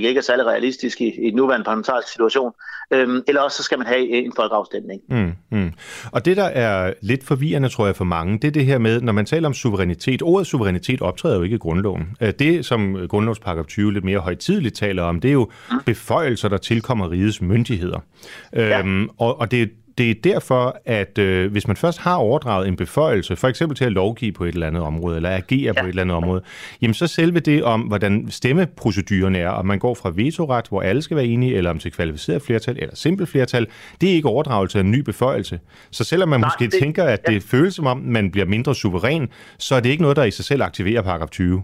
[0.00, 2.52] det ikke er særlig realistisk i, i den nuværende parlamentariske situation,
[2.90, 5.00] øhm, eller også så skal man have en folkeafstemning.
[5.08, 5.72] Mm, mm.
[6.12, 9.00] Og det, der er lidt forvirrende, tror jeg, for mange, det er det her med,
[9.00, 10.22] når man taler om suverænitet.
[10.22, 12.16] Ordet suverænitet optræder jo ikke i grundloven.
[12.20, 15.78] Øh, det, som grundlovsparagraf 20 lidt mere højtidligt taler om, det er jo mm.
[15.86, 18.00] beføjelser, der tilkommer rigets myndigheder.
[18.52, 18.78] Ja.
[18.78, 19.70] Øhm, og, og det,
[20.02, 23.84] det er derfor, at øh, hvis man først har overdraget en beføjelse, for eksempel til
[23.84, 25.80] at lovgive på et eller andet område, eller agere ja.
[25.80, 26.42] på et eller andet område,
[26.82, 31.02] jamen så selve det om, hvordan stemmeproceduren er, om man går fra vetoret, hvor alle
[31.02, 33.66] skal være enige, eller om til kvalificeret flertal, eller simpelt flertal,
[34.00, 35.60] det er ikke overdragelse af en ny beføjelse.
[35.90, 37.32] Så selvom man Nej, måske det, tænker, at ja.
[37.32, 40.30] det føles som om, man bliver mindre suveræn, så er det ikke noget, der i
[40.30, 41.62] sig selv aktiverer paragraf 20.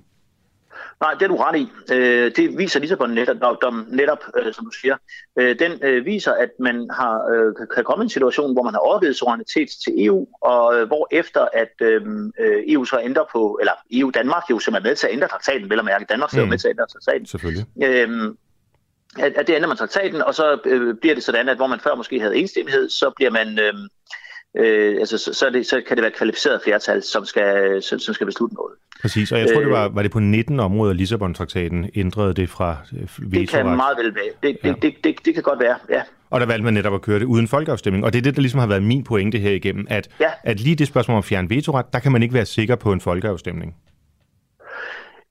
[1.01, 1.69] Nej, det er du ret i.
[1.93, 3.11] Øh, det viser Lissabon
[3.91, 4.97] netop, øh, som du siger.
[5.39, 8.75] Øh, den øh, viser, at man har, øh, kan komme i en situation, hvor man
[8.75, 12.01] har overgivet suverænitet til EU, og øh, hvor efter at øh,
[12.69, 15.79] EU så ændrer på, eller EU-Danmark jo som er med til at ændre traktaten, vel
[15.79, 16.49] at mærke, Danmark er mm.
[16.49, 17.27] med til at ændre traktaten.
[17.27, 17.67] Selvfølgelig.
[17.85, 18.35] Øh,
[19.19, 21.81] at, at det ændrer man traktaten, og så øh, bliver det sådan, at hvor man
[21.81, 23.59] før måske havde enstemmighed, så bliver man...
[23.59, 23.75] Øh,
[24.59, 28.15] øh, altså, så, så, det, så kan det være kvalificeret flertal, som skal, som, som
[28.15, 28.75] skal beslutte noget.
[29.03, 32.51] Præcis, og jeg tror, det var, øh, var det på 19 områder, Lissabon-traktaten ændrede det
[32.51, 32.77] fra
[33.19, 33.33] vetoret?
[33.33, 34.25] Det kan meget vel være.
[34.43, 34.69] Det, ja.
[34.69, 36.03] det, det, det, det kan godt være, ja.
[36.31, 38.05] Og der valgte man netop at køre det uden folkeafstemning.
[38.05, 40.31] Og det er det, der ligesom har været min pointe her igennem, at, ja.
[40.43, 43.01] at lige det spørgsmål om fjern vetoret, der kan man ikke være sikker på en
[43.01, 43.77] folkeafstemning.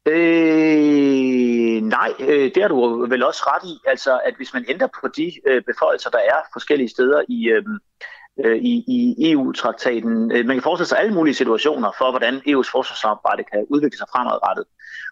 [0.08, 3.76] Øh, nej, øh, det har du vel også ret i.
[3.88, 7.64] Altså, at hvis man ændrer på de øh, beføjelser, der er forskellige steder i, øh,
[8.46, 10.32] øh, i, i EU-traktaten.
[10.32, 14.08] Øh, man kan forestille sig alle mulige situationer for, hvordan EU's forsvarssamarbejde kan udvikle sig
[14.12, 14.66] fremadrettet.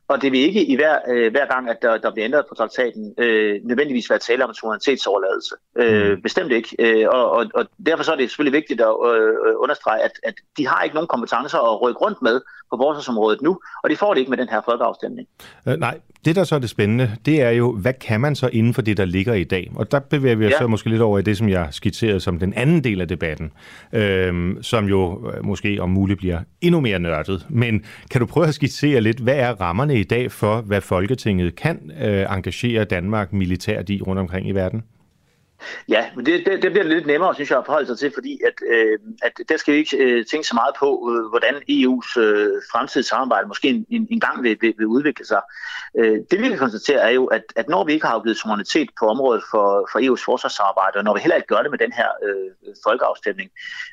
[0.07, 2.55] Og det vil ikke i hver, øh, hver gang, at der, der bliver ændret på
[2.55, 5.55] traktaten, øh, nødvendigvis være tale om suverænitetsoverladelse.
[5.77, 6.21] Øh, mm.
[6.21, 6.75] Bestemt ikke.
[6.79, 10.33] Øh, og, og, og derfor så er det selvfølgelig vigtigt at øh, understrege, at, at
[10.57, 12.41] de har ikke nogen kompetencer at rykke rundt med
[12.71, 15.27] på forsvarsområdet nu, og de får det ikke med den her folkeafstemning.
[15.67, 18.49] Øh, nej, det der så er det spændende, det er jo, hvad kan man så
[18.53, 19.71] inden for det, der ligger i dag?
[19.75, 20.57] Og der bevæger vi os ja.
[20.57, 23.51] så måske lidt over i det, som jeg skitserede som den anden del af debatten,
[23.93, 27.45] øh, som jo øh, måske om muligt bliver endnu mere nørdet.
[27.49, 31.55] Men kan du prøve at skitsere lidt, hvad er rammerne i dag for, hvad Folketinget
[31.55, 34.83] kan øh, engagere Danmark militært i rundt omkring i verden?
[35.89, 38.39] Ja, men det, det, det bliver lidt nemmere, synes jeg, at forholde sig til, fordi
[38.47, 42.19] at, øh, at der skal vi ikke øh, tænke så meget på, øh, hvordan EU's
[42.19, 45.41] øh, fremtidige samarbejde måske en, en, en gang vil, vil, vil udvikle sig.
[45.99, 48.89] Øh, det vi kan konstatere er jo, at, at når vi ikke har afgivet suverænitet
[48.99, 51.91] på området for, for EU's forsvarssamarbejde, og når vi heller ikke gør det med den
[51.91, 53.49] her øh, folkeafstemning,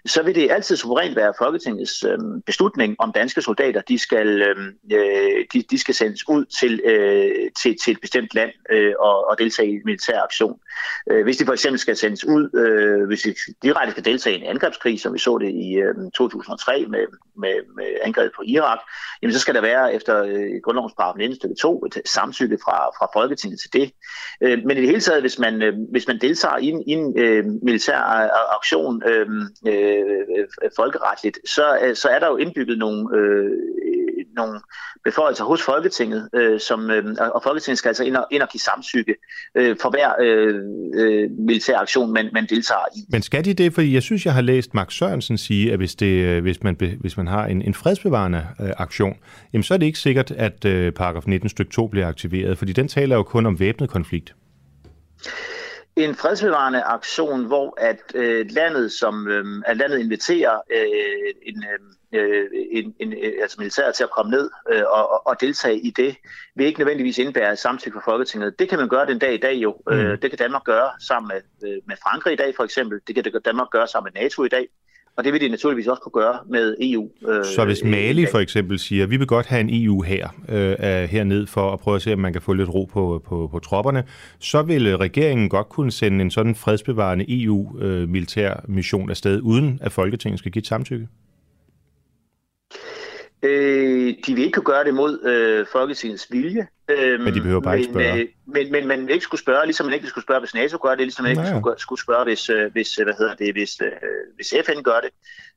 [0.06, 4.56] så vil det altid suverænt være Folketingets øh, beslutning, om danske soldater de skal, øh,
[4.92, 9.28] øh de, de skal sendes ud til, øh, til, til et bestemt land øh, og,
[9.28, 10.60] og deltage i en militær aktion.
[11.10, 14.40] Øh, hvis de for eksempel skal sendes ud, øh, hvis de direkte skal deltage i
[14.40, 16.98] en angrebskrig, som vi så det i øh, 2003 med,
[17.36, 18.78] med, med angrebet på Irak,
[19.22, 22.88] jamen så skal der være efter øh, grundlovens paragraf 19 stykke 2 et samtykke fra,
[22.98, 23.92] fra Folketinget til det.
[24.40, 26.92] Øh, men i det hele taget, hvis man, øh, hvis man deltager i en, i
[26.92, 29.26] en øh, militær øh, aktion øh,
[29.66, 30.46] øh,
[30.76, 33.50] folkeretligt, så, øh, så er der jo indbygget nogle, øh,
[34.36, 34.60] nogle
[35.04, 37.04] beføjelser hos Folketinget, øh, som, øh,
[37.34, 39.14] og Folketinget skal altså ind og, ind og give samtykke
[39.54, 40.60] øh, for hver øh,
[40.94, 43.00] øh, militær aktion, man, man deltager i.
[43.08, 43.74] Men skal de det?
[43.74, 46.76] Fordi jeg synes, jeg har læst Max Sørensen sige, at hvis, det, øh, hvis, man,
[47.00, 49.16] hvis man har en, en fredsbevarende øh, aktion,
[49.52, 52.72] jamen så er det ikke sikkert, at øh, paragraf 19 stykke 2 bliver aktiveret, fordi
[52.72, 54.34] den taler jo kun om væbnet konflikt
[55.96, 61.78] en fredsbevarende aktion, hvor at øh, landet som øh, at landet inviterer øh, en, øh,
[62.12, 66.16] en, en, altså militæret til at komme ned øh, og, og deltage i det,
[66.56, 68.58] vil ikke nødvendigvis indbære samtykke fra Folketinget.
[68.58, 69.76] Det kan man gøre den dag i dag jo.
[69.86, 69.92] Mm.
[69.92, 73.00] Øh, det kan Danmark gøre sammen med, øh, med Frankrig i dag for eksempel.
[73.06, 74.68] Det kan Danmark gøre sammen med NATO i dag.
[75.16, 77.10] Og det vil de naturligvis også kunne gøre med EU.
[77.28, 80.28] Øh, så hvis Mali for eksempel siger, at vi vil godt have en EU her
[80.48, 83.48] øh, herned for at prøve at se, om man kan få lidt ro på, på,
[83.52, 84.04] på tropperne,
[84.38, 89.92] så vil regeringen godt kunne sende en sådan fredsbevarende EU-militær øh, mission afsted, uden at
[89.92, 91.08] Folketinget skal give et samtykke?
[93.44, 96.66] Øh, de vil ikke kunne gøre det mod øh, Folketingets vilje.
[96.90, 98.20] Øh, men de behøver bare men, ikke spørge.
[98.20, 100.90] Øh, men, men man ikke skulle spørge, ligesom man ikke skulle spørge, hvis NATO gør
[100.90, 103.92] det, ligesom man ikke skulle, skulle spørge, hvis, øh, hvis, hvad hedder det, hvis, øh,
[104.36, 105.10] hvis FN gør det.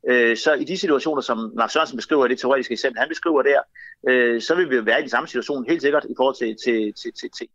[0.10, 3.60] Øh, så i de situationer, som Lars Sørensen beskriver, det teoretiske eksempel, han beskriver der,
[4.10, 6.56] øh, så vil vi jo være i den samme situation, helt sikkert, i forhold til,
[6.66, 7.48] til, til, til, til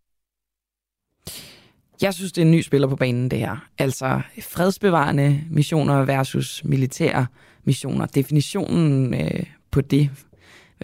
[2.02, 3.57] jeg synes, det er en ny spiller på banen, det her.
[3.78, 7.27] Altså fredsbevarende missioner versus militære
[7.65, 8.07] missioner.
[8.07, 10.10] Definitionen øh, på det.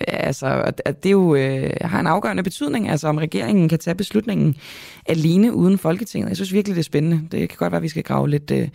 [0.00, 4.56] Altså, at det jo øh, har en afgørende betydning, altså om regeringen kan tage beslutningen
[5.06, 6.28] alene uden Folketinget.
[6.28, 7.28] Jeg synes virkelig, det er spændende.
[7.32, 8.68] Det kan godt være, at vi skal grave lidt øh,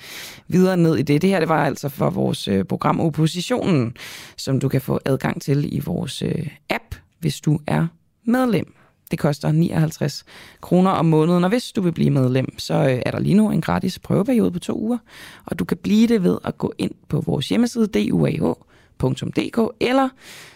[0.47, 1.21] videre ned i det.
[1.21, 3.95] Det her det var altså for vores øh, program Oppositionen,
[4.37, 7.87] som du kan få adgang til i vores øh, app, hvis du er
[8.25, 8.73] medlem.
[9.11, 10.25] Det koster 59
[10.61, 13.51] kroner om måneden, og hvis du vil blive medlem, så øh, er der lige nu
[13.51, 14.97] en gratis prøveperiode på to uger,
[15.45, 18.70] og du kan blive det ved at gå ind på vores hjemmeside duah.dk
[19.03, 20.09] www.ua.dk eller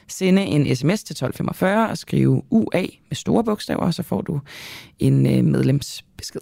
[0.08, 4.40] sende en sms til 1245 og skrive UA med store bogstaver, så får du
[5.00, 6.42] en øh, medlemsbesked.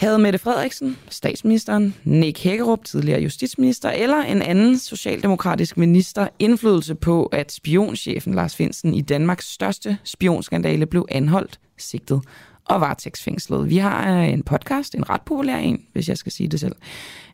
[0.00, 7.26] Havde Mette Frederiksen, statsministeren, Nick Hækkerup, tidligere justitsminister, eller en anden socialdemokratisk minister indflydelse på,
[7.26, 12.22] at spionchefen Lars Finsen i Danmarks største spionskandale blev anholdt, sigtet
[12.68, 13.70] og varetægtsfængslet.
[13.70, 16.74] Vi har øh, en podcast, en ret populær en, hvis jeg skal sige det selv,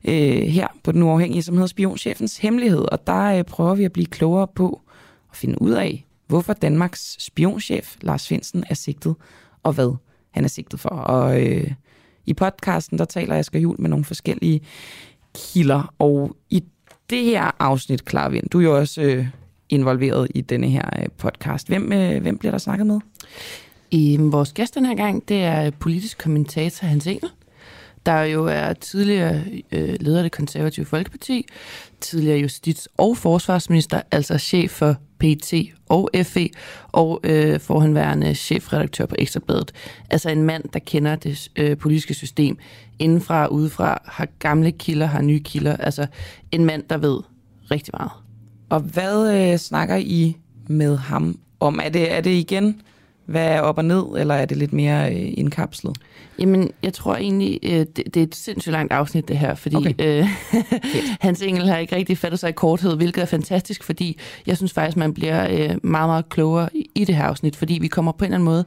[0.05, 3.93] øh, her på Den Uafhængige, som hedder Spionchefens Hemmelighed, og der øh, prøver vi at
[3.93, 4.81] blive klogere på
[5.31, 9.15] at finde ud af, hvorfor Danmarks spionchef Lars Finsen er sigtet,
[9.63, 9.97] og hvad
[10.31, 10.89] han er sigtet for.
[10.89, 11.73] Og øh,
[12.27, 14.61] i podcasten, der taler Asger Jul med nogle forskellige
[15.35, 16.65] kilder, og i
[17.11, 19.27] det her afsnit, Klarvind, du er jo også øh,
[19.69, 21.69] involveret i denne her øh, podcast.
[21.69, 23.01] Hvem, øh, hvem bliver der snakket med?
[23.93, 27.31] I vores gæst den her gang, det er politisk kommentator Hans Engel,
[28.07, 31.47] der jo er tidligere øh, leder af det konservative Folkeparti,
[32.01, 35.55] tidligere justits- og forsvarsminister, altså chef for PT
[35.89, 36.49] og FE,
[36.93, 39.73] og øh, forhenværende chefredaktør på Ekstrabladet.
[40.11, 42.59] Altså en mand, der kender det øh, politiske system
[42.99, 45.77] indenfra og udefra, har gamle kilder, har nye kilder.
[45.77, 46.07] Altså
[46.53, 47.19] en mand, der ved
[47.71, 48.11] rigtig meget.
[48.71, 50.37] Og hvad øh, snakker I
[50.67, 51.81] med ham om?
[51.83, 52.83] Er det, er det igen
[53.27, 55.97] hvad er op og ned, eller er det lidt mere øh, indkapslet?
[56.39, 59.77] Jamen, jeg tror egentlig, øh, det, det er et sindssygt langt afsnit, det her, fordi
[59.77, 59.95] okay.
[59.99, 60.29] øh,
[61.21, 64.73] Hans Engel har ikke rigtig fattet sig i korthed, hvilket er fantastisk, fordi jeg synes
[64.73, 68.13] faktisk, man bliver øh, meget, meget klogere i, i det her afsnit, fordi vi kommer
[68.13, 68.65] på en eller anden måde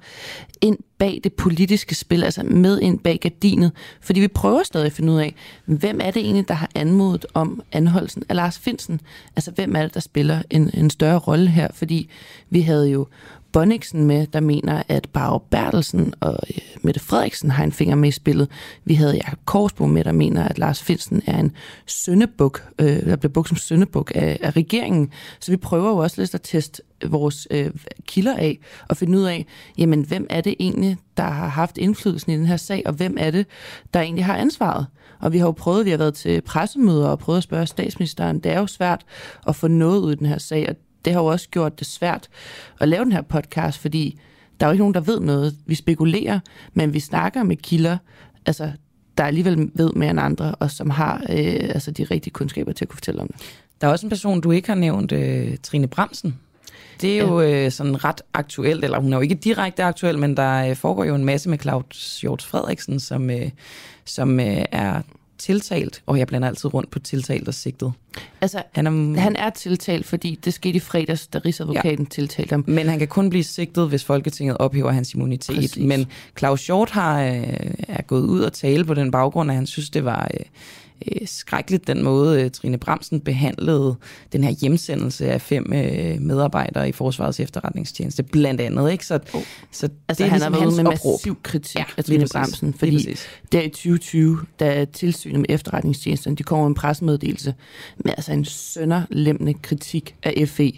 [0.61, 3.72] ind bag det politiske spil, altså med ind bag gardinet,
[4.02, 7.26] fordi vi prøver stadig at finde ud af, hvem er det egentlig, der har anmodet
[7.34, 9.02] om anholdelsen af Lars Finsen?
[9.36, 11.68] Altså, hvem er det, der spiller en, en større rolle her?
[11.73, 12.10] Fordi
[12.49, 13.07] vi havde jo
[13.56, 18.10] Bonniksen med, der mener, at Barbara Bertelsen og øh, Mette Frederiksen har en finger med
[18.10, 18.49] i spillet.
[18.86, 21.52] Vi havde Jakob Korsbo med, der mener, at Lars Finsen er en
[21.86, 25.11] søndebuk, øh, der bliver brugt som søndebuk af, af regeringen.
[25.40, 27.72] Så vi prøver jo også lidt at teste vores øh,
[28.07, 28.60] kilder af
[28.90, 29.45] og finde ud af,
[29.77, 33.18] jamen, hvem er det egentlig, der har haft indflydelsen i den her sag, og hvem
[33.19, 33.48] er det,
[33.94, 34.86] der egentlig har ansvaret.
[35.19, 38.40] Og vi har jo prøvet, vi har været til pressemøder og prøvet at spørge statsministeren.
[38.40, 39.06] Det er jo svært
[39.48, 40.76] at få noget ud i den her sag, og
[41.06, 42.27] det har jo også gjort det svært
[42.80, 44.19] at lave den her podcast, fordi
[44.60, 45.56] der er jo ikke nogen, der ved noget.
[45.65, 46.40] Vi spekulerer,
[46.73, 47.98] men vi snakker med kilder,
[48.45, 48.72] altså,
[49.18, 52.86] der alligevel ved mere end andre, og som har øh, altså, de rigtige kundskaber til
[52.86, 53.36] at kunne fortælle om det.
[53.82, 56.40] Der er også en person, du ikke har nævnt, øh, Trine Bremsen.
[57.02, 60.38] Det er jo øh, sådan ret aktuelt, eller hun er jo ikke direkte aktuel, men
[60.38, 63.49] der øh, foregår jo en masse med Claus Hjort Frederiksen, som, øh,
[64.06, 65.02] som øh, er
[65.46, 67.94] tiltalt, og jeg blander altid rundt på tiltalt og sigtet.
[68.42, 72.10] Altså, han er, han er tiltalt, fordi det skete i fredags, da Rigsadvokaten ja.
[72.10, 72.64] tiltalte ham.
[72.68, 75.56] Men han kan kun blive sigtet, hvis Folketinget ophæver hans immunitet.
[75.56, 75.78] Præcis.
[75.78, 76.06] Men
[76.38, 77.44] Claus Hjort har, øh,
[77.88, 80.32] er gået ud og tale på den baggrund, at han synes, det var...
[80.34, 80.46] Øh,
[81.11, 83.95] øh, skrækkeligt den måde, øh, Trine Bremsen behandlede
[84.34, 88.91] den her hjemsendelse af fem øh, medarbejdere i Forsvarets efterretningstjeneste, blandt andet.
[88.91, 89.06] Ikke?
[89.06, 89.41] Så, oh.
[89.72, 91.14] så altså, det er han ligesom har været med opråb.
[91.14, 93.18] massiv kritik ja, af Trine Bremsen, fordi
[93.52, 97.53] der i 2020, da tilsynet med efterretningstjenesten, de kommer med en pressemeddelelse
[97.98, 100.72] med altså en sønderlemmende kritik af FE,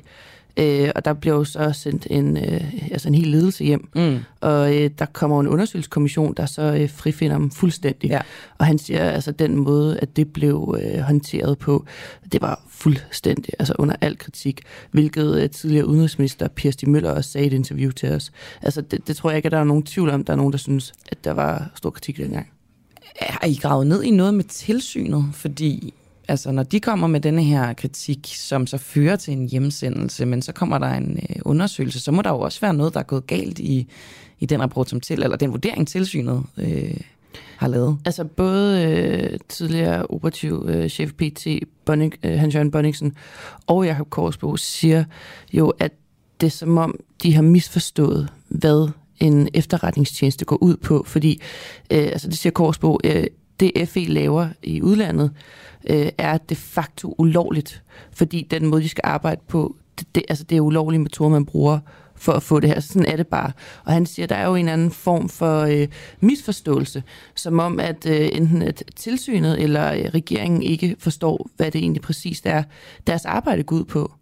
[0.57, 4.19] Øh, og der blev jo så sendt en, øh, altså en hel ledelse hjem, mm.
[4.41, 8.09] og øh, der kommer en undersøgelseskommission, der så øh, frifinder dem fuldstændig.
[8.09, 8.21] Ja.
[8.57, 11.85] Og han siger, altså den måde, at det blev øh, håndteret på,
[12.31, 14.61] det var fuldstændig, altså under al kritik,
[14.91, 18.31] hvilket øh, tidligere udenrigsminister Kirsti Møller også sagde i et interview til os.
[18.61, 20.51] Altså det, det tror jeg ikke, at der er nogen tvivl om, der er nogen,
[20.51, 22.47] der synes, at der var stor kritik dengang.
[23.19, 25.25] Er I gravet ned i noget med tilsynet?
[25.33, 25.93] Fordi
[26.27, 30.41] altså når de kommer med denne her kritik, som så fører til en hjemsendelse, men
[30.41, 33.03] så kommer der en øh, undersøgelse, så må der jo også være noget, der er
[33.03, 33.87] gået galt i,
[34.39, 36.97] i den rapport, som til, eller den vurdering, tilsynet øh,
[37.57, 37.97] har lavet.
[38.05, 41.47] Altså både øh, tidligere operativ øh, chef PT,
[41.85, 43.15] Bonning, øh, Hans-Jørgen Bonningsen
[43.67, 45.03] og Jakob Korsbo siger
[45.53, 45.91] jo, at
[46.41, 48.89] det er som om, de har misforstået, hvad
[49.19, 51.41] en efterretningstjeneste går ud på, fordi,
[51.91, 53.23] øh, altså det siger Korsbo, øh,
[53.59, 55.31] det FE laver i udlandet,
[55.89, 60.43] øh, er de facto ulovligt, fordi den måde, de skal arbejde på, det, det, altså
[60.43, 61.79] det er ulovlige metoder, man bruger
[62.17, 62.79] for at få det her.
[62.79, 63.51] Sådan er det bare.
[63.83, 65.87] Og han siger, at der er jo en anden form for øh,
[66.19, 67.03] misforståelse,
[67.35, 72.01] som om, at øh, enten at tilsynet eller øh, regeringen ikke forstår, hvad det egentlig
[72.01, 72.63] præcist er,
[73.07, 74.13] deres arbejde går ud på.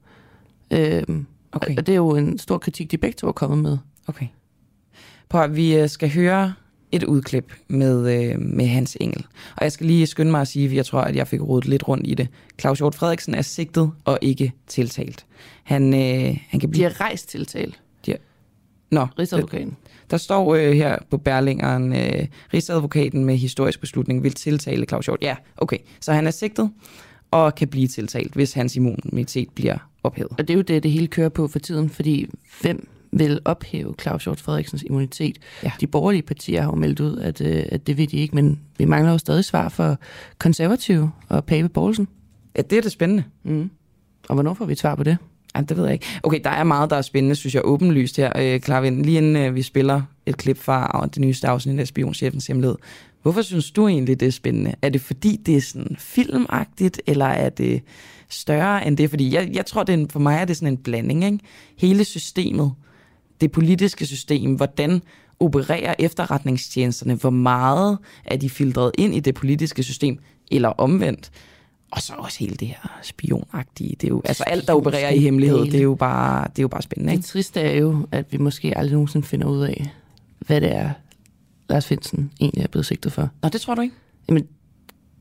[0.72, 1.04] Øh,
[1.52, 1.78] okay.
[1.78, 3.78] Og det er jo en stor kritik, de begge to er kommet med.
[4.08, 4.28] Okay.
[5.30, 6.54] Prøv at vi øh, skal høre
[6.91, 9.26] et udklip med, øh, med Hans Engel.
[9.57, 11.68] Og jeg skal lige skynde mig at sige, at jeg tror, at jeg fik rodet
[11.68, 12.28] lidt rundt i det.
[12.60, 15.26] Claus Hjort Frederiksen er sigtet og ikke tiltalt.
[15.64, 16.86] Han, øh, han kan blive...
[16.86, 17.82] De har rejst tiltalt.
[18.06, 18.18] De har...
[18.91, 19.07] Nå.
[19.20, 19.78] Rigsadvokaten.
[20.12, 25.20] Der står øh, her på Berlingeren, øh, Rigsadvokaten med historisk beslutning vil tiltale Claus Hjort.
[25.22, 25.78] Ja, okay.
[25.99, 26.72] Så han er sigtet
[27.32, 30.32] og kan blive tiltalt, hvis hans immunitet bliver ophævet.
[30.32, 32.30] Og det er jo det, det hele kører på for tiden, fordi
[32.62, 32.88] hvem
[33.20, 35.38] vil ophæve Claus Hjort Frederiksens immunitet.
[35.64, 35.72] Ja.
[35.82, 38.60] De borgerlige partier har jo meldt ud, at, øh, at det vil de ikke, men
[38.78, 39.98] vi mangler jo stadig svar for
[40.38, 42.08] konservative og Pape Poulsen.
[42.58, 43.24] Ja, det er det spændende.
[43.44, 43.70] Mm.
[44.30, 45.18] Og hvornår får vi et svar på det?
[45.56, 46.06] Ja, det ved jeg ikke.
[46.24, 48.32] Okay, der er meget, der er spændende, synes jeg, åbenlyst her.
[48.40, 52.48] Øh, Klarvind, lige inden øh, vi spiller et klip fra det nyeste afsnit af Spionchefens
[52.48, 52.76] Hemmelighed.
[53.22, 54.76] Hvorfor synes du egentlig, det er spændende?
[54.82, 57.82] Er det fordi, det er sådan filmagtigt, eller er det
[58.30, 59.10] større end det?
[59.10, 61.26] Fordi jeg, jeg tror, det er, for mig er det sådan en blanding.
[61.26, 61.40] Ikke?
[61.78, 62.72] Hele systemet
[63.41, 65.02] det politiske system, hvordan
[65.40, 70.20] opererer efterretningstjenesterne, hvor meget er de filtreret ind i det politiske system,
[70.52, 71.32] eller omvendt.
[71.91, 73.95] Og så også hele det her spionagtige.
[74.02, 76.64] Det er jo, altså alt, der opererer i hemmelighed, det er jo bare, det er
[76.64, 77.14] jo bare spændende.
[77.14, 77.22] Ikke?
[77.22, 79.90] Det triste er jo, at vi måske aldrig nogensinde finder ud af,
[80.40, 80.90] hvad det er,
[81.70, 83.30] Lars Finsen egentlig er blevet sigtet for.
[83.44, 83.95] Nå, det tror du ikke?
[84.30, 84.48] Jamen,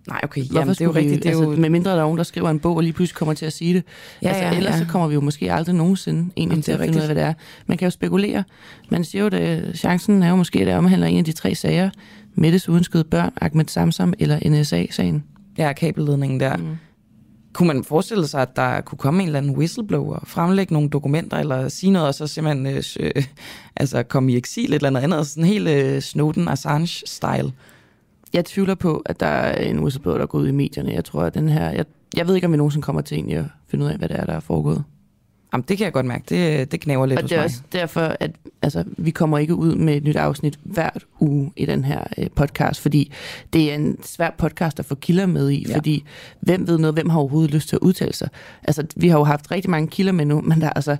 [0.09, 1.23] Nej, okay, jamen, det er jo rigtigt.
[1.23, 1.57] Det er altså, jo...
[1.57, 3.53] Med mindre der er nogen, der skriver en bog og lige pludselig kommer til at
[3.53, 3.85] sige det.
[4.23, 4.79] Ja, altså, ja, ellers ja.
[4.79, 7.25] så kommer vi jo måske aldrig nogensinde egentlig til at finde ud af, hvad det
[7.25, 7.35] er.
[7.67, 8.45] Man kan jo spekulere.
[8.91, 11.55] Man siger jo, at chancen er jo måske, at det omhandler en af de tre
[11.55, 11.91] sager.
[12.35, 15.25] Mettes uønskede børn, Ahmed Samsam eller NSA-sagen.
[15.59, 16.57] Ja, kabelledningen der.
[16.57, 16.77] Mm.
[17.53, 21.37] Kunne man forestille sig, at der kunne komme en eller anden whistleblower, fremlægge nogle dokumenter,
[21.37, 23.25] eller sige noget, og så simpelthen øh, øh,
[23.77, 27.51] altså komme i eksil et eller andet andet, sådan helt øh, Snowden-Assange-style?
[28.35, 30.93] Jeg tvivler på, at der er en whistleblower, der er gået ud i medierne.
[30.93, 31.71] Jeg tror, at den her...
[31.71, 31.85] Jeg,
[32.17, 34.21] jeg ved ikke, om vi nogensinde kommer til egentlig at finde ud af, hvad det
[34.21, 34.85] er, der er foregået.
[35.53, 36.25] Jamen, det kan jeg godt mærke.
[36.29, 38.31] Det, det knæver lidt Og det er også derfor, at
[38.63, 42.27] altså, vi kommer ikke ud med et nyt afsnit hvert uge i den her øh,
[42.35, 43.13] podcast, fordi
[43.53, 45.77] det er en svær podcast at få kilder med i, ja.
[45.77, 46.05] fordi
[46.41, 48.29] hvem ved noget, hvem har overhovedet lyst til at udtale sig?
[48.63, 50.97] Altså, vi har jo haft rigtig mange kilder med nu, men der er altså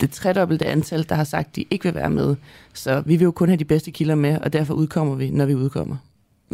[0.00, 2.36] det tredobbelte antal, der har sagt, de ikke vil være med.
[2.72, 5.46] Så vi vil jo kun have de bedste kilder med, og derfor udkommer vi, når
[5.46, 5.96] vi udkommer.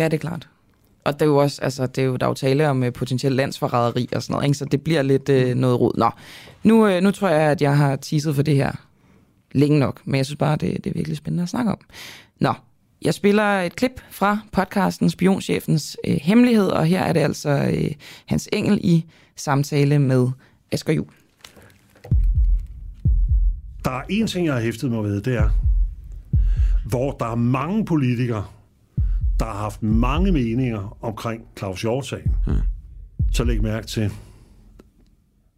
[0.00, 0.48] Ja, det er klart.
[1.04, 2.92] Og det er jo også, altså, det er jo, der er jo tale om uh,
[2.92, 4.58] potentielt landsforræderi og sådan noget, ikke?
[4.58, 5.92] så det bliver lidt uh, noget rod.
[5.96, 6.10] Nå,
[6.62, 8.72] nu, uh, nu tror jeg, at jeg har teaset for det her
[9.52, 11.78] længe nok, men jeg synes bare, det, det er virkelig spændende at snakke om.
[12.40, 12.52] Nå,
[13.02, 17.90] jeg spiller et klip fra podcasten Spionchefens uh, Hemmelighed, og her er det altså uh,
[18.26, 19.04] Hans Engel i
[19.36, 20.28] samtale med
[20.72, 21.06] Asger Jul.
[23.84, 25.50] Der er en ting, jeg har hæftet mig ved, det er,
[26.88, 28.44] hvor der er mange politikere,
[29.40, 32.52] der har haft mange meninger omkring Claus Hjort-sagen, mm.
[33.32, 34.12] så læg mærke til,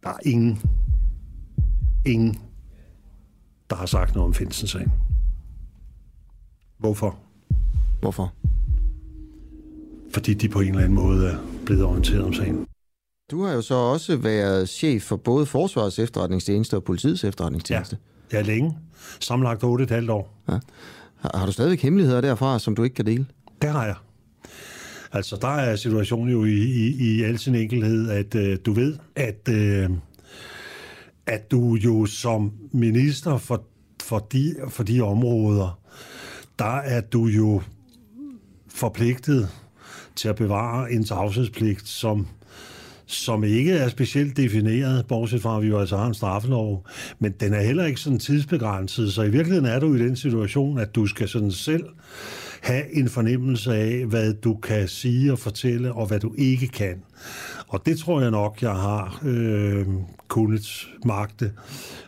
[0.03, 0.59] der er ingen,
[2.05, 2.39] ingen,
[3.69, 4.91] der har sagt noget om Finsen-sagen.
[6.77, 7.19] Hvorfor?
[8.01, 8.33] Hvorfor?
[10.13, 12.65] Fordi de på en eller anden måde er blevet orienteret om sagen.
[13.31, 17.97] Du har jo så også været chef for både Forsvarets efterretningstjeneste og politiets efterretningstjeneste.
[18.31, 18.77] Ja, ja længe.
[19.19, 20.43] Sammenlagt 8,5 år.
[20.49, 20.59] Ja.
[21.15, 23.25] Har, har du stadig hemmeligheder derfra, som du ikke kan dele?
[23.63, 23.95] Det har jeg.
[25.11, 28.97] Altså, der er situationen jo i, i, i al sin enkelhed, at øh, du ved,
[29.15, 29.89] at, øh,
[31.27, 33.63] at du jo som minister for,
[34.03, 35.79] for, de, for de områder,
[36.59, 37.61] der er du jo
[38.67, 39.49] forpligtet
[40.15, 42.27] til at bevare en tavshedspligt, som
[43.05, 46.87] som ikke er specielt defineret, bortset fra, at vi jo altså har en straffelov,
[47.19, 50.79] men den er heller ikke sådan tidsbegrænset, så i virkeligheden er du i den situation,
[50.79, 51.83] at du skal sådan selv
[52.63, 57.03] have en fornemmelse af, hvad du kan sige og fortælle, og hvad du ikke kan.
[57.67, 59.85] Og det tror jeg nok, jeg har øh,
[60.27, 61.51] kunnet magte.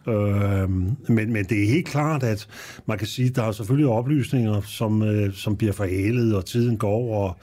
[0.08, 2.48] Øh, men, men det er helt klart, at
[2.86, 6.78] man kan sige, at der er selvfølgelig oplysninger, som, øh, som bliver forhælet, og tiden
[6.78, 7.38] går, og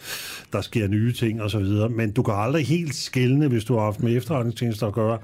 [0.52, 1.66] der sker nye ting osv.
[1.90, 5.18] Men du kan aldrig helt skælne, hvis du har haft med efterretningstjenester at gøre,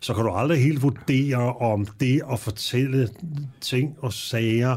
[0.00, 3.08] så kan du aldrig helt vurdere, om det at fortælle
[3.60, 4.76] ting og sager,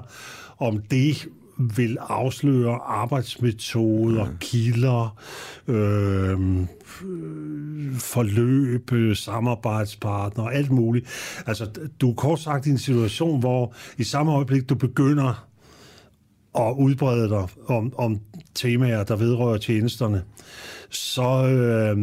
[0.60, 1.28] om det
[1.58, 4.38] vil afsløre arbejdsmetoder, mm.
[4.40, 5.18] kilder,
[5.68, 6.68] øh,
[8.00, 11.08] forløb, samarbejdspartner, alt muligt.
[11.46, 11.70] Altså,
[12.02, 15.48] du er kort sagt i en situation, hvor i samme øjeblik, du begynder
[16.60, 18.20] at udbrede dig om, om
[18.56, 20.24] temaer, der vedrører tjenesterne,
[20.90, 21.98] så øh,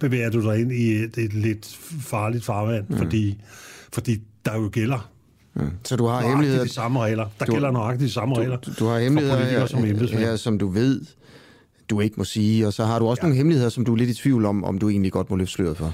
[0.00, 2.96] bevæger du dig ind i et, et lidt farligt farvand, mm.
[2.96, 3.38] fordi,
[3.92, 5.15] fordi der jo gælder
[5.56, 5.70] Mm.
[5.84, 6.64] Så du har hemmeligheder...
[6.64, 7.26] de samme regler.
[7.38, 8.56] Der du, gælder nøjagtigt de samme du, regler.
[8.56, 11.00] Du, du har hemmeligheder her, som, her, som du ved,
[11.90, 13.26] du ikke må sige, og så har du også ja.
[13.26, 15.52] nogle hemmeligheder, som du er lidt i tvivl om, om du egentlig godt må løfte
[15.52, 15.92] sløret for.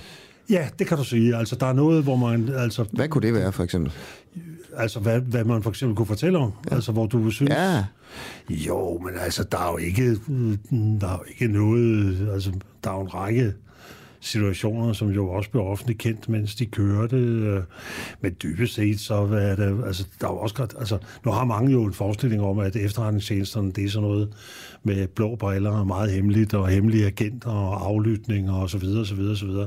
[0.50, 1.36] Ja, det kan du sige.
[1.36, 2.48] Altså, der er noget, hvor man...
[2.48, 3.92] Altså, hvad kunne det være, for eksempel?
[4.76, 6.52] Altså, hvad, hvad man for eksempel kunne fortælle om.
[6.70, 6.74] Ja.
[6.74, 7.50] Altså, hvor du synes...
[7.50, 7.84] Ja.
[8.50, 10.10] Jo, men altså, der er jo ikke,
[11.00, 12.28] der er jo ikke noget...
[12.32, 12.52] Altså,
[12.84, 13.52] der er jo en række
[14.22, 17.16] situationer, som jo også blev offentligt kendt, mens de kørte.
[17.16, 17.62] Øh,
[18.20, 21.72] men dybest set, så er det, altså, der er også godt, altså, nu har mange
[21.72, 24.32] jo en forestilling om, at efterretningstjenesterne, det er sådan noget
[24.84, 29.14] med blå briller og meget hemmeligt, og hemmelige agenter og aflytninger og så videre, så
[29.14, 29.66] videre, så videre.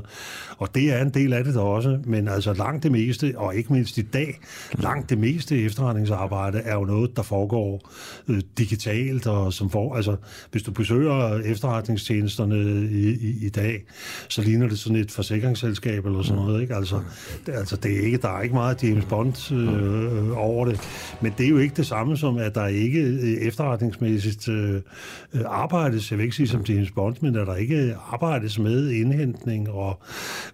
[0.58, 3.54] Og det er en del af det der også, men altså langt det meste, og
[3.54, 4.40] ikke mindst i dag,
[4.72, 7.90] langt det meste efterretningsarbejde er jo noget, der foregår
[8.28, 10.16] øh, digitalt, og som for, altså,
[10.50, 12.56] hvis du besøger efterretningstjenesterne
[12.90, 13.84] i, i, i dag,
[14.28, 16.74] så ligner det sådan et forsikringsselskab eller sådan noget, ikke?
[16.74, 17.00] Altså,
[17.46, 20.80] det, altså det er ikke, der er ikke meget James Bond øh, over det,
[21.20, 24.80] men det er jo ikke det samme som, at der ikke øh, efterretningsmæssigt øh,
[25.46, 29.70] arbejdes, jeg vil ikke sige som James Bond, men at der ikke arbejdes med indhentning,
[29.70, 30.02] og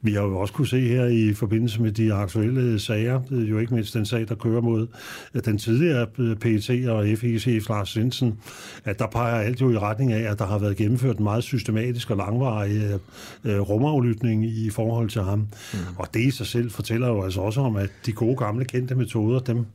[0.03, 3.75] vi har jo også kunne se her i forbindelse med de aktuelle sager, jo ikke
[3.75, 4.87] mindst den sag, der kører mod
[5.35, 8.39] øh, den tidligere øh, PET og FIC Lars Svendsen,
[8.85, 11.45] at der peger alt jo i retning af, at der har været gennemført en meget
[11.45, 12.99] systematisk og langvarig
[13.45, 15.39] øh, rumaflytning i forhold til ham.
[15.39, 15.79] Mm.
[15.97, 18.95] Og det i sig selv fortæller jo altså også om, at de gode gamle kendte
[18.95, 19.67] metoder, dem,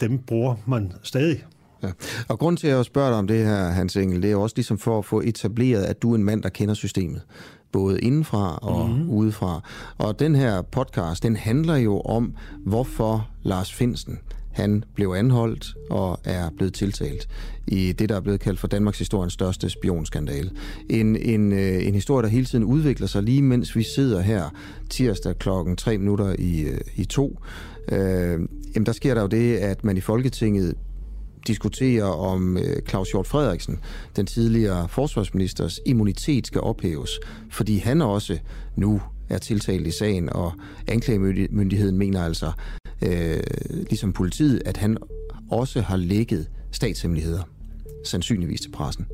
[0.00, 1.44] dem bruger man stadig.
[1.82, 1.90] Ja.
[2.28, 4.78] Og grund til at spørge dig om det her, Hans Engel, det er også ligesom
[4.78, 7.22] for at få etableret, at du er en mand, der kender systemet.
[7.72, 9.10] Både indenfra og mm.
[9.10, 9.60] udefra.
[9.98, 12.34] Og den her podcast, den handler jo om,
[12.64, 14.18] hvorfor Lars Finsen,
[14.52, 17.28] han blev anholdt og er blevet tiltalt
[17.66, 20.50] i det, der er blevet kaldt for Danmarks historiens største spionskandale.
[20.90, 24.50] En, en, øh, en historie, der hele tiden udvikler sig, lige mens vi sidder her
[24.90, 27.38] tirsdag klokken 3 minutter i, øh, i to.
[27.92, 27.98] Øh,
[28.74, 30.74] jamen, der sker der jo det, at man i Folketinget
[31.46, 33.78] diskuterer om øh, Claus Hjort Frederiksen,
[34.16, 37.10] den tidligere forsvarsministers immunitet skal ophæves,
[37.50, 38.38] fordi han også
[38.76, 40.52] nu er tiltalt i sagen, og
[40.88, 42.52] anklagemyndigheden mener altså,
[43.02, 43.42] øh,
[43.72, 44.96] ligesom politiet, at han
[45.50, 47.42] også har lægget statshemmeligheder,
[48.04, 49.06] sandsynligvis til pressen.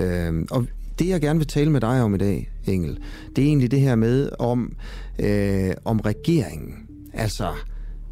[0.00, 0.66] Øh, og
[0.98, 2.98] det, jeg gerne vil tale med dig om i dag, Engel,
[3.36, 4.76] det er egentlig det her med om,
[5.18, 6.74] øh, om regeringen.
[7.12, 7.52] Altså,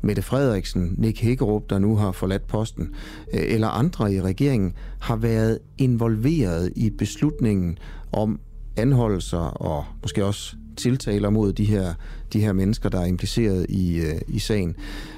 [0.03, 2.91] Mette Frederiksen, Nick Hækkerup, der nu har forladt posten,
[3.35, 7.79] øh, eller andre i regeringen, har været involveret i beslutningen
[8.13, 8.41] om
[8.77, 11.95] anholdelser og måske også tiltaler mod de her,
[12.33, 14.77] de her mennesker, der er impliceret i, øh, i sagen.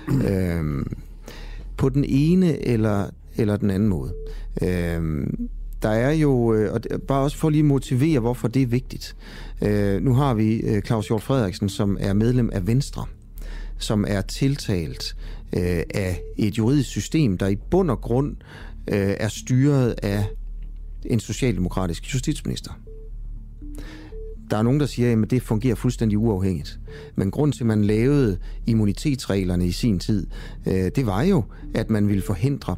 [0.09, 0.97] øhm,
[1.77, 4.13] på den ene eller, eller den anden måde.
[4.63, 5.49] Øhm,
[5.83, 9.17] der er jo, øh, og bare også for lige at motivere, hvorfor det er vigtigt.
[9.63, 13.05] Øh, nu har vi Claus Hjort Frederiksen, som er medlem af Venstre,
[13.81, 15.17] som er tiltalt
[15.57, 18.37] øh, af et juridisk system, der i bund og grund
[18.89, 20.27] øh, er styret af
[21.07, 22.73] en socialdemokratisk justitsminister.
[24.51, 26.81] Der er nogen, der siger, at det fungerer fuldstændig uafhængigt.
[27.17, 30.27] Men grund til, at man lavede immunitetsreglerne i sin tid,
[30.67, 31.45] øh, det var jo,
[31.75, 32.77] at man ville forhindre,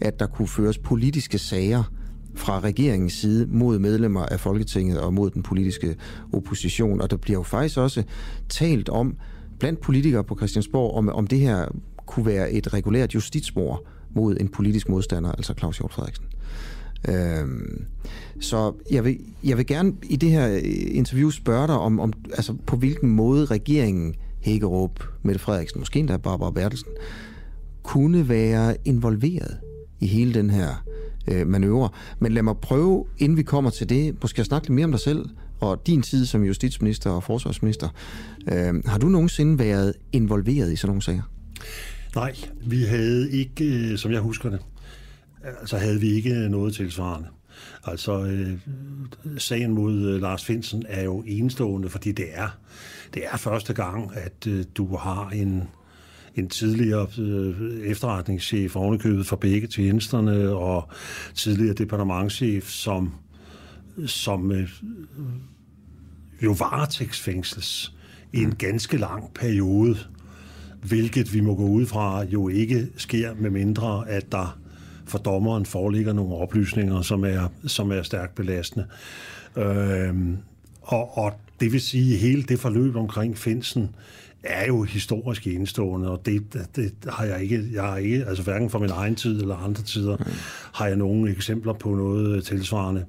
[0.00, 1.92] at der kunne føres politiske sager
[2.34, 5.96] fra regeringens side mod medlemmer af Folketinget og mod den politiske
[6.32, 7.00] opposition.
[7.00, 8.02] Og der bliver jo faktisk også
[8.48, 9.16] talt om,
[9.62, 11.66] blandt politikere på Christiansborg, om, om det her
[12.06, 16.24] kunne være et regulært justitsmord mod en politisk modstander, altså Claus Hjort Frederiksen.
[17.08, 17.84] Øhm,
[18.40, 22.12] så jeg vil, jeg vil gerne i det her øh, interview spørge dig om, om
[22.30, 26.92] altså på hvilken måde regeringen Hækkerup, Mette Frederiksen, måske endda Barbara Bertelsen,
[27.82, 29.56] kunne være involveret
[30.00, 30.84] i hele den her
[31.28, 31.88] øh, manøvre.
[32.18, 34.90] Men lad mig prøve, inden vi kommer til det, måske at snakke lidt mere om
[34.90, 35.28] dig selv
[35.62, 37.88] og din tid som justitsminister og forsvarsminister.
[38.52, 41.22] Øh, har du nogensinde været involveret i sådan nogle sager?
[42.14, 42.34] Nej,
[42.66, 44.60] vi havde ikke, øh, som jeg husker det,
[45.60, 47.28] altså havde vi ikke noget tilsvarende.
[47.84, 48.58] Altså, øh,
[49.38, 52.58] sagen mod øh, Lars Finsen er jo enestående, fordi det er,
[53.14, 55.62] det er første gang, at øh, du har en,
[56.34, 60.88] en tidligere øh, efterretningschef ovenikøbet for begge tjenesterne, og
[61.34, 63.14] tidligere departementchef, som,
[64.06, 64.68] som øh,
[66.42, 67.92] jo varetægtsfængsles
[68.32, 69.98] i en ganske lang periode,
[70.82, 74.58] hvilket vi må gå ud fra jo ikke sker med mindre, at der
[75.06, 78.86] for dommeren foreligger nogle oplysninger, som er, som er stærkt belastende.
[79.56, 80.14] Øh,
[80.82, 83.94] og, og det vil sige, at hele det forløb omkring Finsen
[84.42, 88.70] er jo historisk enestående, og det, det har jeg ikke, jeg har ikke, altså hverken
[88.70, 90.16] fra min egen tid eller andre tider,
[90.74, 93.04] har jeg nogen eksempler på noget tilsvarende.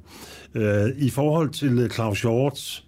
[0.54, 2.84] Øh, I forhold til Claus Hjort,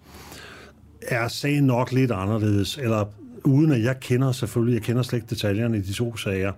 [1.07, 3.05] er sagen nok lidt anderledes, eller
[3.43, 6.51] uden at jeg kender selvfølgelig, jeg kender slet ikke detaljerne i de to sager,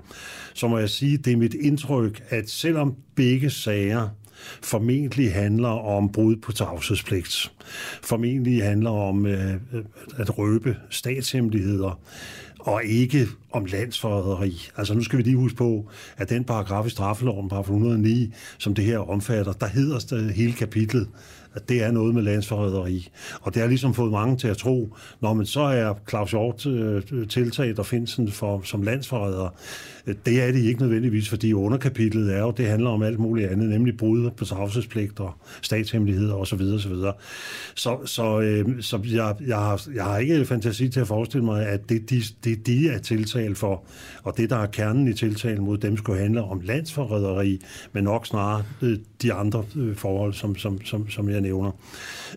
[0.54, 4.10] så må jeg sige, det er mit indtryk, at selvom begge sager
[4.64, 7.52] formentlig handler om brud på tavshedspligt,
[8.04, 9.84] formentlig handler om øh, øh
[10.18, 12.00] at røbe statshemmeligheder,
[12.60, 14.70] og ikke om landsforræderi.
[14.78, 18.76] Altså nu skal vi lige huske på, at den paragraf i straffeloven, paragraf 109, som
[18.76, 21.08] det her omfatter, der hedder det hele kapitlet,
[21.58, 23.10] at det er noget med landsforræderi.
[23.42, 26.66] Og det har ligesom fået mange til at tro, når man så er Claus Hjort
[26.66, 29.56] øh, tiltaget og Finsen for, som landsforræder.
[30.08, 33.50] Øh, det er det ikke nødvendigvis, fordi underkapitlet er jo, det handler om alt muligt
[33.50, 36.62] andet, nemlig brud på tavshedspligt og statshemmeligheder osv.
[36.62, 36.94] osv.
[37.76, 41.68] Så, så, øh, så jeg, jeg, har, jeg har ikke fantasi til at forestille mig,
[41.68, 43.84] at det, de, det de er tiltalt for,
[44.24, 47.62] og det, der er kernen i tiltalen mod dem, skulle handle om landsforræderi,
[47.94, 51.72] men nok snarere øh, de andre øh, forhold, som, som, som, som jeg nævner.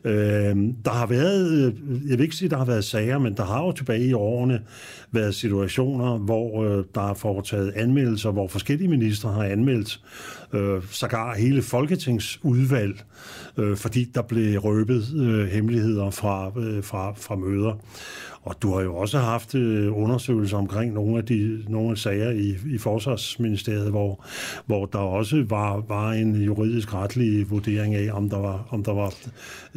[0.04, 1.74] Øh, der har været, øh,
[2.10, 4.62] jeg vil ikke sige, der har været sager, men der har jo tilbage i årene
[5.12, 10.00] været situationer, hvor øh, der er foretaget anmeldelser, hvor forskellige ministre har anmeldt
[10.52, 13.02] øh, sågar hele folketingsudvalg,
[13.56, 17.84] øh, fordi der blev røbet øh, hemmeligheder fra, øh, fra, fra møder.
[18.42, 22.30] Og du har jo også haft øh, undersøgelser omkring nogle af de nogle af sager
[22.30, 24.24] i, i Forsvarsministeriet, hvor,
[24.66, 28.92] hvor der også var, var en juridisk retlig vurdering af, om der var, om der
[28.92, 29.14] var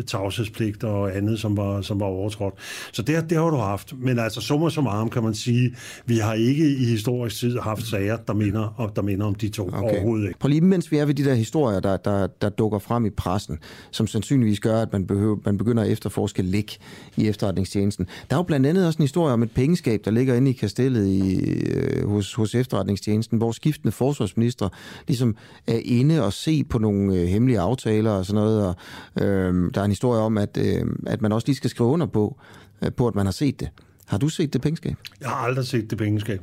[0.08, 2.54] tavshedspligt og andet, som var, som var overtrådt.
[2.92, 3.94] Så det, det har du haft.
[3.98, 5.76] Men altså, summa summarum kan man sige,
[6.06, 9.50] vi har ikke i historisk tid haft sager, der minder, og der minder om de
[9.50, 9.78] to okay.
[9.78, 10.40] overhovedet ikke.
[10.40, 13.10] Prøv lige, mens vi er ved de der historier, der, der, der dukker frem i
[13.10, 13.58] pressen,
[13.92, 16.78] som sandsynligvis gør, at man, behøver, man begynder at efterforske læk
[17.18, 18.08] i efterretningstjenesten.
[18.30, 20.54] Der er jo blandt andet også en historie om et pengeskab, der ligger inde i
[20.54, 24.70] kastellet i, øh, hos, hos efterretningstjenesten, hvor skiftende forsvarsminister
[25.08, 25.36] ligesom
[25.68, 28.68] er inde og se på nogle øh, hemmelige aftaler og sådan noget.
[28.68, 28.76] Og,
[29.24, 32.06] øh, der er en historie om, at, øh, at man også lige skal skrive under
[32.06, 32.38] på,
[32.82, 33.70] øh, på, at man har set det.
[34.06, 34.96] Har du set det pengeskab?
[35.22, 36.42] Jeg har aldrig set det pengeskab.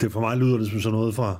[0.00, 1.38] Det for mig lyder det som sådan noget fra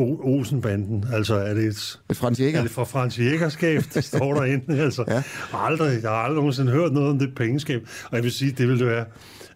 [0.00, 1.04] Olsenbanden.
[1.12, 2.00] Altså er det et...
[2.12, 2.58] Frans Jæger?
[2.58, 4.82] Er det fra Frans Jægerskab, det står derinde?
[4.84, 5.22] Altså, ja.
[5.52, 7.88] aldrig, jeg har aldrig nogensinde hørt noget om det pengeskab.
[8.10, 9.04] Og jeg vil sige, det ville være...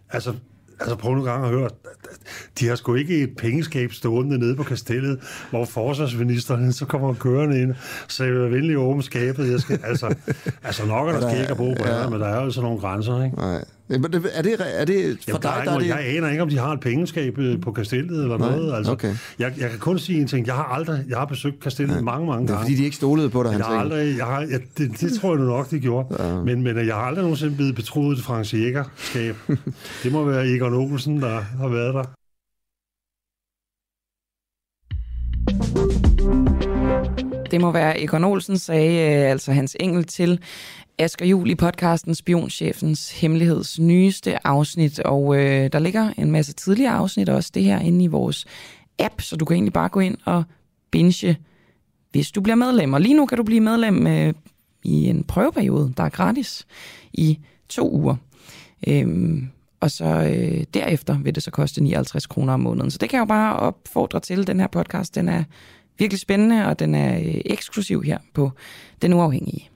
[0.09, 0.33] Altså,
[0.79, 1.69] Altså prøv nogle gange at høre,
[2.59, 7.61] de har sgu ikke et pengeskab stående nede på kastellet, hvor forsvarsministeren så kommer kørende
[7.61, 7.75] ind,
[8.07, 9.51] så jeg vil venlig åbne skabet.
[9.51, 10.15] Jeg skal, altså,
[10.63, 12.09] altså nok er der, skæg at bo på ja.
[12.09, 13.35] men der er jo sådan nogle grænser, ikke?
[13.35, 13.63] Nej.
[13.89, 15.87] Det, er det, er det for Jamen, dig, der, der er det...
[15.87, 18.75] Jeg aner ikke, om de har et pengeskab øh, på kastellet eller Nej, noget.
[18.75, 19.15] Altså, okay.
[19.39, 20.47] jeg, jeg kan kun sige en ting.
[20.47, 22.01] Jeg har aldrig jeg har besøgt kastellet ja.
[22.01, 22.47] mange, mange gange.
[22.47, 24.59] Det er, fordi de ikke stolede på dig, han jeg har aldrig, jeg har, jeg,
[24.77, 26.23] det, det, tror jeg nu nok, de gjorde.
[26.23, 26.43] Ja.
[26.43, 29.35] Men, men jeg har aldrig nogensinde blevet betroet til Frans Jægerskab.
[30.03, 32.03] det må være Egon Olsen, der har været der.
[37.51, 40.39] Det må være Egon Olsen, sagde øh, altså hans engel til
[40.99, 46.93] Asger Jul i podcasten Spionchefens Hemmeligheds nyeste afsnit, og øh, der ligger en masse tidligere
[46.93, 48.45] afsnit også, det her inde i vores
[48.99, 50.43] app, så du kan egentlig bare gå ind og
[50.91, 51.37] binge,
[52.11, 52.93] hvis du bliver medlem.
[52.93, 54.33] Og lige nu kan du blive medlem øh,
[54.83, 56.67] i en prøveperiode, der er gratis
[57.13, 57.39] i
[57.69, 58.15] to uger.
[58.87, 59.49] Øhm,
[59.79, 62.91] og så øh, derefter vil det så koste 59 kroner om måneden.
[62.91, 64.47] Så det kan jeg jo bare opfordre til.
[64.47, 65.43] Den her podcast, den er
[65.99, 68.51] virkelig spændende, og den er øh, eksklusiv her på
[69.01, 69.69] Den Uafhængige.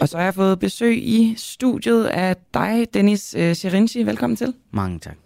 [0.00, 4.02] Og så har jeg fået besøg i studiet af dig, Dennis øh, Serinci.
[4.02, 4.54] Velkommen til.
[4.70, 5.16] Mange tak.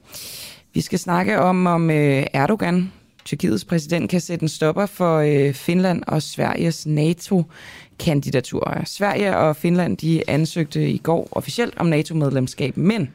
[0.74, 2.93] Vi skal snakke om, om øh, Erdogan,
[3.27, 8.83] Tyrkiets præsident kan sætte en stopper for øh, Finland og Sveriges NATO-kandidatur.
[8.85, 13.11] Sverige og Finland de ansøgte i går officielt om NATO-medlemskab, men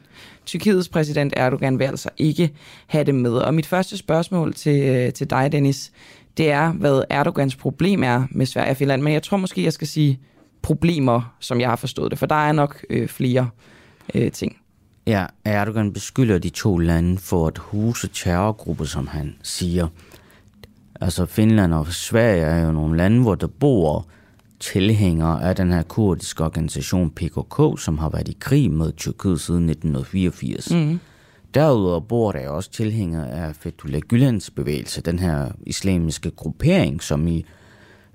[0.46, 2.52] Tyrkiets præsident Erdogan vil altså ikke
[2.86, 3.32] have det med.
[3.32, 5.92] Og mit første spørgsmål til, øh, til dig, Dennis,
[6.36, 9.02] det er, hvad Erdogans problem er med Sverige og Finland.
[9.02, 10.20] Men jeg tror måske, jeg skal sige
[10.62, 13.48] problemer, som jeg har forstået det, for der er nok øh, flere
[14.14, 14.56] øh, ting.
[15.06, 19.88] Ja, Erdogan beskylder de to lande for at huse terrorgrupper, som han siger.
[21.00, 24.06] Altså Finland og Sverige er jo nogle lande, hvor der bor
[24.60, 29.68] tilhængere af den her kurdiske organisation PKK, som har været i krig med Tyrkiet siden
[29.68, 30.70] 1984.
[30.70, 31.00] Mm.
[31.54, 37.46] Derudover bor der også tilhængere af Fethullah Gülens bevægelse, den her islamiske gruppering, som i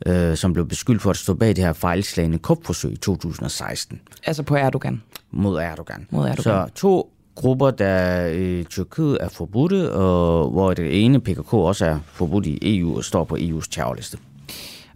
[0.05, 4.01] øh, som blev beskyldt for at stå bag det her fejlslagende kupforsøg i 2016.
[4.23, 5.01] Altså på Erdogan?
[5.31, 6.07] Mod Erdogan.
[6.09, 6.43] Mod Erdogan.
[6.43, 11.99] Så to grupper, der i Tyrkiet er forbudte, og hvor det ene PKK også er
[12.05, 14.17] forbudt i EU og står på EU's terrorliste.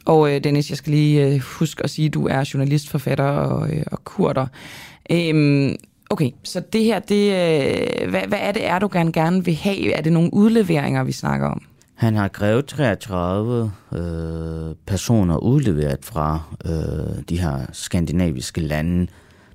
[0.05, 3.26] Og øh, Dennis, jeg skal lige øh, huske at sige, at du er journalist, forfatter
[3.26, 4.47] og, øh, og kurder.
[5.11, 5.76] Øhm,
[6.12, 9.94] okay, så det her, det, øh, hvad, hvad er det Erdogan gerne vil have?
[9.94, 11.62] Er det nogle udleveringer, vi snakker om?
[11.96, 19.08] Han har krævet 33 øh, personer udleveret fra øh, de her skandinaviske lande.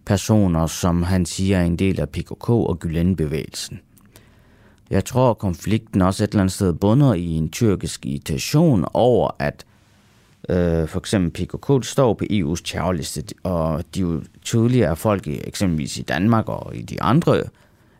[0.04, 3.80] Personer, som han siger er en del af PKK og Gülen-bevægelsen.
[4.90, 9.64] Jeg tror, konflikten også et eller andet sted bunder i en tyrkisk irritation over, at
[10.48, 15.98] øh, for eksempel PKK står på EU's terrorliste, og de jo tydeligere er folk, eksempelvis
[15.98, 17.42] i Danmark og i de andre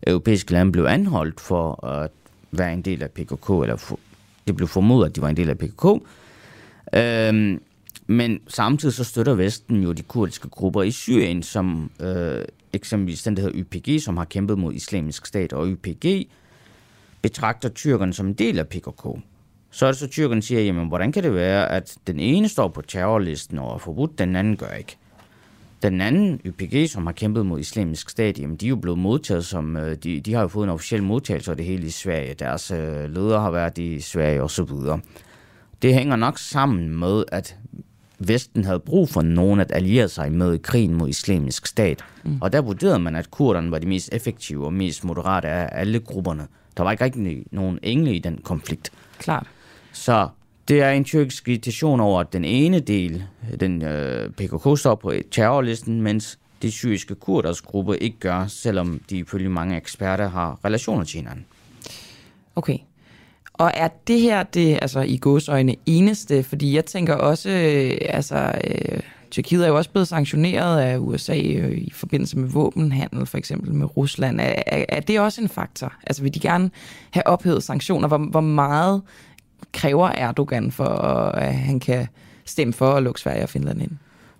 [0.06, 2.10] europæiske lande, blev anholdt for at
[2.50, 3.98] være en del af PKK, eller for,
[4.46, 5.84] det blev formodet, at de var en del af PKK.
[6.94, 7.60] Øhm,
[8.06, 13.36] men samtidig så støtter Vesten jo de kurdiske grupper i Syrien, som øh, eksempelvis den,
[13.36, 16.28] der hedder YPG, som har kæmpet mod islamisk stat, og YPG
[17.22, 19.06] betragter tyrkerne som en del af PKK.
[19.76, 22.68] Så er det så, tyrkerne siger, jamen, hvordan kan det være, at den ene står
[22.68, 24.96] på terrorlisten og er forbudt, den anden gør ikke?
[25.82, 29.44] Den anden, YPG, som har kæmpet mod islamisk stat, jamen, de er jo blevet modtaget
[29.44, 32.34] som, øh, de, de har jo fået en officiel modtagelse af det hele i Sverige.
[32.34, 35.00] Deres øh, ledere har været i Sverige og så videre.
[35.82, 37.56] Det hænger nok sammen med, at
[38.18, 42.04] Vesten havde brug for nogen at alliere sig med i krigen mod islamisk stat.
[42.24, 42.38] Mm.
[42.40, 46.00] Og der vurderede man, at kurderne var de mest effektive og mest moderate af alle
[46.00, 46.46] grupperne.
[46.76, 48.92] Der var ikke rigtig nogen engle i den konflikt.
[49.18, 49.46] Klart.
[49.96, 50.28] Så
[50.68, 53.24] det er en tyrkisk irritation over, at den ene del,
[53.60, 59.18] den øh, PKK står på terrorlisten, mens de syriske kurders gruppe ikke gør, selvom de
[59.18, 61.46] ifølge mange eksperter har relationer til hinanden.
[62.56, 62.78] Okay.
[63.52, 66.42] Og er det her det, altså i godsøjne, eneste?
[66.42, 69.00] Fordi jeg tænker også, øh, altså, øh,
[69.30, 73.74] Tyrkiet er jo også blevet sanktioneret af USA øh, i forbindelse med våbenhandel, for eksempel
[73.74, 74.40] med Rusland.
[74.40, 75.92] Er, er, er det også en faktor?
[76.06, 76.70] Altså vil de gerne
[77.10, 78.08] have ophævet sanktioner?
[78.08, 79.02] Hvor, hvor meget
[79.76, 82.06] kræver Erdogan for, at han kan
[82.44, 83.90] stemme for at lukke Sverige og Finland ind?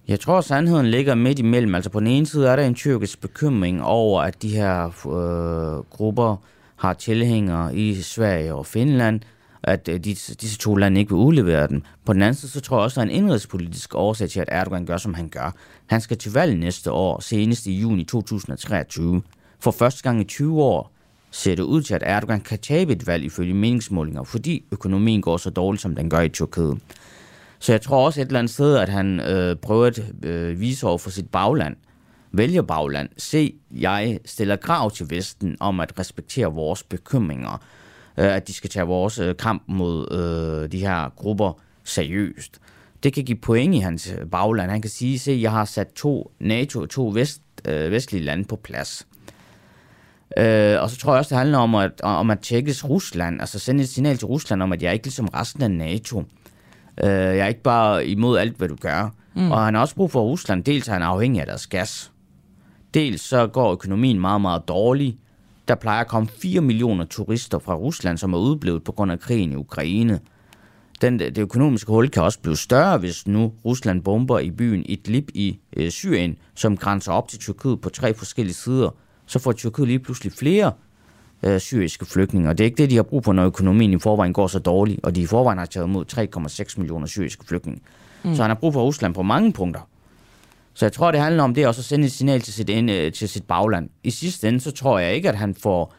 [0.09, 1.75] Jeg tror, sandheden ligger midt imellem.
[1.75, 5.85] Altså på den ene side er der en tyrkisk bekymring over, at de her øh,
[5.91, 6.37] grupper
[6.77, 9.21] har tilhængere i Sverige og Finland,
[9.63, 11.83] at øh, disse, disse to lande ikke vil udlevere dem.
[12.05, 14.41] På den anden side, så tror jeg også, at der er en indrigspolitisk årsag til,
[14.41, 15.55] at Erdogan gør, som han gør.
[15.87, 19.23] Han skal til valg næste år, senest i juni 2023.
[19.61, 20.96] For første gang i 20 år
[21.37, 25.37] ser det ud til, at Erdogan kan tabe et valg ifølge meningsmålinger, fordi økonomien går
[25.37, 26.79] så dårligt, som den gør i Tyrkiet.
[27.59, 30.87] Så jeg tror også et eller andet sted, at han øh, prøver at øh, vise
[30.87, 31.77] over for sit bagland,
[32.33, 37.63] vælger bagland, se, jeg stiller krav til Vesten om at respektere vores bekymringer,
[38.17, 42.59] øh, at de skal tage vores øh, kamp mod øh, de her grupper seriøst.
[43.03, 44.71] Det kan give point i hans øh, bagland.
[44.71, 48.57] Han kan sige, se, jeg har sat to NATO, to vest, øh, vestlige lande på
[48.57, 49.07] plads.
[50.37, 53.59] Øh, og så tror jeg også, det handler om at, om at tjekkes Rusland, altså
[53.59, 56.25] sende et signal til Rusland om, at jeg er ikke ligesom resten af NATO.
[57.05, 59.15] Øh, jeg er ikke bare imod alt, hvad du gør.
[59.35, 59.53] Mm.
[59.53, 60.65] Og han har også brug for Rusland.
[60.65, 62.13] Dels er han afhængig af deres gas.
[62.95, 65.17] Dels så går økonomien meget, meget dårligt.
[65.69, 69.21] Der plejer at komme 4 millioner turister fra Rusland, som er udblevet på grund af
[69.21, 70.21] krigen i Ukraine.
[71.01, 75.29] Den, det økonomiske hul kan også blive større, hvis nu Rusland bomber i byen Idlib
[75.35, 78.91] i øh, Syrien, som grænser op til Tyrkiet på tre forskellige sider
[79.27, 80.73] så får Tyrkiet lige pludselig flere
[81.43, 82.49] øh, syriske flygtninge.
[82.49, 84.59] Og det er ikke det, de har brug for, når økonomien i forvejen går så
[84.59, 87.81] dårligt, og de i forvejen har taget imod 3,6 millioner syriske flygtninge.
[88.25, 88.35] Mm.
[88.35, 89.81] Så han har brug for Rusland på mange punkter.
[90.75, 93.11] Så jeg tror, det handler om det også at sende et signal til sit, ende,
[93.11, 93.89] til sit bagland.
[94.05, 95.95] I sidste ende, så tror jeg ikke, at han får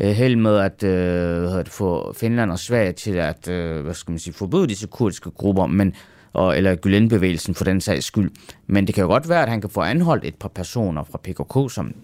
[0.00, 4.18] øh, held med at øh, få Finland og Sverige til at øh, hvad skal man
[4.18, 5.94] sige, forbyde disse kurdiske grupper, men,
[6.32, 8.30] og, eller Gülen-bevægelsen for den sags skyld.
[8.66, 11.18] Men det kan jo godt være, at han kan få anholdt et par personer fra
[11.18, 11.94] PKK, som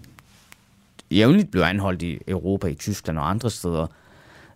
[1.11, 3.87] jævnligt blev anholdt i Europa, i Tyskland og andre steder.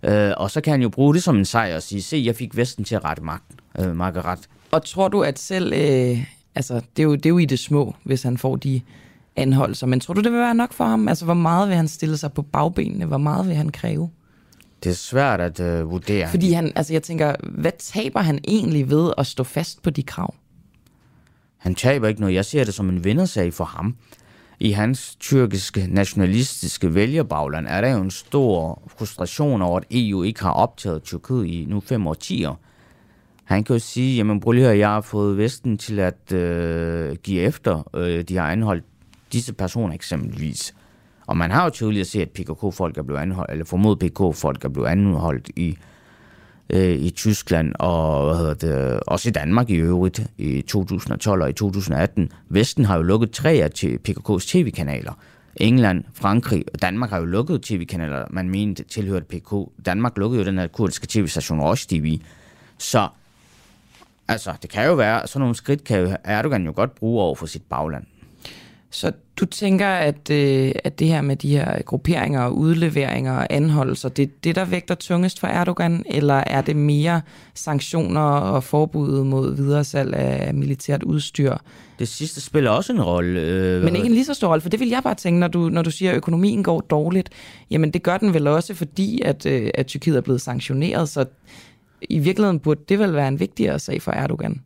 [0.04, 2.36] Øh, og så kan han jo bruge det som en sejr og sige, se, jeg
[2.36, 4.40] fik Vesten til at rette magten, øh, Margaret.
[4.72, 7.60] Og tror du, at selv, øh, altså det er, jo, det er jo i det
[7.60, 8.82] små, hvis han får de
[9.36, 11.08] anholdelser, men tror du, det vil være nok for ham?
[11.08, 13.06] Altså, hvor meget vil han stille sig på bagbenene?
[13.06, 14.10] Hvor meget vil han kræve?
[14.84, 16.30] Det er svært at øh, vurdere.
[16.30, 20.04] Fordi han, altså jeg tænker, hvad taber han egentlig ved at stå fast på de
[20.04, 20.34] krav?
[21.58, 22.36] Han taber ikke noget.
[22.36, 23.96] Jeg ser det som en vindersag for ham.
[24.60, 30.42] I hans tyrkiske nationalistiske vælgerbagland er der jo en stor frustration over, at EU ikke
[30.42, 32.60] har optaget Tyrkiet i nu fem årtier.
[33.44, 37.16] Han kan jo sige, jamen prøv lige at jeg har fået Vesten til at øh,
[37.16, 37.90] give efter.
[37.96, 38.84] Øh, de har anholdt
[39.34, 40.76] disse personer eksempelvis.
[41.28, 44.70] Og man har jo tydeligt set, at PKK-folk er blevet anholdt, eller formodet PKK-folk er
[44.70, 45.78] blevet anholdt i,
[46.70, 51.50] øh, i Tyskland, og hvad hedder det, også i Danmark i øvrigt, i 2012 og
[51.50, 52.32] i 2018.
[52.50, 53.70] Vesten har jo lukket tre af
[54.10, 55.14] PKK's tv-kanaler.
[55.56, 59.54] England, Frankrig og Danmark har jo lukket tv-kanaler, man mente tilhørte PKK.
[59.86, 62.20] Danmark lukkede jo den her kurdiske tv-station Rosh TV.
[62.78, 63.08] Så
[64.28, 67.46] altså, det kan jo være, sådan nogle skridt kan Erdogan jo godt bruge over for
[67.46, 68.04] sit bagland.
[68.90, 73.48] Så du tænker, at, øh, at det her med de her grupperinger og udleveringer og
[73.50, 77.22] anholdelser, det er det, der vægter tungest for Erdogan, eller er det mere
[77.56, 81.56] sanktioner og forbud mod videresalg af militært udstyr?
[82.00, 83.42] Det sidste spiller også en rolle.
[83.42, 85.48] Øh, Men ikke en lige så stor rolle, for det vil jeg bare tænke, når
[85.48, 87.30] du, når du siger, at økonomien går dårligt.
[87.72, 91.26] Jamen det gør den vel også, fordi at, øh, at Tyrkiet er blevet sanktioneret, så
[92.02, 94.62] i virkeligheden burde det vel være en vigtigere sag for Erdogan.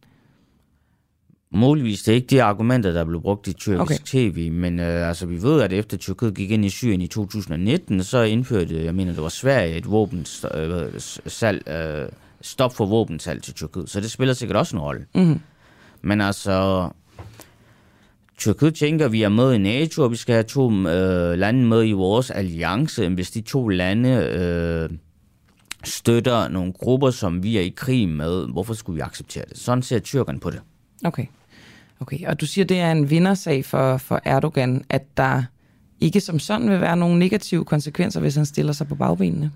[1.56, 4.32] Muligvis det er ikke de argumenter, der blev brugt i tyrkisk okay.
[4.32, 8.04] tv, men øh, altså, vi ved, at efter Tyrkiet gik ind i Syrien i 2019,
[8.04, 12.10] så indførte, jeg mener, det var Sverige et våbensalg, øh,
[12.42, 15.06] stop for våbensalg til Tyrkiet, så det spiller sikkert også en rolle.
[15.16, 15.40] Mm-hmm.
[16.02, 16.90] Men altså,
[18.38, 21.66] Tyrkiet tænker, at vi er med i NATO, og vi skal have to øh, lande
[21.66, 23.10] med i vores alliance.
[23.10, 24.98] Hvis de to lande øh,
[25.84, 29.58] støtter nogle grupper, som vi er i krig med, hvorfor skulle vi acceptere det?
[29.58, 30.62] Sådan ser tyrkerne på det.
[31.06, 31.26] Okay.
[32.04, 35.44] Okay, og du siger, det er en vindersag for, for Erdogan, at der
[36.02, 39.52] ikke som sådan vil være nogle negative konsekvenser, hvis han stiller sig på bagbenene?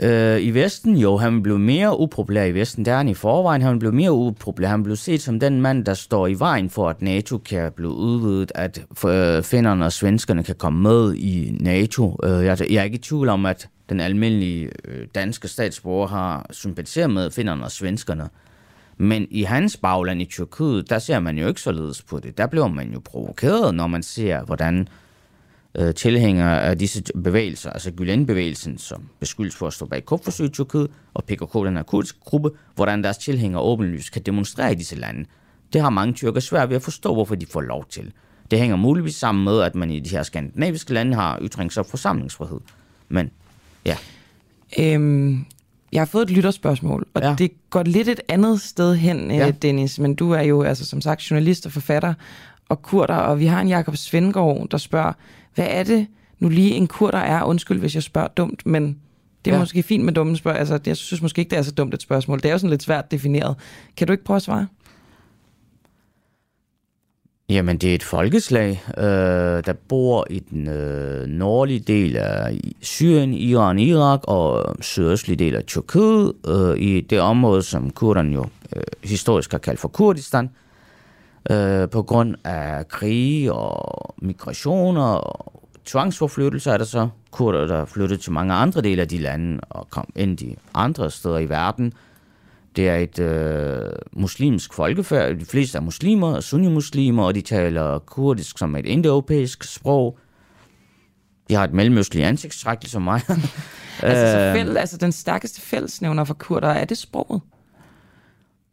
[0.00, 3.62] Øh, I Vesten, jo, han blev mere upopulær i Vesten, der er han i forvejen.
[3.62, 4.68] Han blev mere upopulær.
[4.68, 7.92] Han blev set som den mand, der står i vejen for, at NATO kan blive
[7.92, 12.18] udvidet, at øh, finnerne og svenskerne kan komme med i NATO.
[12.24, 16.46] Øh, jeg, jeg er ikke i tvivl om, at den almindelige øh, danske statsborger har
[16.50, 18.28] sympatiseret med finnerne og svenskerne.
[18.96, 22.38] Men i hans bagland i Tyrkiet, der ser man jo ikke således på det.
[22.38, 24.88] Der bliver man jo provokeret, når man ser, hvordan
[25.74, 30.48] øh, tilhængere af disse bevægelser, altså Gülen-bevægelsen, som beskyldes for at stå bag kupforsøg i
[30.48, 34.96] Tyrkiet, og PKK, den her kurdiske gruppe, hvordan deres tilhængere åbenlyst kan demonstrere i disse
[34.96, 35.24] lande.
[35.72, 38.12] Det har mange tyrker svært ved at forstå, hvorfor de får lov til.
[38.50, 41.86] Det hænger muligvis sammen med, at man i de her skandinaviske lande har ytrings- og
[41.86, 42.60] forsamlingsfrihed.
[43.08, 43.30] Men
[43.84, 43.96] ja.
[44.78, 45.44] Øhm,
[45.94, 47.34] jeg har fået et lytterspørgsmål, og ja.
[47.38, 49.48] det går lidt et andet sted hen, ja.
[49.48, 49.98] Øh, Dennis.
[49.98, 52.14] Men du er jo altså som sagt journalist og forfatter
[52.68, 55.12] og kurder, og vi har en Jakob Svendgaard, der spørger,
[55.54, 56.06] hvad er det
[56.38, 57.42] nu lige en kurder er?
[57.42, 58.98] Undskyld, hvis jeg spørger dumt, men
[59.44, 59.60] det er ja.
[59.60, 60.58] måske fint med dumme spørgsmål.
[60.58, 62.38] Altså, jeg synes måske ikke, det er så dumt et spørgsmål.
[62.38, 63.56] Det er jo sådan lidt svært defineret.
[63.96, 64.66] Kan du ikke prøve at svare?
[67.48, 73.34] Jamen, det er et folkeslag, øh, der bor i den øh, nordlige del af Syrien,
[73.34, 78.46] Iran, Irak og sydøstlige del af Tyrkiet, øh, i det område, som kurderne jo
[78.76, 80.50] øh, historisk har kaldt for Kurdistan,
[81.50, 88.20] øh, på grund af krige og migrationer og tvangsforflyttelser er der så kurder, der flyttede
[88.20, 91.92] til mange andre dele af de lande og kom ind i andre steder i verden,
[92.76, 95.36] det er et øh, muslimsk folkefærd.
[95.36, 100.18] De fleste er muslimer, sunni-muslimer, og de taler kurdisk som et indoeuropæisk sprog.
[101.48, 103.20] De har et mellemøstligt ansigtstræk, ligesom mig.
[104.02, 107.40] altså, så øh, fæld, altså den stærkeste fællesnævner for kurder, er det sproget?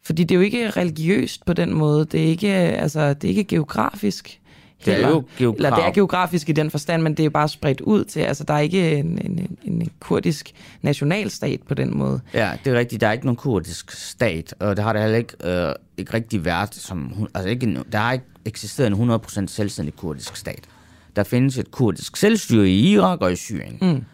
[0.03, 2.05] Fordi det er jo ikke religiøst på den måde.
[2.05, 4.40] Det er ikke, altså, det er ikke geografisk.
[4.85, 5.55] Det er jo geograf...
[5.55, 8.19] Eller det er geografisk i den forstand, men det er jo bare spredt ud til,
[8.19, 10.51] altså der er ikke en, en, en kurdisk
[10.81, 12.21] nationalstat på den måde.
[12.33, 13.01] Ja, det er rigtigt.
[13.01, 16.45] Der er ikke nogen kurdisk stat, og det har der heller ikke, øh, ikke rigtig
[16.45, 16.75] været.
[16.75, 20.63] Som, altså ikke, der har ikke eksisteret en 100% selvstændig kurdisk stat.
[21.15, 23.77] Der findes et kurdisk selvstyre i Irak og i Syrien.
[23.81, 24.05] Mm.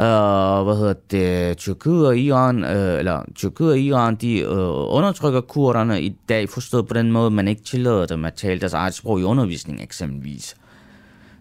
[0.00, 5.40] Uh, hvad hedder det, Tyrkiet og Iran, uh, eller Tyrkiet og Iran, de uh, undertrykker
[5.40, 8.94] kurderne i dag, forstået på den måde, man ikke tillader dem at tale deres eget
[8.94, 10.56] sprog i undervisning eksempelvis.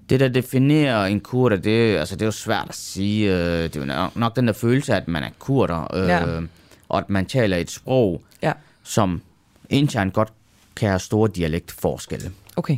[0.09, 3.31] Det, der definerer en kurder, det, altså, det er jo svært at sige.
[3.31, 6.41] Uh, det er jo nok, den der følelse at man er kurder, uh, ja.
[6.89, 8.51] og at man taler et sprog, ja.
[8.83, 9.21] som
[9.69, 10.33] internt godt
[10.75, 12.31] kan have store dialektforskelle.
[12.55, 12.77] Okay,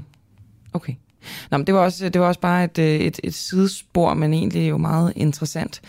[0.74, 0.94] okay.
[1.52, 4.34] Nå, men det var også, det var også bare et, øh, et, et sidespor, men
[4.34, 5.82] egentlig jo meget interessant.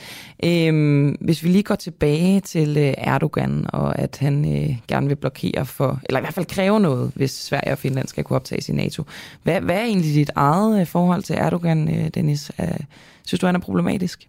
[0.45, 5.17] Øhm, hvis vi lige går tilbage til øh, Erdogan, og at han øh, gerne vil
[5.17, 8.69] blokere for, eller i hvert fald kræve noget, hvis Sverige og Finland skal kunne optages
[8.69, 9.03] i NATO.
[9.43, 12.53] Hvad, hvad er egentlig dit eget øh, forhold til Erdogan, Dennis?
[13.27, 14.29] Synes du, han er problematisk?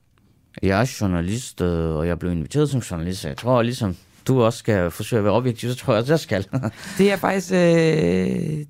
[0.61, 3.95] Jeg er journalist, og jeg blev inviteret som journalist, så jeg tror ligesom
[4.29, 6.45] du også skal forsøge at være objektiv, så tror jeg, at jeg skal.
[6.97, 7.57] det er faktisk, øh,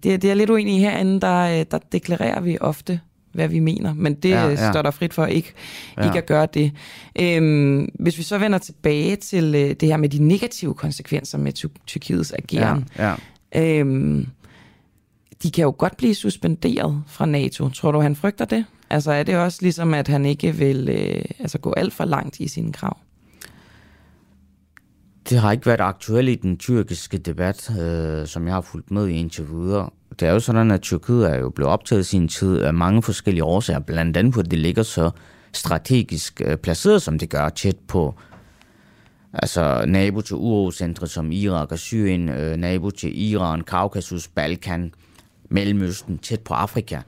[0.03, 2.99] det, er, det er lidt uenig herinde, der, der deklarerer vi ofte,
[3.33, 4.71] hvad vi mener, men det ja, ja.
[4.71, 5.53] står der frit for ikke,
[5.97, 6.05] ja.
[6.05, 6.71] ikke at gøre det.
[7.19, 11.53] Øhm, hvis vi så vender tilbage til øh, det her med de negative konsekvenser med
[11.87, 13.15] Tyrkiets ageren, ja,
[13.55, 13.79] ja.
[13.79, 14.27] Øhm,
[15.43, 17.69] de kan jo godt blive suspenderet fra NATO.
[17.69, 18.65] Tror du, han frygter det?
[18.89, 22.39] Altså er det også ligesom, at han ikke vil øh, altså gå alt for langt
[22.39, 22.97] i sine krav?
[25.29, 29.07] Det har ikke været aktuelt i den tyrkiske debat, øh, som jeg har fulgt med
[29.07, 29.89] i indtil videre.
[30.19, 33.03] Det er jo sådan, at Tyrkiet er jo blevet optaget i sin tid af mange
[33.03, 35.11] forskellige årsager, blandt andet fordi det ligger så
[35.53, 38.15] strategisk øh, placeret, som det gør, tæt på
[39.33, 44.93] altså nabo til urocentre som Irak og Syrien, øh, nabo til Iran, Kaukasus, Balkan,
[45.49, 47.01] Mellemøsten, tæt på Afrika.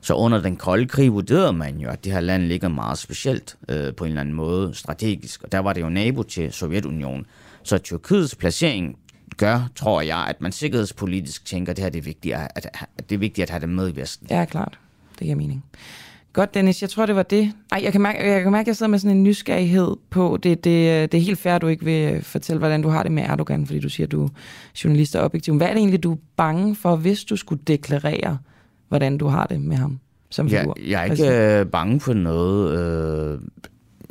[0.00, 3.56] Så under den kolde krig vurderede man jo, at det her land ligger meget specielt
[3.68, 5.42] øh, på en eller anden måde strategisk.
[5.42, 7.26] Og der var det jo nabo til Sovjetunionen.
[7.64, 8.98] Så Tyrkiets placering
[9.36, 12.66] gør, tror jeg, at man sikkerhedspolitisk tænker, at det her det er vigtigt at, at,
[12.98, 14.26] at, det er vigtigt at have det med i Vesten.
[14.30, 14.78] Ja, klart.
[15.18, 15.64] Det giver mening.
[16.32, 16.82] Godt, Dennis.
[16.82, 17.52] Jeg tror, det var det.
[17.72, 20.38] Ej, jeg kan mærke, jeg, kan mærke, at jeg sidder med sådan en nysgerrighed på,
[20.42, 23.12] det, det, det er helt fair, at du ikke vil fortælle, hvordan du har det
[23.12, 24.28] med Erdogan, fordi du siger, at du er
[24.84, 25.56] journalist og objektiv.
[25.56, 28.38] Hvad er det egentlig, du er bange for, hvis du skulle deklarere,
[28.88, 30.76] hvordan du har det med ham som figur?
[30.80, 32.78] Jeg, jeg er ikke øh, bange for noget.
[32.78, 33.40] Øh,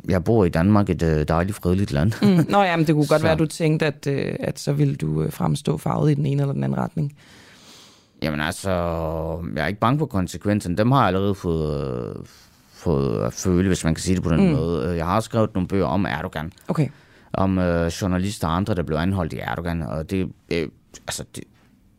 [0.08, 2.12] jeg bor i Danmark, et øh, dejligt, fredeligt land.
[2.22, 2.46] Mm.
[2.48, 3.26] Nå ja, men det kunne godt så.
[3.26, 6.26] være, at du tænkte, at, øh, at så ville du øh, fremstå farvet i den
[6.26, 7.16] ene eller den anden retning.
[8.22, 8.70] Jamen altså,
[9.56, 10.76] jeg er ikke bange for konsekvenserne.
[10.76, 12.16] Dem har jeg allerede fået,
[12.72, 14.52] fået at føle, hvis man kan sige det på den mm.
[14.52, 14.96] måde.
[14.96, 16.52] Jeg har skrevet nogle bøger om Erdogan.
[16.68, 16.88] Okay.
[17.32, 19.82] Om øh, journalister og andre, der blev anholdt i Erdogan.
[19.82, 20.68] Og det, øh,
[21.06, 21.44] altså, det,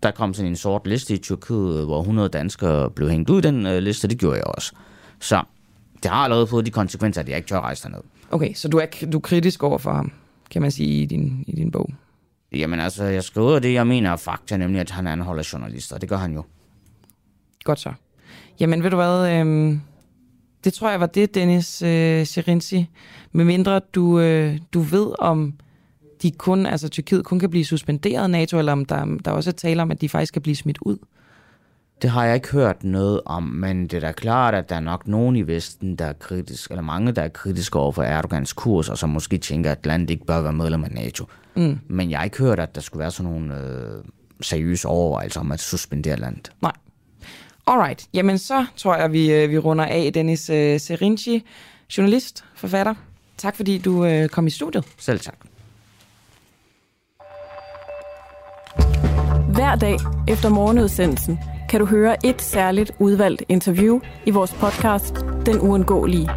[0.04, 3.42] der kom sådan en sort liste i Tyrkiet, hvor 100 danskere blev hængt ud i
[3.42, 4.08] den øh, liste.
[4.08, 4.72] Det gjorde jeg også.
[5.20, 5.44] Så
[6.04, 8.02] det har allerede fået de konsekvenser, at jeg ikke tør rejse derned.
[8.32, 10.12] Okay, så du er, du er kritisk over for ham,
[10.52, 11.90] kan man sige, i din, i din bog?
[12.52, 15.98] Jamen altså, jeg skriver det, jeg mener er fakta, nemlig at han anholder journalister.
[15.98, 16.44] Det gør han jo.
[17.64, 17.94] Godt så.
[18.60, 19.78] Jamen ved du hvad, øh,
[20.64, 22.90] det tror jeg var det, Dennis øh, Serinci.
[23.32, 25.54] Med mindre du, øh, du ved om
[26.22, 29.54] de kun, altså Tyrkiet kun kan blive suspenderet NATO, eller om der, der også er
[29.54, 30.98] tale om, at de faktisk kan blive smidt ud.
[32.04, 34.80] Det har jeg ikke hørt noget om, men det er da klart, at der er
[34.80, 38.54] nok nogen i Vesten, der er kritisk, eller mange, der er kritiske over for Erdogans
[38.54, 41.26] kurs, og som måske tænker, at landet ikke bør være medlem af NATO.
[41.56, 41.80] Mm.
[41.88, 44.04] Men jeg har ikke hørt, at der skulle være sådan nogle øh,
[44.42, 46.52] seriøse overvejelser om at suspendere landet.
[46.62, 46.72] Nej.
[47.68, 48.08] Alright.
[48.14, 50.12] Jamen så tror jeg, vi, øh, vi runder af.
[50.14, 51.44] Dennis øh, Serinci,
[51.98, 52.94] journalist, forfatter.
[53.38, 54.86] Tak fordi du øh, kom i studiet.
[54.98, 55.36] Selv tak.
[59.54, 59.98] Hver dag
[60.28, 61.40] efter morgenudsendelsen
[61.74, 66.30] kan du høre et særligt udvalgt interview i vores podcast Den Uundgåelige.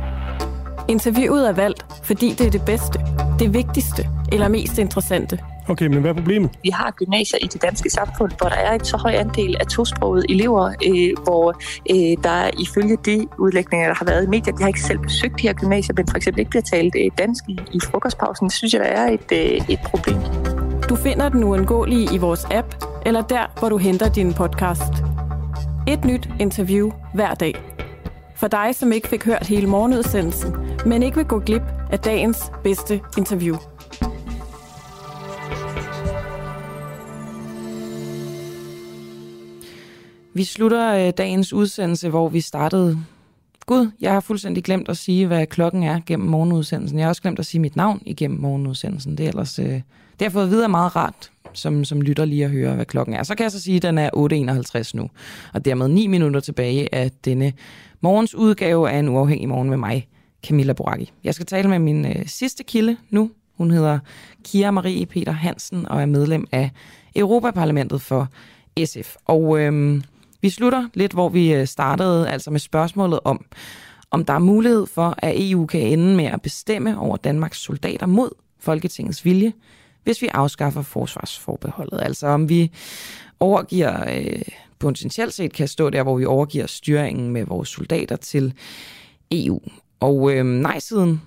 [0.89, 2.99] Interviewet er valgt, fordi det er det bedste,
[3.39, 5.39] det vigtigste eller mest interessante.
[5.69, 6.51] Okay, men hvad er problemet?
[6.63, 9.67] Vi har gymnasier i det danske samfund, hvor der er en så høj andel af
[9.67, 11.55] tosprogede elever, øh, hvor
[11.91, 15.35] øh, der ifølge de udlægninger, der har været i medier, de har ikke selv besøgt
[15.43, 18.47] de her gymnasier, men for eksempel ikke bliver talt øh, dansk i, i frokostpausen.
[18.47, 20.19] Det synes jeg, der er et, øh, et problem.
[20.89, 22.75] Du finder den uundgåelige i vores app,
[23.07, 25.16] eller der, hvor du henter din podcast.
[25.89, 27.55] Et nyt interview hver dag.
[28.37, 30.53] For dig, som ikke fik hørt hele morgenudsendelsen,
[30.87, 33.57] men ikke vil gå glip af dagens bedste interview.
[40.35, 42.99] Vi slutter øh, dagens udsendelse, hvor vi startede.
[43.67, 46.99] Gud, jeg har fuldstændig glemt at sige, hvad klokken er gennem morgenudsendelsen.
[46.99, 49.19] Jeg har også glemt at sige mit navn igennem morgenudsendelsen.
[49.19, 49.59] Det er ellers...
[49.59, 49.81] Øh,
[50.19, 53.23] det har fået videre meget rart, som, som lytter lige at høre, hvad klokken er.
[53.23, 54.11] Så kan jeg så sige, at den er
[54.87, 55.11] 8.51 nu,
[55.55, 57.53] og dermed 9 minutter tilbage af denne
[58.01, 60.09] morgens udgave af en uafhængig morgen med mig,
[60.47, 61.13] Camilla Boracchi.
[61.25, 63.31] Jeg skal tale med min øh, sidste kilde nu.
[63.57, 63.99] Hun hedder
[64.45, 66.71] Kira Marie Peter Hansen og er medlem af
[67.17, 68.29] Europaparlamentet for
[68.85, 69.17] SF.
[69.25, 70.03] Og øh,
[70.41, 73.45] vi slutter lidt, hvor vi øh, startede, altså med spørgsmålet om,
[74.11, 78.07] om der er mulighed for, at EU kan ende med at bestemme over Danmarks soldater
[78.07, 78.31] mod
[78.61, 79.53] Folketingets vilje,
[80.07, 82.01] hvis vi afskaffer forsvarsforbeholdet.
[82.03, 82.71] Altså om vi
[83.41, 84.43] overgiver, øh,
[84.79, 88.55] potentielt set kan stå der, hvor vi overgiver styringen med vores soldater til
[89.31, 89.61] EU.
[90.01, 91.23] Og øh, nej-siden,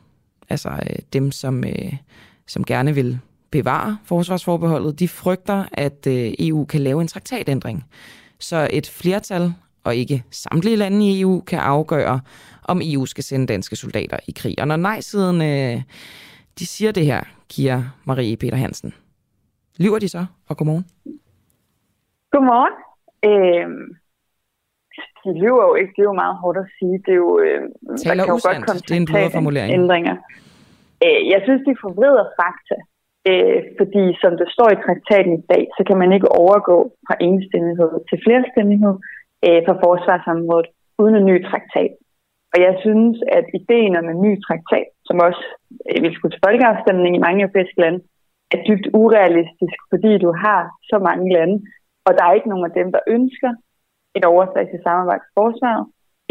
[0.50, 1.94] altså øh, dem, som, øh,
[2.48, 3.20] som gerne vil
[3.52, 7.86] bevare forsvarsforbeholdet, de frygter, at øh, EU kan lave en traktatændring.
[8.40, 9.54] Så et flertal
[9.84, 12.20] og ikke samtlige lande i EU kan afgøre,
[12.64, 14.60] om EU skal sende danske soldater i krig.
[14.60, 15.82] Og når nej-siden øh,
[16.60, 18.94] de siger det her, Kira Marie Peter Hansen,
[19.84, 20.26] lyver de så?
[20.50, 20.86] Og godmorgen.
[22.32, 22.76] Godmorgen.
[23.30, 23.68] Øh,
[25.24, 26.96] de lyver jo ikke, det er jo meget hårdt at sige.
[27.06, 27.62] Det er jo, øh,
[27.98, 30.16] Taler der kan jo godt komme det er en ændringer.
[31.06, 32.78] Øh, jeg synes, de forvrider fakta.
[33.30, 36.78] Øh, fordi som det står i traktaten i dag, så kan man ikke overgå
[37.08, 38.96] fra enstemmighed til flerstemmighed
[39.46, 40.68] øh, for forsvarsområdet
[41.02, 41.94] uden en ny traktat.
[42.54, 45.44] Og jeg synes, at ideen om en ny traktat, som også
[45.90, 48.00] øh, vil skulle til folkeafstemning i mange europæiske lande,
[48.54, 50.62] er dybt urealistisk, fordi du har
[50.92, 51.56] så mange lande,
[52.08, 53.52] og der er ikke nogen af dem, der ønsker
[54.18, 55.86] et overstatsligt samarbejde forsvaret,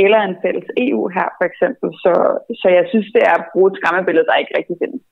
[0.05, 1.89] eller en fælles EU her for eksempel.
[2.05, 2.13] Så,
[2.61, 5.03] så jeg synes, det er at bruge et skræmmebillede, der ikke rigtig findes.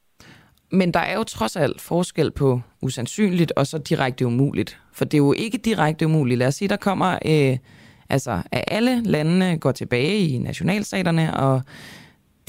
[0.80, 4.80] Men der er jo trods alt forskel på usandsynligt og så direkte umuligt.
[4.92, 6.38] For det er jo ikke direkte umuligt.
[6.38, 7.58] Lad os sige, der kommer, øh,
[8.10, 11.62] altså at alle landene går tilbage i nationalstaterne, og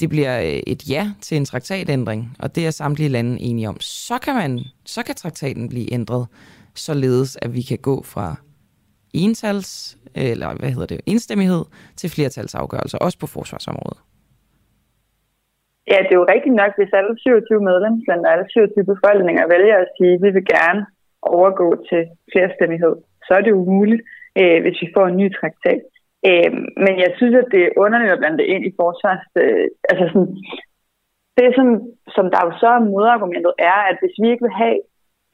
[0.00, 3.76] det bliver øh, et ja til en traktatændring, og det er samtlige lande enige om.
[3.80, 6.26] Så kan, man, så kan traktaten blive ændret,
[6.74, 8.28] således at vi kan gå fra
[9.14, 11.62] entals, eller hvad hedder det, enstemmighed
[11.96, 14.00] til flertalsafgørelser, også på forsvarsområdet.
[15.90, 19.76] Ja, det er jo rigtigt nok, hvis alle 27 medlemslande og alle 27 befolkninger vælger
[19.84, 20.82] at sige, at vi vil gerne
[21.22, 22.02] overgå til
[22.32, 22.94] flerstemmighed,
[23.26, 24.02] så er det jo muligt,
[24.40, 25.82] øh, hvis vi får en ny traktat.
[26.28, 26.52] Øh,
[26.84, 29.24] men jeg synes, at det er underligt at blande det ind i forsvars...
[29.42, 30.30] Øh, altså sådan,
[31.38, 31.68] det, som,
[32.16, 34.78] som der jo så er modargumentet, er, at hvis vi ikke vil have,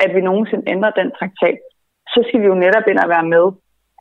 [0.05, 1.59] at vi nogensinde ændrer den traktat,
[2.13, 3.47] så skal vi jo netop ind og være med.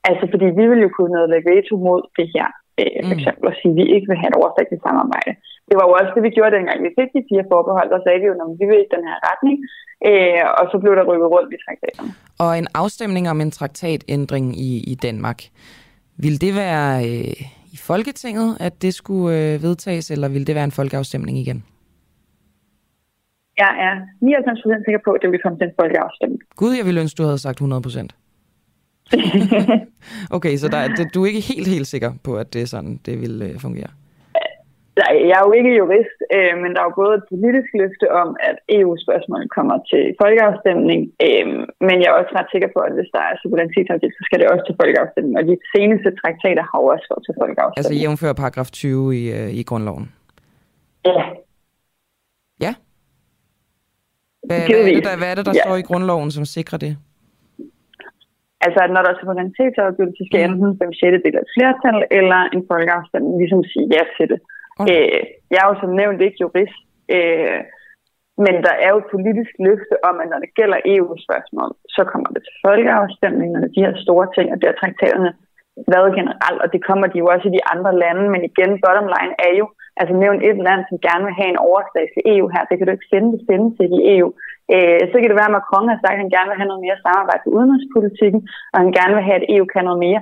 [0.10, 2.48] Altså, fordi vi vil jo kunne nedlægge veto mod det her,
[2.82, 3.18] øh, for mm.
[3.18, 5.34] eksempel, og sige, at vi ikke vil have et overstatsligt samarbejde
[5.70, 8.20] det var jo også det, vi gjorde dengang vi fik de fire forbehold, der sagde
[8.22, 9.56] vi jo, at vi vil i den her retning,
[10.10, 12.12] øh, og så blev der rykket rundt i traktaterne.
[12.44, 15.40] Og en afstemning om en traktatændring i, i Danmark,
[16.18, 17.42] vil det være øh,
[17.74, 21.64] i Folketinget, at det skulle øh, vedtages, eller vil det være en folkeafstemning igen?
[23.58, 26.42] Jeg er 99% sikker på, at det vil komme til en folkeafstemning.
[26.56, 28.08] Gud, jeg ville ønske, du havde sagt 100%.
[30.36, 33.22] okay, så der, du er ikke helt, helt sikker på, at det er sådan, det
[33.22, 33.90] vil øh, fungere?
[35.02, 38.08] Nej, jeg er jo ikke jurist, øh, men der er jo både et politisk løfte
[38.22, 41.48] om, at EU-spørgsmålet kommer til folkeafstemning, øh,
[41.88, 44.48] men jeg er også ret sikker på, at hvis der er suverænitetsafgift, så skal det
[44.54, 45.34] også til folkeafstemning.
[45.40, 47.82] Og de seneste traktater har jo også gået til folkeafstemning.
[47.82, 50.06] Altså jævnfør paragraf 20 i, øh, i grundloven?
[51.10, 51.24] Ja.
[52.66, 52.72] Ja?
[54.48, 55.64] Hvad, hvad, er, det, der, hvad er det, der ja.
[55.66, 56.94] står i grundloven, som sikrer det?
[58.66, 60.48] Altså, at når der er suverænitetsafgivelse, skal mm.
[60.48, 64.40] enten 5 6 del af et flertal, eller en folkeafstemning ligesom sige ja til det.
[64.80, 64.92] Okay.
[64.92, 65.22] Øh,
[65.52, 66.80] jeg er jo som nævnt ikke jurist,
[67.16, 67.60] øh,
[68.46, 72.30] men der er jo et politisk løfte om, at når det gælder EU-spørgsmål, så kommer
[72.36, 75.32] det til folkeafstemning, når de her store ting, og det er traktaterne
[75.94, 79.08] været generelt, og det kommer de jo også i de andre lande, men igen, bottom
[79.16, 79.66] line er jo,
[80.00, 82.94] altså nævn et land, som gerne vil have en overstatslig EU her, det kan du
[82.96, 84.30] ikke finde, det sende til i EU.
[84.74, 86.86] Øh, så kan det være, at Macron har sagt, at han gerne vil have noget
[86.86, 88.42] mere samarbejde på udenrigspolitikken,
[88.74, 90.22] og han gerne vil have, at EU kan noget mere.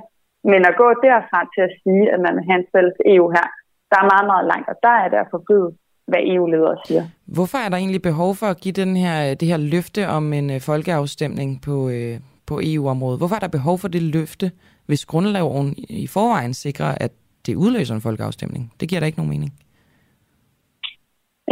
[0.50, 3.46] Men at gå derfra til at sige, at man vil have en fælles EU her,
[3.92, 5.68] der er meget, meget langt, og der er derfor forbyde,
[6.10, 7.04] hvad EU-ledere siger.
[7.36, 10.50] Hvorfor er der egentlig behov for at give den her, det her løfte om en
[10.50, 12.14] øh, folkeafstemning på, øh,
[12.48, 13.20] på EU-området?
[13.20, 14.46] Hvorfor er der behov for det løfte,
[14.88, 15.68] hvis grundloven
[16.04, 17.12] i forvejen sikrer, at
[17.46, 18.72] det udløser en folkeafstemning?
[18.80, 19.52] Det giver da ikke nogen mening.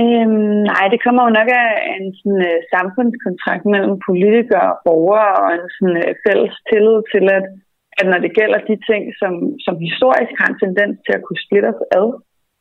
[0.03, 5.33] Øhm, nej, det kommer jo nok af en sådan, uh, samfundskontrakt mellem politikere og borgere
[5.45, 7.47] og en sådan, uh, fælles tillid til, at,
[7.99, 9.33] at når det gælder de ting, som,
[9.65, 12.09] som historisk har en tendens til at kunne splitte os ad,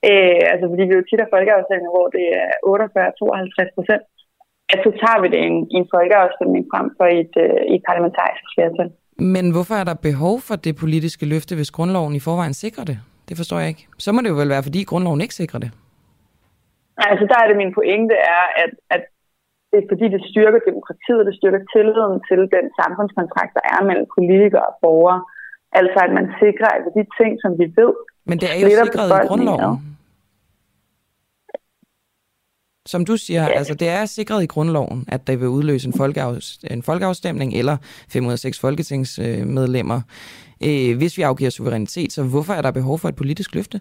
[0.07, 4.03] Øh, altså fordi vi jo tit har folkeafstemninger, hvor det er 48-52 procent,
[4.73, 8.43] at så tager vi det i en, en folkeafstemning frem for et, øh, et parlamentarisk
[8.53, 8.89] flertal.
[9.35, 12.97] Men hvorfor er der behov for det politiske løfte, hvis grundloven i forvejen sikrer det?
[13.29, 13.85] Det forstår jeg ikke.
[14.03, 15.71] Så må det jo vel være, fordi grundloven ikke sikrer det.
[17.11, 19.03] Altså der er det min pointe er, at, at
[19.69, 24.07] det er fordi, det styrker demokratiet, det styrker tilliden til den samfundskontrakt, der er mellem
[24.17, 25.19] politikere og borgere.
[25.71, 27.93] Altså at man sikrer, at de ting, som vi ved,
[28.25, 29.77] Men det er jo sikret i grundloven.
[32.85, 33.57] Som du siger, ja.
[33.59, 37.77] altså det er sikret i grundloven, at der vil udløse en, folkeafs- en folkeafstemning eller
[38.13, 39.99] 5 ud af 6 folketingsmedlemmer,
[40.67, 42.11] øh, hvis vi afgiver suverænitet.
[42.11, 43.79] Så hvorfor er der behov for et politisk løfte?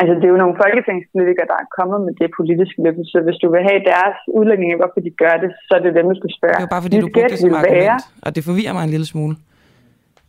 [0.00, 3.38] Altså, det er jo nogle folketingspolitikere, der er kommet med det politiske løfte, så hvis
[3.42, 6.30] du vil have deres udlægning hvorfor de gør det, så er det dem, du skal
[6.38, 6.56] spørge.
[6.58, 8.84] Det er jo bare fordi, du brugte det som argument, være, og det forvirrer mig
[8.88, 9.34] en lille smule.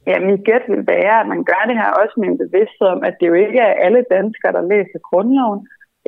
[0.10, 3.02] Ja, mit gæt vil være, at man gør det her også med en bevidsthed om,
[3.08, 5.60] at det jo ikke er alle danskere, der læser grundloven,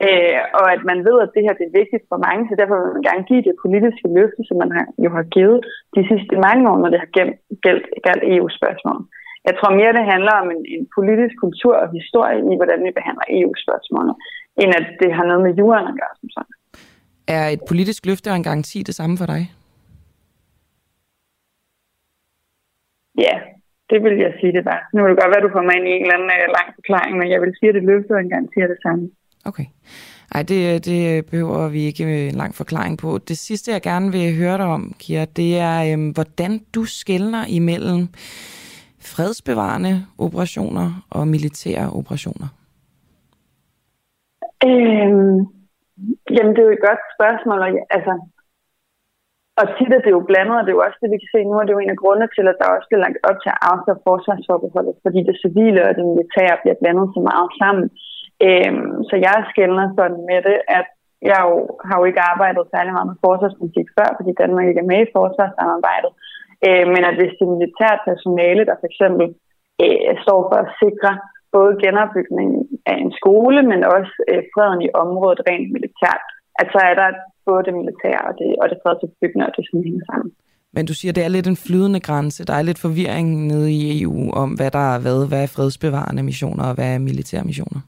[0.05, 2.75] øh, og at man ved, at det her det er vigtigt for mange, så derfor
[2.77, 5.59] vil man gerne give det politiske løfte, som man har, jo har givet
[5.95, 7.35] de sidste mange år, når det har gældt,
[8.05, 8.99] gældt EU-spørgsmål.
[9.47, 12.91] Jeg tror mere, det handler om en, en politisk kultur og historie i, hvordan vi
[12.99, 14.15] behandler EU-spørgsmålet,
[14.61, 16.55] end at det har noget med jorden at gøre som sådan.
[17.37, 19.41] Er et politisk løfte og en garanti det samme for dig?
[23.25, 23.35] Ja,
[23.89, 24.79] det vil jeg sige, det var.
[24.93, 26.67] Nu vil det godt være, at du kommer ind i en eller anden uh, lang
[26.77, 29.03] forklaring, men jeg vil sige, at det løfte og en garanti er det samme.
[29.45, 29.67] Okay.
[30.35, 33.17] Ej, det, det behøver vi ikke en lang forklaring på.
[33.17, 37.43] Det sidste, jeg gerne vil høre dig om, Kira, det er, øhm, hvordan du skældner
[37.49, 38.01] imellem
[39.13, 42.47] fredsbevarende operationer og militære operationer.
[44.67, 45.37] Øhm,
[46.35, 47.59] jamen, det er jo et godt spørgsmål.
[47.59, 48.13] Og, altså,
[49.59, 51.41] og tit er det jo blandet, og det er jo også det, vi kan se
[51.43, 53.37] nu, og det er jo en af grundene til, at der også bliver lagt op
[53.39, 57.87] til at afskaffe forsvarsforbeholdet, fordi det civile og det militære bliver blandet så meget sammen.
[58.47, 60.87] Øhm, så jeg skældner sådan med det, at
[61.31, 61.55] jeg jo,
[61.87, 65.13] har jo ikke arbejdet særlig meget med forsvarspolitik før, fordi Danmark ikke er med i
[65.17, 66.11] forsvarssamarbejdet.
[66.67, 69.25] Øh, men at hvis det militært personale, der for eksempel
[69.83, 71.11] øh, står for at sikre
[71.55, 72.61] både genopbygningen
[72.91, 76.25] af en skole, men også øh, freden i området rent militært,
[76.61, 77.09] at så er der
[77.47, 80.29] både det militære og det, og det fredsopbyggende, og det som hænger sammen.
[80.75, 82.45] Men du siger, det er lidt en flydende grænse.
[82.49, 86.23] Der er lidt forvirring nede i EU om, hvad der er hvad, hvad er fredsbevarende
[86.29, 87.81] missioner og hvad er militære missioner.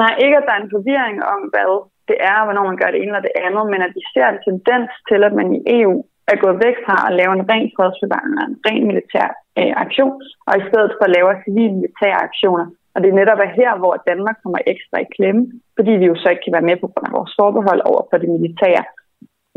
[0.00, 1.68] Nej, ikke at der er en forvirring om, hvad
[2.10, 4.40] det er, hvornår man gør det ene eller det andet, men at vi ser en
[4.48, 5.94] tendens til, at man i EU
[6.32, 9.28] er gået væk fra at lave en ren fredsbevarende, en ren militær
[9.58, 10.16] øh, aktion,
[10.48, 12.66] og i stedet for at lave civile militære aktioner.
[12.96, 15.42] Og det er netop her, hvor Danmark kommer ekstra i klemme,
[15.76, 18.16] fordi vi jo så ikke kan være med på grund af vores forbehold over for
[18.22, 18.84] det militære.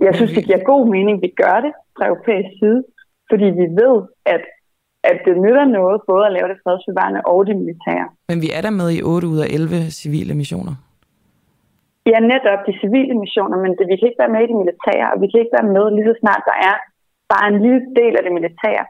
[0.07, 2.79] Jeg synes, det giver god mening, at vi gør det fra europæisk side,
[3.29, 3.95] fordi vi ved,
[4.35, 4.43] at
[5.11, 8.07] at det nytter noget både at lave det fredsbevarende og det militære.
[8.29, 10.73] Men vi er der med i 8 ud af 11 civile missioner?
[12.11, 15.07] Ja, netop de civile missioner, men det, vi kan ikke være med i det militære,
[15.13, 16.75] og vi kan ikke være med lige så snart der er
[17.33, 18.85] bare en lille del af det militære.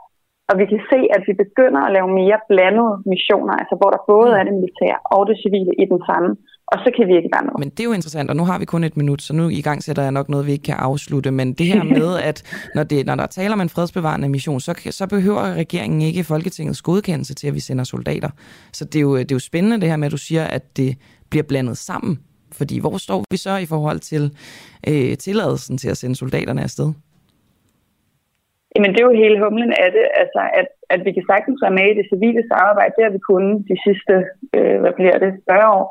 [0.50, 4.02] Og vi kan se, at vi begynder at lave mere blandede missioner, altså hvor der
[4.14, 6.30] både er det militære og det civile i den samme
[6.72, 7.54] og så kan vi ikke være med.
[7.60, 9.62] Men det er jo interessant, og nu har vi kun et minut, så nu i
[9.62, 11.32] gang sætter jeg nok noget, vi ikke kan afslutte.
[11.32, 12.44] Men det her med, at
[12.76, 16.82] når, det, når der taler om en fredsbevarende mission, så, så behøver regeringen ikke Folketingets
[16.82, 18.30] godkendelse til, at vi sender soldater.
[18.74, 20.78] Så det er, jo, det er jo spændende det her med, at du siger, at
[20.78, 20.98] det
[21.30, 22.20] bliver blandet sammen.
[22.52, 24.32] Fordi hvor står vi så i forhold til
[24.88, 26.94] øh, tilladelsen til at sende soldaterne afsted?
[28.74, 31.78] Jamen det er jo hele humlen af det, altså at, at vi kan sagtens være
[31.80, 34.14] med i det civile samarbejde, det har vi kunnet de sidste,
[34.58, 35.86] øh, hvad bliver det, 40 år.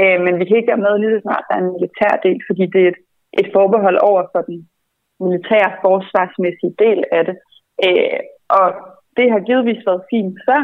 [0.00, 2.38] Øh, men vi kan ikke være med lige så snart der er en militær del,
[2.48, 3.00] fordi det er et,
[3.40, 4.58] et forbehold over for den
[5.24, 7.36] militære forsvarsmæssige del af det.
[7.86, 8.20] Øh,
[8.58, 8.66] og
[9.16, 10.62] det har givetvis været fint før,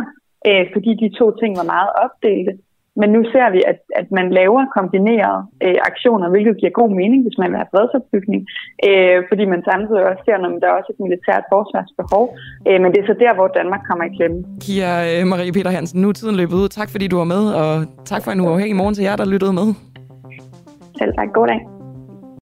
[0.48, 2.52] øh, fordi de to ting var meget opdelte.
[3.00, 7.20] Men nu ser vi, at, at man laver kombinerede øh, aktioner, hvilket giver god mening,
[7.24, 8.40] hvis man vil have fredsopbygning.
[8.88, 12.24] Øh, fordi man samtidig også ser, at der er også et militært forsvarsbehov.
[12.68, 14.38] Øh, men det er så der, hvor Danmark kommer i klemme.
[14.64, 16.68] Kira øh, Marie Peter Hansen, nu er tiden løbet ud.
[16.78, 17.72] Tak fordi du var med, og
[18.10, 19.68] tak for en uafhængig morgen til jer, der lyttede med.
[21.00, 21.28] Selv tak.
[21.38, 21.77] God dag.